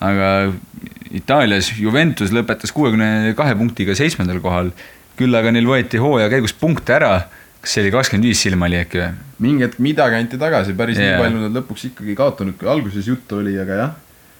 aga 0.00 0.28
Itaalias 1.10 1.72
Juventus 1.78 2.32
lõpetas 2.32 2.72
kuuekümne 2.72 3.34
kahe 3.36 3.54
punktiga 3.58 3.96
seitsmendal 3.98 4.40
kohal, 4.42 4.70
küll 5.18 5.34
aga 5.36 5.52
neil 5.52 5.66
võeti 5.68 6.00
hooaja 6.00 6.30
käigus 6.32 6.54
punkte 6.56 6.94
ära, 6.96 7.14
kas 7.60 7.74
see 7.74 7.84
oli 7.84 7.94
kakskümmend 7.94 8.28
viis 8.30 8.42
silma 8.44 8.68
oli 8.70 8.78
äkki 8.80 9.00
või? 9.02 9.08
mingi 9.44 9.66
hetk 9.66 9.80
midagi 9.82 10.20
anti 10.20 10.38
tagasi, 10.40 10.76
päris 10.78 11.00
yeah. 11.00 11.16
nii 11.16 11.24
palju 11.24 11.42
nad 11.42 11.58
lõpuks 11.58 11.88
ikkagi 11.90 12.14
kaotanud, 12.16 12.56
kui 12.60 12.70
alguses 12.70 13.08
juttu 13.10 13.40
oli, 13.40 13.56
aga 13.60 13.80
jah 13.80 13.90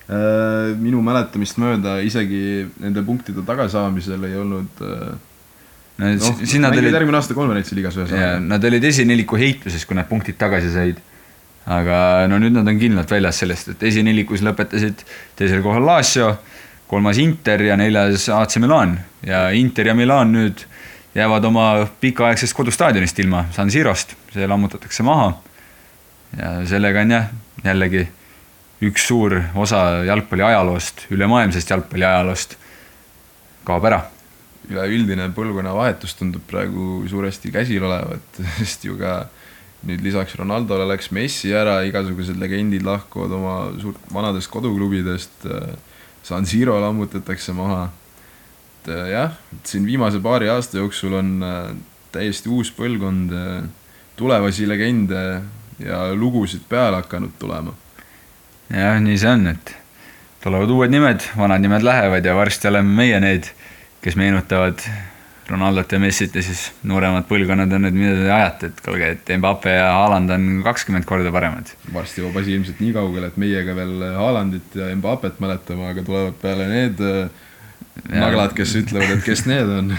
äh, 0.09 0.70
minu 0.80 1.03
mäletamist 1.05 1.59
mööda 1.61 1.98
isegi 2.07 2.68
nende 2.80 3.05
punktide 3.05 3.44
tagasaamisel 3.48 4.24
ei 4.30 4.38
olnud 4.40 4.84
äh, 4.86 5.11
no, 6.01 6.32
siis 6.40 6.59
nad 6.62 6.74
olid. 6.76 6.92
järgmine 6.94 7.18
aasta 7.20 7.36
konverentsi 7.36 7.76
liigas 7.76 7.98
ühesõnaga. 7.98 8.40
Nad 8.44 8.64
olid 8.66 8.84
esineliku 8.88 9.38
heitluses, 9.40 9.84
kui 9.86 9.98
nad 9.98 10.09
punktid 10.09 10.38
tagasi 10.40 10.72
said. 10.74 11.01
aga 11.70 12.26
no 12.26 12.38
nüüd 12.40 12.55
nad 12.57 12.66
on 12.66 12.78
kindlalt 12.80 13.11
väljas 13.12 13.42
sellest, 13.42 13.68
et 13.74 13.82
esinelikus 13.90 14.40
lõpetasid 14.42 15.05
teisel 15.38 15.61
kohal 15.62 15.84
Lazio, 15.86 16.32
kolmas 16.90 17.20
Inter 17.20 17.62
ja 17.62 17.76
neljas 17.78 18.28
AC 18.32 18.57
Milan 18.59 18.96
ja 19.26 19.51
Inter 19.55 19.92
ja 19.92 19.94
Milan 19.94 20.32
nüüd 20.34 20.64
jäävad 21.14 21.44
oma 21.44 21.66
pikaaegsest 22.01 22.57
kodustaadionist 22.57 23.18
ilma, 23.22 23.44
San 23.55 23.70
Sirost, 23.70 24.16
see 24.32 24.48
lammutatakse 24.48 25.05
maha. 25.07 25.34
ja 26.38 26.55
sellega 26.66 27.05
on 27.05 27.12
jah, 27.14 27.28
jällegi 27.64 28.07
üks 28.88 29.07
suur 29.07 29.36
osa 29.55 30.01
jalgpalli 30.09 30.46
ajaloost, 30.48 31.07
ülemaailmsest 31.12 31.70
jalgpalli 31.70 32.09
ajaloost 32.09 32.57
kaob 33.68 33.84
ära 33.84 34.01
üleüldine 34.71 35.29
põlvkonnavahetus 35.35 36.14
tundub 36.18 36.45
praegu 36.51 37.03
suuresti 37.11 37.53
käsil 37.55 37.85
olevat, 37.87 38.41
sest 38.61 38.87
ju 38.87 38.97
ka 39.01 39.25
nüüd 39.87 40.03
lisaks 40.05 40.37
Ronaldole 40.37 40.87
läks 40.91 41.11
Messi 41.16 41.55
ära, 41.57 41.81
igasugused 41.89 42.39
legendid 42.41 42.85
lahkuvad 42.87 43.33
oma 43.33 43.55
suurt 43.81 44.01
vanadest 44.12 44.51
koduklubidest. 44.53 45.47
San 46.23 46.45
Siro 46.47 46.77
lammutatakse 46.83 47.55
maha. 47.57 47.91
et 48.81 48.89
äh, 48.89 49.09
jah, 49.12 49.33
et 49.53 49.66
siin 49.68 49.85
viimase 49.85 50.21
paari 50.25 50.49
aasta 50.49 50.79
jooksul 50.79 51.12
on 51.18 51.43
äh, 51.45 51.73
täiesti 52.12 52.49
uus 52.49 52.71
põlvkond 52.73 53.33
äh, 53.37 53.64
tulevasi 54.16 54.68
legende 54.68 55.43
ja 55.81 55.99
lugusid 56.16 56.64
peale 56.68 57.01
hakanud 57.03 57.35
tulema. 57.39 57.75
jah, 58.71 59.01
nii 59.01 59.18
see 59.21 59.33
on, 59.33 59.47
et 59.53 59.75
tulevad 60.45 60.73
uued 60.73 60.93
nimed, 60.93 61.25
vanad 61.37 61.61
nimed 61.61 61.85
lähevad 61.85 62.25
ja 62.25 62.37
varsti 62.37 62.68
oleme 62.68 62.97
meie 63.03 63.21
need 63.21 63.51
kes 64.03 64.16
meenutavad 64.16 64.82
Ronaldot 65.51 65.92
ja 65.92 65.98
Messit 65.98 66.34
ja 66.38 66.42
siis 66.46 66.68
nooremad 66.86 67.24
põlvkonnad 67.26 67.72
on, 67.74 67.88
et 67.88 67.94
mida 67.96 68.12
te 68.14 68.28
ajate, 68.30 68.68
et 68.70 68.82
kuulge, 68.84 69.09
et 69.16 69.32
Mbappe 69.40 69.72
ja 69.74 69.88
Haaland 69.96 70.30
on 70.30 70.44
kakskümmend 70.62 71.07
korda 71.09 71.32
paremad. 71.34 71.72
varsti 71.92 72.22
jõuab 72.22 72.38
asi 72.38 72.55
ilmselt 72.55 72.82
nii 72.84 72.92
kaugele, 72.94 73.32
et 73.32 73.40
meie 73.40 73.64
ka 73.66 73.74
veel 73.74 74.05
Haalandit 74.14 74.78
ja 74.78 74.90
Mbappet 74.94 75.40
mäletame, 75.42 75.88
aga 75.90 76.05
tulevad 76.07 76.38
peale 76.42 76.68
need 76.70 77.03
ja. 77.03 77.24
naglad, 78.14 78.55
kes 78.55 78.76
ütlevad, 78.78 79.16
et 79.16 79.26
kes 79.26 79.44
need 79.51 79.74
on 79.80 79.90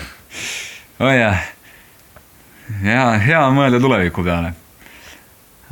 oh 1.04 1.12
jah, 1.12 1.44
hea, 2.86 3.06
hea 3.28 3.44
on 3.44 3.60
mõelda 3.60 3.84
tuleviku 3.84 4.24
peale. 4.24 4.54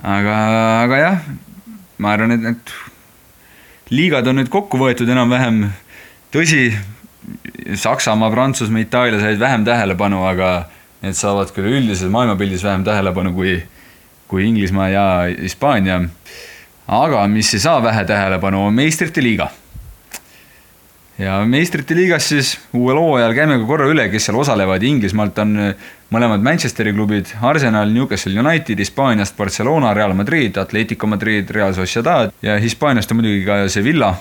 aga, 0.04 0.38
aga 0.84 1.04
jah, 1.06 1.28
ma 2.04 2.16
arvan, 2.18 2.36
et 2.36 2.48
need 2.50 2.78
liigad 3.96 4.28
on 4.28 4.42
nüüd 4.42 4.52
kokku 4.52 4.78
võetud 4.82 5.10
enam-vähem, 5.10 5.70
tõsi, 6.36 6.68
Saksamaa, 7.76 8.32
Prantsusmaa, 8.32 8.82
Itaalia 8.82 9.20
said 9.20 9.40
vähem 9.40 9.66
tähelepanu, 9.66 10.24
aga 10.26 10.66
need 11.04 11.18
saavad 11.18 11.52
küll 11.56 11.70
üldises 11.80 12.10
maailmapildis 12.12 12.64
vähem 12.64 12.84
tähelepanu 12.88 13.34
kui, 13.36 13.60
kui 14.28 14.48
Inglismaa 14.48 14.90
ja 14.90 15.06
Hispaania. 15.42 16.02
aga 16.88 17.28
mis 17.28 17.54
ei 17.54 17.60
saa 17.60 17.84
vähe 17.84 18.06
tähelepanu, 18.06 18.66
on 18.66 18.74
meistrite 18.74 19.22
liiga. 19.24 19.50
Ja 21.20 21.42
meistrite 21.46 21.96
liigas 21.96 22.30
siis 22.30 22.54
uuel 22.74 22.98
hooajal 22.98 23.34
käime 23.36 23.58
ka 23.60 23.66
korra 23.68 23.90
üle, 23.92 24.06
kes 24.10 24.30
seal 24.30 24.38
osalevad, 24.40 24.84
Inglismaalt 24.88 25.38
on 25.44 25.58
mõlemad 26.16 26.42
Manchesteri 26.42 26.94
klubid, 26.96 27.34
Arsenal, 27.44 27.92
Newcastle 27.92 28.40
United, 28.40 28.80
Hispaaniast 28.80 29.36
Barcelona, 29.38 29.92
Real 29.94 30.16
Madrid, 30.16 30.56
Atletico 30.58 31.08
Madrid, 31.12 31.52
Real 31.52 31.76
Sociedad 31.76 32.32
ja 32.42 32.56
Hispaaniast 32.60 33.12
on 33.12 33.20
muidugi 33.20 33.44
ka 33.46 33.60
Sevilla, 33.68 34.14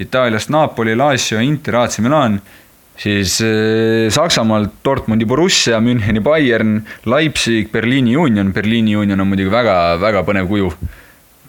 Itaaliast 0.00 0.50
Napoli, 0.50 0.96
Lazio, 0.96 1.40
Inter, 1.44 1.76
AC 1.82 1.98
Milan, 2.00 2.38
siis 3.00 3.38
äh, 3.44 4.08
Saksamaalt 4.12 4.80
Dortmundi 4.84 5.28
Borussia, 5.28 5.80
Müncheni 5.80 6.22
Bayern, 6.24 6.80
Leipzig, 7.04 7.68
Berliini 7.72 8.16
Union, 8.16 8.52
Berliini 8.52 8.96
Union 8.96 9.20
on 9.20 9.28
muidugi 9.28 9.52
väga-väga 9.52 10.24
põnev 10.26 10.48
kuju. 10.48 10.72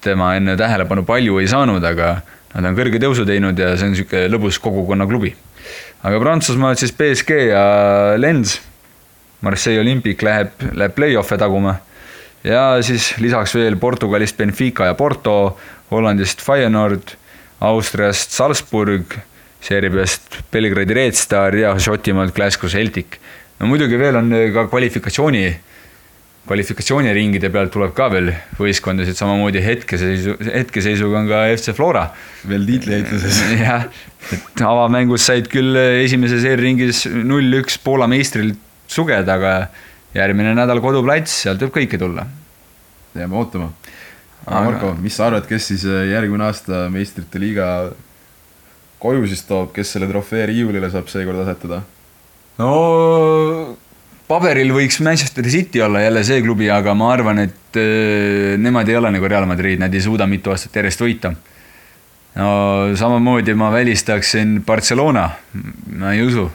tema 0.01 0.31
enne 0.33 0.55
tähelepanu 0.57 1.03
palju 1.05 1.35
ei 1.37 1.47
saanud, 1.47 1.83
aga 1.85 2.15
Nad 2.51 2.67
on 2.67 2.75
kõrge 2.75 2.99
tõusu 2.99 3.23
teinud 3.27 3.59
ja 3.59 3.71
see 3.77 3.87
on 3.87 3.93
niisugune 3.93 4.27
lõbus 4.31 4.59
kogukonnaklubi. 4.59 5.31
aga 6.03 6.19
Prantsusmaalt 6.19 6.81
siis 6.81 6.91
BSG 6.91 7.37
ja 7.51 7.63
Lens, 8.17 8.57
Marseille 9.41 9.79
Olympic 9.79 10.21
läheb, 10.25 10.51
läheb 10.73 10.95
play-off'e 10.95 11.37
taguma 11.39 11.77
ja 12.43 12.81
siis 12.83 13.13
lisaks 13.21 13.55
veel 13.55 13.77
Portugalist 13.79 14.37
Benfica 14.37 14.89
ja 14.89 14.97
Porto, 14.97 15.57
Hollandist 15.91 16.41
Feyenoord, 16.43 17.15
Austriast 17.61 18.33
Salzburg, 18.33 19.17
Serbiast 19.61 20.39
Belgradi 20.53 20.95
Red 20.97 21.17
Star 21.19 21.55
ja 21.55 21.75
Šotimaalt 21.77 22.33
Glasgow 22.35 22.69
Celtic. 22.69 23.19
no 23.59 23.67
muidugi 23.69 23.99
veel 24.01 24.17
on 24.17 24.31
ka 24.53 24.65
kvalifikatsiooni 24.71 25.45
kvalifikatsiooniringide 26.47 27.51
pealt 27.53 27.71
tuleb 27.73 27.93
ka 27.95 28.07
veel 28.11 28.31
võistkondasid, 28.57 29.17
samamoodi 29.17 29.61
hetkeseisu, 29.61 30.35
hetkeseisuga 30.47 31.19
on 31.21 31.29
ka 31.29 31.41
FC 31.53 31.75
Flora. 31.77 32.07
veel 32.49 32.65
tiitliheitluses. 32.67 33.41
jah, 33.61 33.85
et 34.33 34.65
avamängus 34.65 35.27
said 35.29 35.49
küll 35.51 35.77
esimeses 35.77 36.45
eelringis 36.49 37.05
null-üks 37.11 37.77
Poola 37.83 38.09
meistrilt 38.11 38.57
sugeda, 38.91 39.37
aga 39.37 39.53
järgmine 40.17 40.55
nädal 40.57 40.81
koduplats, 40.83 41.43
sealt 41.45 41.61
võib 41.63 41.77
kõike 41.77 42.01
tulla. 42.01 42.25
jääme 43.15 43.37
ootama. 43.37 43.69
Aga 44.45 44.63
Marko, 44.65 44.93
mis 45.01 45.15
sa 45.17 45.27
arvad, 45.29 45.45
kes 45.49 45.71
siis 45.73 45.85
järgmine 45.85 46.47
aasta 46.47 46.87
meistrite 46.93 47.41
liiga 47.41 47.67
koju 49.01 49.25
siis 49.29 49.45
toob, 49.47 49.71
kes 49.75 49.95
selle 49.95 50.09
trofee 50.09 50.45
riiulile 50.51 50.89
saab 50.93 51.09
seekord 51.11 51.41
asetada? 51.43 51.81
no 52.61 52.71
paberil 54.31 54.71
võiks 54.75 55.01
Manchester 55.03 55.47
City 55.51 55.81
olla 55.83 56.03
jälle 56.05 56.23
see 56.27 56.41
klubi, 56.43 56.69
aga 56.71 56.93
ma 56.97 57.11
arvan, 57.13 57.41
et 57.47 57.79
äh, 57.79 58.57
nemad 58.61 58.89
ei 58.89 58.99
ole 58.99 59.11
nagu 59.15 59.27
Real 59.27 59.47
Madrid, 59.49 59.81
nad 59.81 59.93
ei 59.93 60.03
suuda 60.03 60.27
mitu 60.29 60.53
aastat 60.53 60.79
järjest 60.79 61.03
võita. 61.03 61.33
no 62.35 62.47
samamoodi 62.95 63.53
ma 63.59 63.71
välistaksin 63.73 64.61
Barcelona, 64.65 65.29
ma 65.99 66.13
ei 66.15 66.23
usu, 66.23 66.47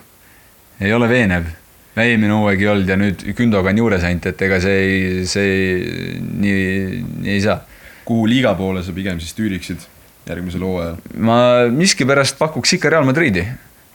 ei 0.81 0.93
ole 0.93 1.09
veenev. 1.09 1.53
eelmine 1.97 2.33
hooaeg 2.33 2.61
ei 2.61 2.69
olnud 2.69 2.89
ja 2.89 2.97
nüüd 3.01 3.23
Gündogan 3.37 3.79
juures 3.79 4.03
ainult, 4.05 4.27
et 4.29 4.43
ega 4.43 4.61
see 4.61 4.81
ei, 4.81 5.27
see 5.27 5.53
ei, 5.53 6.19
nii, 6.21 7.05
nii 7.23 7.33
ei 7.33 7.41
saa. 7.45 7.61
Kuhu 8.07 8.27
liiga 8.31 8.55
poole 8.59 8.83
sa 8.87 8.95
pigem 8.97 9.21
siis 9.23 9.35
tüüriksid 9.37 9.87
järgmisel 10.27 10.65
hooajal? 10.67 10.99
ma 11.19 11.39
miskipärast 11.75 12.39
pakuks 12.39 12.77
ikka 12.79 12.93
Real 12.93 13.07
Madridi. 13.09 13.47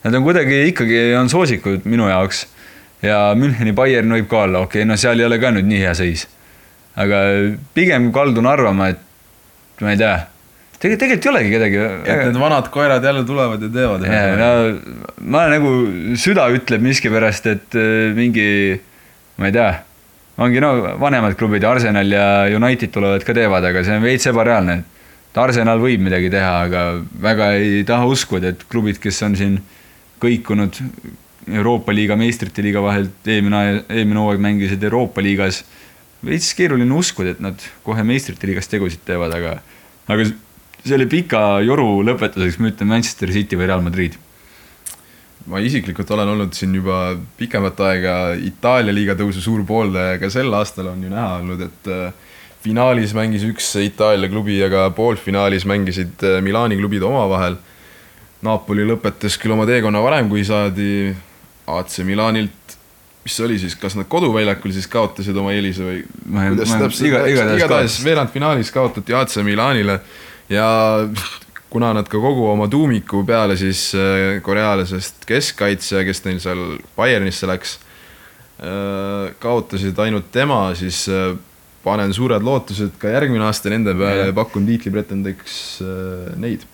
Nad 0.02 0.18
on 0.18 0.26
kuidagi 0.26 0.64
ikkagi, 0.72 1.12
on 1.14 1.30
soosikud 1.30 1.86
minu 1.86 2.08
jaoks 2.10 2.46
ja 3.06 3.32
Müncheni 3.38 3.74
Bayern 3.78 4.14
võib 4.18 4.30
ka 4.32 4.46
olla, 4.48 4.64
okei 4.66 4.82
okay,, 4.82 4.90
no 4.90 4.98
seal 5.00 5.20
ei 5.20 5.28
ole 5.28 5.38
ka 5.42 5.52
nüüd 5.54 5.68
nii 5.70 5.82
hea 5.84 5.94
seis. 5.98 6.28
aga 7.00 7.22
pigem 7.76 8.10
kaldun 8.12 8.50
arvama, 8.50 8.90
et 8.92 9.82
ma 9.82 9.94
ei 9.94 10.00
tea, 10.02 10.16
tegelikult, 10.82 11.00
tegelikult 11.04 11.28
ei 11.28 11.32
olegi 11.32 11.54
kedagi. 11.54 11.80
et 12.04 12.24
need 12.28 12.40
vanad 12.42 12.68
koerad 12.74 13.06
jälle 13.06 13.24
tulevad 13.26 13.64
ja 13.64 13.70
teevad. 13.78 14.08
No, 14.42 14.50
ma 15.34 15.46
nagu, 15.52 15.72
süda 16.20 16.50
ütleb 16.54 16.84
miskipärast, 16.86 17.48
et 17.52 17.78
äh, 17.80 18.12
mingi, 18.18 18.50
ma 19.38 19.50
ei 19.50 19.56
tea, 19.56 19.72
ongi 20.42 20.62
no 20.64 20.72
vanemad 21.02 21.36
klubid, 21.38 21.66
Arsenal 21.68 22.12
ja 22.12 22.26
United 22.58 22.92
tulevad 22.94 23.26
ka 23.26 23.36
teevad, 23.38 23.66
aga 23.70 23.84
see 23.86 23.98
on 23.98 24.06
veits 24.06 24.28
ebareaalne. 24.32 24.82
et 25.32 25.38
Arsenal 25.40 25.80
võib 25.80 26.02
midagi 26.04 26.30
teha, 26.32 26.54
aga 26.66 26.82
väga 27.24 27.54
ei 27.60 27.84
taha 27.88 28.08
uskuda, 28.10 28.52
et 28.52 28.66
klubid, 28.68 29.00
kes 29.00 29.22
on 29.24 29.36
siin 29.40 29.60
kõikunud 30.22 30.82
Euroopa 31.50 31.94
liiga, 31.96 32.18
meistrite 32.20 32.62
liiga 32.62 32.82
vahelt 32.84 33.28
eelmine, 33.28 33.84
eelmine 33.90 34.20
hooaeg 34.22 34.42
mängisid 34.44 34.84
Euroopa 34.84 35.24
liigas. 35.24 35.64
veits 36.22 36.52
keeruline 36.54 36.94
uskuda, 36.94 37.32
et 37.34 37.40
nad 37.42 37.64
kohe 37.84 38.04
meistrite 38.06 38.46
liigas 38.46 38.68
tegusid 38.70 39.02
teevad, 39.06 39.34
aga, 39.34 39.56
aga 40.08 40.28
selle 40.86 41.08
pika 41.10 41.62
joru 41.66 42.04
lõpetuseks 42.06 42.60
ma 42.60 42.70
ütlen 42.70 42.92
Manchester 42.92 43.32
City 43.34 43.58
või 43.58 43.70
Real 43.72 43.82
Madrid. 43.82 44.18
Ma 45.50 45.62
isiklikult 45.64 46.12
olen 46.14 46.34
olnud 46.36 46.54
siin 46.54 46.74
juba 46.76 47.16
pikemat 47.38 47.80
aega 47.88 48.16
Itaalia 48.38 48.94
liiga 48.94 49.16
tõusu 49.20 49.42
suur 49.44 49.64
pooldaja, 49.68 50.20
ka 50.22 50.30
sel 50.34 50.54
aastal 50.54 50.92
on 50.92 51.02
ju 51.04 51.10
näha 51.12 51.40
olnud, 51.40 51.64
et 51.66 51.92
äh, 51.92 52.38
finaalis 52.62 53.16
mängis 53.18 53.46
üks 53.48 53.74
Itaalia 53.82 54.30
klubi, 54.32 54.60
aga 54.66 54.90
poolfinaalis 54.96 55.66
mängisid 55.70 56.26
äh, 56.28 56.40
Milani 56.46 56.78
klubid 56.80 57.06
omavahel. 57.08 57.58
Napoli 58.42 58.86
lõpetas 58.90 59.38
küll 59.38 59.54
oma 59.54 59.68
teekonna 59.70 60.02
varem, 60.02 60.30
kui 60.30 60.42
saadi 60.46 61.12
AC 61.70 62.00
Milanilt, 62.06 62.76
mis 63.22 63.36
see 63.38 63.46
oli 63.46 63.60
siis, 63.62 63.76
kas 63.78 63.94
nad 63.98 64.10
koduväljakul 64.10 64.74
siis 64.74 64.88
kaotasid 64.90 65.38
oma 65.38 65.54
eelise 65.54 65.86
või? 65.86 66.00
igatahes 67.58 68.00
veerandfinaalis 68.06 68.74
kaotati 68.74 69.14
AC 69.14 69.38
Milanile 69.46 70.00
ja 70.50 70.68
kuna 71.72 71.94
nad 71.96 72.10
ka 72.12 72.20
kogu 72.20 72.50
oma 72.52 72.68
tuumiku 72.72 73.24
peale 73.28 73.56
siis 73.60 73.92
äh, 73.96 74.42
korealasest 74.44 75.24
keskkaitsja, 75.30 76.04
kes 76.08 76.24
neil 76.26 76.42
seal 76.44 76.66
Bayernisse 76.98 77.48
läks, 77.48 77.78
äh, 78.60 79.32
kaotasid 79.40 80.00
ainult 80.04 80.28
tema, 80.36 80.66
siis 80.76 81.06
äh, 81.12 81.32
panen 81.86 82.12
suured 82.14 82.44
lootused 82.44 82.98
ka 83.02 83.14
järgmine 83.16 83.48
aasta 83.48 83.72
nende 83.72 83.96
peale 83.98 84.28
ja 84.30 84.36
pakun 84.36 84.68
tiitlipretendiks 84.68 85.56
neid. 86.38 86.68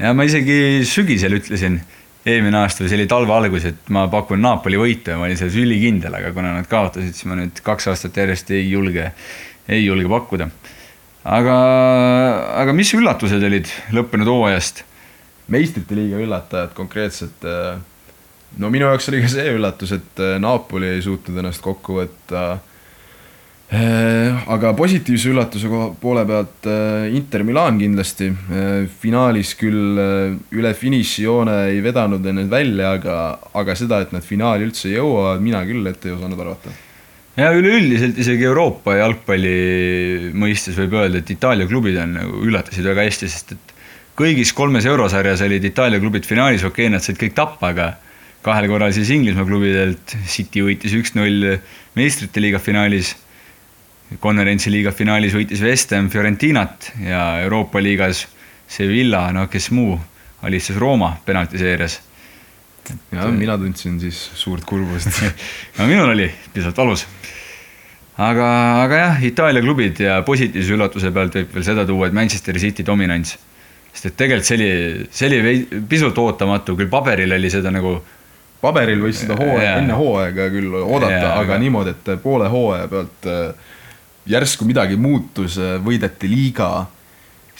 ja 0.00 0.14
ma 0.16 0.24
isegi 0.26 0.80
sügisel 0.88 1.36
ütlesin 1.36 1.78
eelmine 2.26 2.58
aasta 2.64 2.82
või 2.82 2.90
see 2.90 2.98
oli 2.98 3.08
talve 3.12 3.36
algus, 3.36 3.68
et 3.68 3.92
ma 3.92 4.06
pakun 4.10 4.40
Napoli 4.42 4.80
võitu 4.80 5.12
ja 5.12 5.20
ma 5.20 5.28
olin 5.28 5.38
selles 5.38 5.60
ülikindel, 5.60 6.16
aga 6.16 6.32
kuna 6.36 6.56
nad 6.56 6.68
kaotasid, 6.68 7.12
siis 7.14 7.28
ma 7.28 7.38
nüüd 7.38 7.60
kaks 7.64 7.92
aastat 7.92 8.16
järjest 8.20 8.50
ei 8.56 8.66
julge, 8.72 9.10
ei 9.68 9.84
julge 9.84 10.08
pakkuda. 10.10 10.48
Aga, 11.24 11.56
aga 12.62 12.74
mis 12.76 12.92
üllatused 12.96 13.44
olid 13.44 13.70
lõppenud 13.96 14.30
hooajast? 14.30 14.84
meistrite 15.50 15.96
liiga 15.98 16.20
üllatajad 16.22 16.74
konkreetselt. 16.76 17.42
Eh, 17.42 17.78
no 18.62 18.68
minu 18.70 18.86
jaoks 18.86 19.08
oli 19.10 19.24
ka 19.24 19.30
see 19.32 19.48
üllatus, 19.56 19.96
et 19.96 20.22
eh, 20.22 20.36
Napoli 20.38 20.92
ei 20.92 21.00
suutnud 21.02 21.40
ennast 21.42 21.64
kokku 21.64 21.96
võtta 21.98 22.44
Äh, 23.70 24.34
aga 24.50 24.72
positiivse 24.74 25.30
üllatuse 25.30 25.68
poole 26.02 26.24
pealt 26.26 26.66
äh, 26.66 27.04
Inter 27.14 27.44
Milan 27.46 27.76
kindlasti, 27.78 28.26
äh, 28.26 28.88
finaalis 28.90 29.52
küll 29.54 30.00
üle 30.50 30.72
finišijoone 30.74 31.54
ei 31.68 31.78
vedanud 31.84 32.26
ennast 32.26 32.50
välja, 32.50 32.96
aga, 32.98 33.18
aga 33.54 33.76
seda, 33.78 34.00
et 34.02 34.10
nad 34.10 34.26
finaali 34.26 34.66
üldse 34.66 34.90
jõuavad, 34.90 35.38
mina 35.44 35.62
küll 35.68 35.86
ette 35.86 36.10
ei 36.10 36.16
osanud 36.16 36.42
arvata. 36.42 36.74
Ja 37.40 37.50
üleüldiselt 37.56 38.18
isegi 38.20 38.46
Euroopa 38.48 38.98
jalgpalli 38.98 40.30
mõistes 40.36 40.76
võib 40.78 40.98
öelda, 41.00 41.22
et 41.22 41.32
Itaalia 41.32 41.68
klubid 41.70 41.96
on 42.02 42.14
nagu 42.18 42.44
üllatasid 42.46 42.86
väga 42.86 43.06
hästi, 43.08 43.30
sest 43.32 43.54
et 43.56 43.74
kõigis 44.20 44.52
kolmes 44.56 44.86
eurosarjas 44.90 45.42
olid 45.46 45.64
Itaalia 45.64 46.02
klubid 46.02 46.28
finaalis, 46.28 46.66
okei 46.66 46.86
okay,, 46.86 46.92
nad 46.92 47.04
said 47.04 47.18
kõik 47.20 47.34
tappa, 47.38 47.72
aga 47.72 47.88
kahel 48.44 48.68
korral 48.70 48.92
siis 48.96 49.10
Inglismaa 49.14 49.48
klubidelt, 49.48 50.14
City 50.28 50.62
võitis 50.64 50.94
üks-null 50.96 51.56
meistrite 51.96 52.44
liiga 52.44 52.60
finaalis 52.62 53.14
konverentsi 54.18 54.72
liiga 54.72 54.90
finaalis 54.96 55.34
võitis 55.36 55.62
West 55.62 55.92
Ham 55.94 56.08
Fiorentinat 56.10 56.90
ja 57.04 57.40
Euroopa 57.44 57.82
liigas 57.82 58.24
Sevilla, 58.70 59.28
no 59.34 59.46
kes 59.50 59.70
muu, 59.74 59.98
alistas 60.42 60.78
Rooma 60.80 61.12
penaltiseerias. 61.26 62.00
Ja 63.12 63.26
mina 63.34 63.56
tundsin 63.58 63.98
siis 64.02 64.18
suurt 64.38 64.64
kurbust 64.68 65.08
no 65.78 65.86
minul 65.90 66.12
oli 66.14 66.30
pisut 66.54 66.76
valus. 66.76 67.06
aga, 68.20 68.48
aga 68.84 69.02
jah, 69.04 69.24
Itaalia 69.30 69.62
klubid 69.64 70.00
ja 70.04 70.20
positiivse 70.26 70.76
üllatuse 70.76 71.12
pealt 71.14 71.36
võib 71.40 71.54
veel 71.56 71.66
seda 71.66 71.86
tuua, 71.88 72.10
et 72.10 72.16
Manchester 72.16 72.58
City 72.60 72.86
dominants. 72.86 73.36
sest 73.92 74.10
et 74.12 74.16
tegelikult 74.16 74.46
see 74.46 74.58
oli, 74.60 74.70
see 75.10 75.28
oli 75.30 75.82
pisut 75.88 76.18
ootamatu, 76.18 76.76
küll 76.78 76.90
paberil 76.92 77.32
oli 77.38 77.50
seda 77.50 77.72
nagu 77.74 77.96
paberil 78.60 79.00
võis 79.00 79.22
seda 79.22 79.36
hooaega 79.38 79.64
Jaa. 79.64 79.80
enne 79.80 79.96
hooaega 79.96 80.48
küll 80.52 80.74
oodata 80.82 81.26
aga 81.32 81.40
aga- 81.46 81.58
niimoodi, 81.62 81.96
et 81.96 82.10
poole 82.22 82.48
hooaja 82.52 82.88
pealt 82.92 83.28
äh, 83.30 83.68
järsku 84.30 84.66
midagi 84.68 84.98
muutus, 85.00 85.56
võideti 85.84 86.28
liiga, 86.30 86.86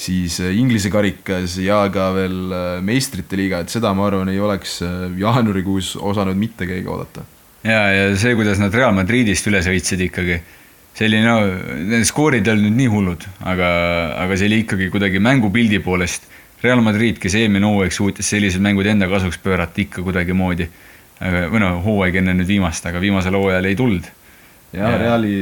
siis 0.01 0.41
äh, 0.41 0.55
Inglise 0.57 0.91
karikas 0.93 1.59
ja 1.61 1.83
ka 1.93 2.11
veel 2.17 2.39
äh, 2.55 2.71
meistrite 2.85 3.39
liiga, 3.39 3.61
et 3.61 3.73
seda 3.73 3.93
ma 3.97 4.07
arvan, 4.09 4.31
ei 4.33 4.41
oleks 4.41 4.81
äh, 4.87 5.05
jaanuarikuus 5.21 5.95
osanud 5.97 6.39
mitte 6.41 6.69
keegi 6.69 6.89
oodata. 6.89 7.27
ja, 7.65 7.83
ja 7.93 8.09
see, 8.17 8.35
kuidas 8.39 8.61
nad 8.63 8.75
Real 8.75 8.95
Madridist 8.97 9.49
üle 9.51 9.61
sõitsid 9.65 10.07
ikkagi, 10.09 10.39
see 10.97 11.09
oli 11.11 11.23
no, 11.25 11.39
need 11.93 12.07
skoorid 12.09 12.49
ei 12.49 12.55
olnud 12.55 12.71
nüüd 12.71 12.79
nii 12.81 12.93
hullud, 12.93 13.27
aga, 13.53 13.73
aga 14.25 14.39
see 14.39 14.49
oli 14.51 14.63
ikkagi 14.65 14.93
kuidagi 14.93 15.23
mängupildi 15.23 15.83
poolest. 15.85 16.29
Real 16.61 16.83
Madrid, 16.85 17.17
kes 17.17 17.33
eelmine 17.41 17.65
hooaeg 17.65 17.95
suutis 17.97 18.29
sellised 18.29 18.61
mängud 18.61 18.85
enda 18.85 19.07
kasuks 19.09 19.39
pöörata 19.41 19.81
ikka 19.81 20.03
kuidagimoodi. 20.05 20.67
või 21.21 21.61
noh, 21.61 21.79
hooaeg 21.85 22.19
enne 22.21 22.35
nüüd 22.37 22.49
viimast, 22.49 22.85
aga 22.89 23.01
viimasel 23.01 23.37
hooajal 23.37 23.69
ei 23.69 23.77
tulnud. 23.77 24.05
ja 24.73 24.91
Jaa. 24.91 24.99
Reali, 25.01 25.33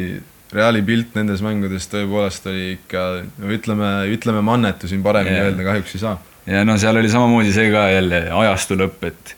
Reali 0.53 0.81
pilt 0.83 1.13
nendes 1.19 1.43
mängudes 1.45 1.89
tõepoolest 1.93 2.47
oli 2.49 2.71
ikka, 2.79 3.03
no 3.37 3.51
ütleme, 3.53 3.89
ütleme 4.15 4.41
mannetu 4.45 4.89
siin 4.89 5.03
paremini 5.05 5.37
Jaa. 5.37 5.51
öelda 5.51 5.67
kahjuks 5.67 5.97
ei 5.99 6.01
saa. 6.01 6.15
ja 6.49 6.63
no 6.65 6.79
seal 6.81 6.97
oli 6.97 7.11
samamoodi 7.13 7.53
see 7.53 7.69
ka 7.75 7.83
jälle 7.93 8.23
ajastu 8.33 8.79
lõpp, 8.81 9.05
et 9.11 9.35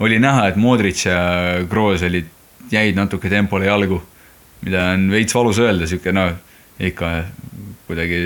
oli 0.00 0.18
näha, 0.22 0.48
et 0.48 0.56
Modric 0.56 1.04
ja 1.06 1.18
Kroos 1.70 2.02
olid, 2.02 2.30
jäid 2.72 2.96
natuke 2.96 3.28
tempole 3.28 3.68
jalgu, 3.68 4.00
mida 4.64 4.86
on 4.94 5.10
veits 5.12 5.36
valus 5.36 5.60
öelda, 5.60 5.86
sihuke 5.90 6.14
no 6.16 6.30
ikka 6.80 7.10
kuidagi 7.86 8.22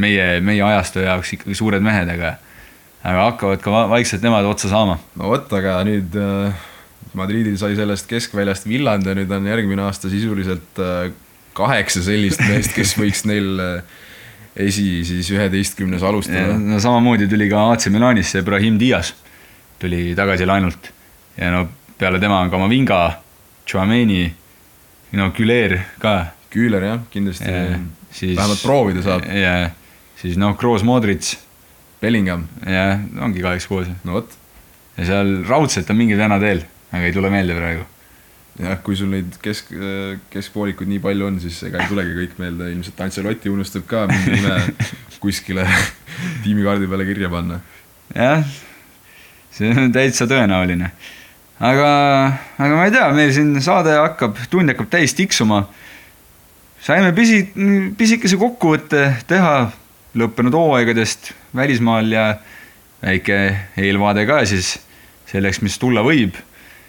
meie, 0.00 0.40
meie 0.40 0.62
ajastu 0.64 1.04
jaoks 1.04 1.34
ikkagi 1.36 1.54
suured 1.58 1.84
mehed, 1.84 2.08
aga 2.16 2.38
aga 3.04 3.26
hakkavad 3.28 3.60
ka 3.60 3.72
va- 3.74 3.88
vaikselt 3.92 4.24
nemad 4.24 4.46
otsa 4.48 4.70
saama. 4.72 4.96
no 5.20 5.28
vot, 5.28 5.52
aga 5.52 5.76
nüüd 5.84 6.16
äh, 6.16 6.64
Madridil 7.14 7.58
sai 7.60 7.76
sellest 7.76 8.08
keskväljast 8.10 8.64
villand 8.66 9.06
ja 9.06 9.12
nüüd 9.14 9.30
on 9.30 9.44
järgmine 9.46 9.84
aasta 9.84 10.08
sisuliselt 10.10 10.80
äh, 10.80 11.12
kaheksa 11.54 12.02
sellist 12.04 12.42
meest, 12.48 12.74
kes 12.76 12.96
võiks 12.98 13.24
neil 13.28 13.60
äh, 13.62 13.96
esi 14.66 15.02
siis 15.06 15.30
üheteistkümnes 15.34 16.02
alustada. 16.06 16.58
no 16.58 16.80
samamoodi 16.82 17.28
tuli 17.30 17.48
ka 17.50 17.70
AC 17.72 17.88
Milanisse 17.94 18.42
Brahim 18.46 18.78
Diaz, 18.78 19.12
tuli 19.82 20.12
tagasi 20.18 20.46
lainult 20.46 20.90
ja 21.38 21.50
no 21.54 21.66
peale 21.98 22.20
tema 22.22 22.40
on 22.44 22.50
Kamavinga, 22.50 23.00
Chouameni, 23.66 24.26
no 25.18 25.30
Güler 25.34 25.78
ka 26.02 26.16
Küüler 26.54 26.84
jah, 26.86 27.00
kindlasti 27.10 27.50
Ja, 27.50 27.78
siis 28.14 28.36
vähemalt 28.38 28.62
proovida 28.62 29.02
saab. 29.02 29.24
ja 29.26 29.70
siis 30.20 30.38
noh, 30.38 30.54
Kroos, 30.58 30.84
Modric 30.86 31.34
Bellingham, 32.00 32.46
ja 32.66 32.98
ongi 33.24 33.42
kaheksa 33.42 33.68
koos 33.68 33.88
no 34.04 34.20
vot. 34.20 34.30
ja 34.98 35.08
seal 35.08 35.40
raudselt 35.48 35.90
on 35.90 35.98
mingid 35.98 36.20
vennad 36.20 36.42
veel, 36.44 36.62
aga 36.92 37.08
ei 37.08 37.16
tule 37.16 37.30
meelde 37.32 37.56
praegu. 37.58 37.86
jah, 38.60 38.78
kui 38.86 38.96
sul 38.98 39.10
neid 39.12 39.34
kesk, 39.42 39.72
keskpoolikuid 40.32 40.90
nii 40.90 41.02
palju 41.02 41.26
on, 41.26 41.40
siis 41.42 41.58
ega 41.68 41.82
ei 41.82 41.90
tulegi 41.90 42.14
kõik 42.20 42.36
meelde, 42.42 42.70
ilmselt 42.74 43.00
Ancelotti 43.06 43.50
unustab 43.50 43.86
ka 43.90 44.04
mingi 44.10 44.34
nime 44.38 44.58
kuskile 45.22 45.66
tiimikaardi 46.44 46.88
peale 46.90 47.08
kirja 47.08 47.30
panna. 47.32 47.60
jah, 48.14 48.44
see 49.54 49.72
on 49.74 49.90
täitsa 49.94 50.28
tõenäoline. 50.30 50.92
aga, 51.58 51.90
aga 52.58 52.78
ma 52.78 52.86
ei 52.86 52.94
tea, 52.94 53.08
meil 53.16 53.34
siin 53.34 53.56
saade 53.64 53.96
hakkab, 53.98 54.38
tund 54.52 54.70
hakkab 54.70 54.92
täis 54.92 55.16
tiksuma. 55.18 55.64
saime 56.84 57.12
pisi, 57.16 57.42
pisikese 57.98 58.38
kokkuvõtte 58.38 59.08
teha 59.26 59.56
lõppenud 60.14 60.54
hooaegadest 60.54 61.32
välismaal 61.56 62.12
ja 62.12 62.26
väike 63.02 63.38
eelvaade 63.82 64.22
ka 64.28 64.44
siis 64.46 64.76
selleks, 65.26 65.58
mis 65.64 65.78
tulla 65.82 66.04
võib 66.06 66.38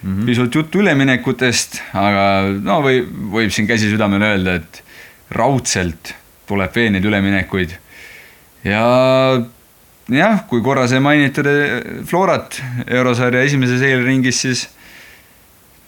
mm. 0.06 0.14
-hmm. 0.14 0.26
pisut 0.26 0.56
juttu 0.56 0.80
üleminekutest, 0.84 1.82
aga 1.93 2.53
no 2.62 2.80
või 2.86 3.01
võib 3.34 3.51
siin 3.51 3.68
käsi 3.68 3.89
südamel 3.89 4.22
öelda, 4.22 4.56
et 4.62 4.84
raudselt 5.34 6.14
tuleb 6.45 6.76
veel 6.76 6.93
neid 6.93 7.06
üleminekuid 7.06 7.74
ja 8.66 8.86
jah, 10.14 10.41
kui 10.49 10.62
korra 10.66 10.88
sai 10.88 11.01
mainitud 11.03 11.49
eh, 11.49 11.78
Florat 12.06 12.62
eurosarja 12.86 13.41
esimeses 13.45 13.82
eelringis, 13.82 14.41
siis 14.45 14.66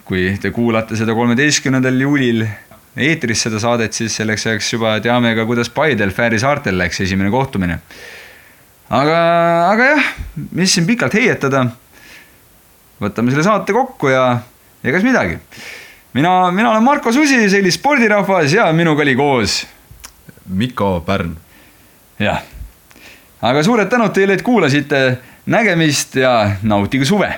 kui 0.08 0.32
te 0.42 0.52
kuulate 0.56 0.98
seda 0.98 1.14
kolmeteistkümnendal 1.18 2.00
juulil 2.02 2.46
eetris 2.98 3.44
seda 3.46 3.60
saadet, 3.62 3.94
siis 3.94 4.16
selleks 4.18 4.48
ajaks 4.48 4.72
juba 4.74 4.96
teame 5.04 5.36
ka, 5.38 5.46
kuidas 5.46 5.70
Paidel 5.74 6.14
Fääri 6.16 6.40
saartel 6.42 6.78
läks 6.80 7.04
esimene 7.06 7.30
kohtumine. 7.30 7.80
aga, 8.90 9.20
aga 9.74 9.90
jah, 9.92 10.08
mis 10.56 10.74
siin 10.74 10.88
pikalt 10.88 11.14
heietada, 11.14 11.68
võtame 13.02 13.34
selle 13.34 13.46
saate 13.46 13.74
kokku 13.76 14.12
ja 14.12 14.40
egas 14.84 15.04
midagi. 15.06 15.38
mina, 16.14 16.52
mina 16.52 16.72
olen 16.72 16.84
Marko 16.84 17.12
Susi, 17.12 17.50
see 17.50 17.62
oli 17.62 17.72
spordirahvas 17.72 18.54
ja 18.54 18.72
minuga 18.74 19.06
oli 19.06 19.16
koos 19.16 19.66
Mikko 20.48 21.02
Pärn. 21.06 21.36
jah, 22.20 22.42
aga 23.42 23.64
suured 23.64 23.90
tänud 23.90 24.14
teile, 24.14 24.34
et 24.34 24.46
kuulasite, 24.46 25.18
nägemist 25.46 26.16
ja 26.16 26.58
nautige 26.64 27.06
suve 27.06 27.36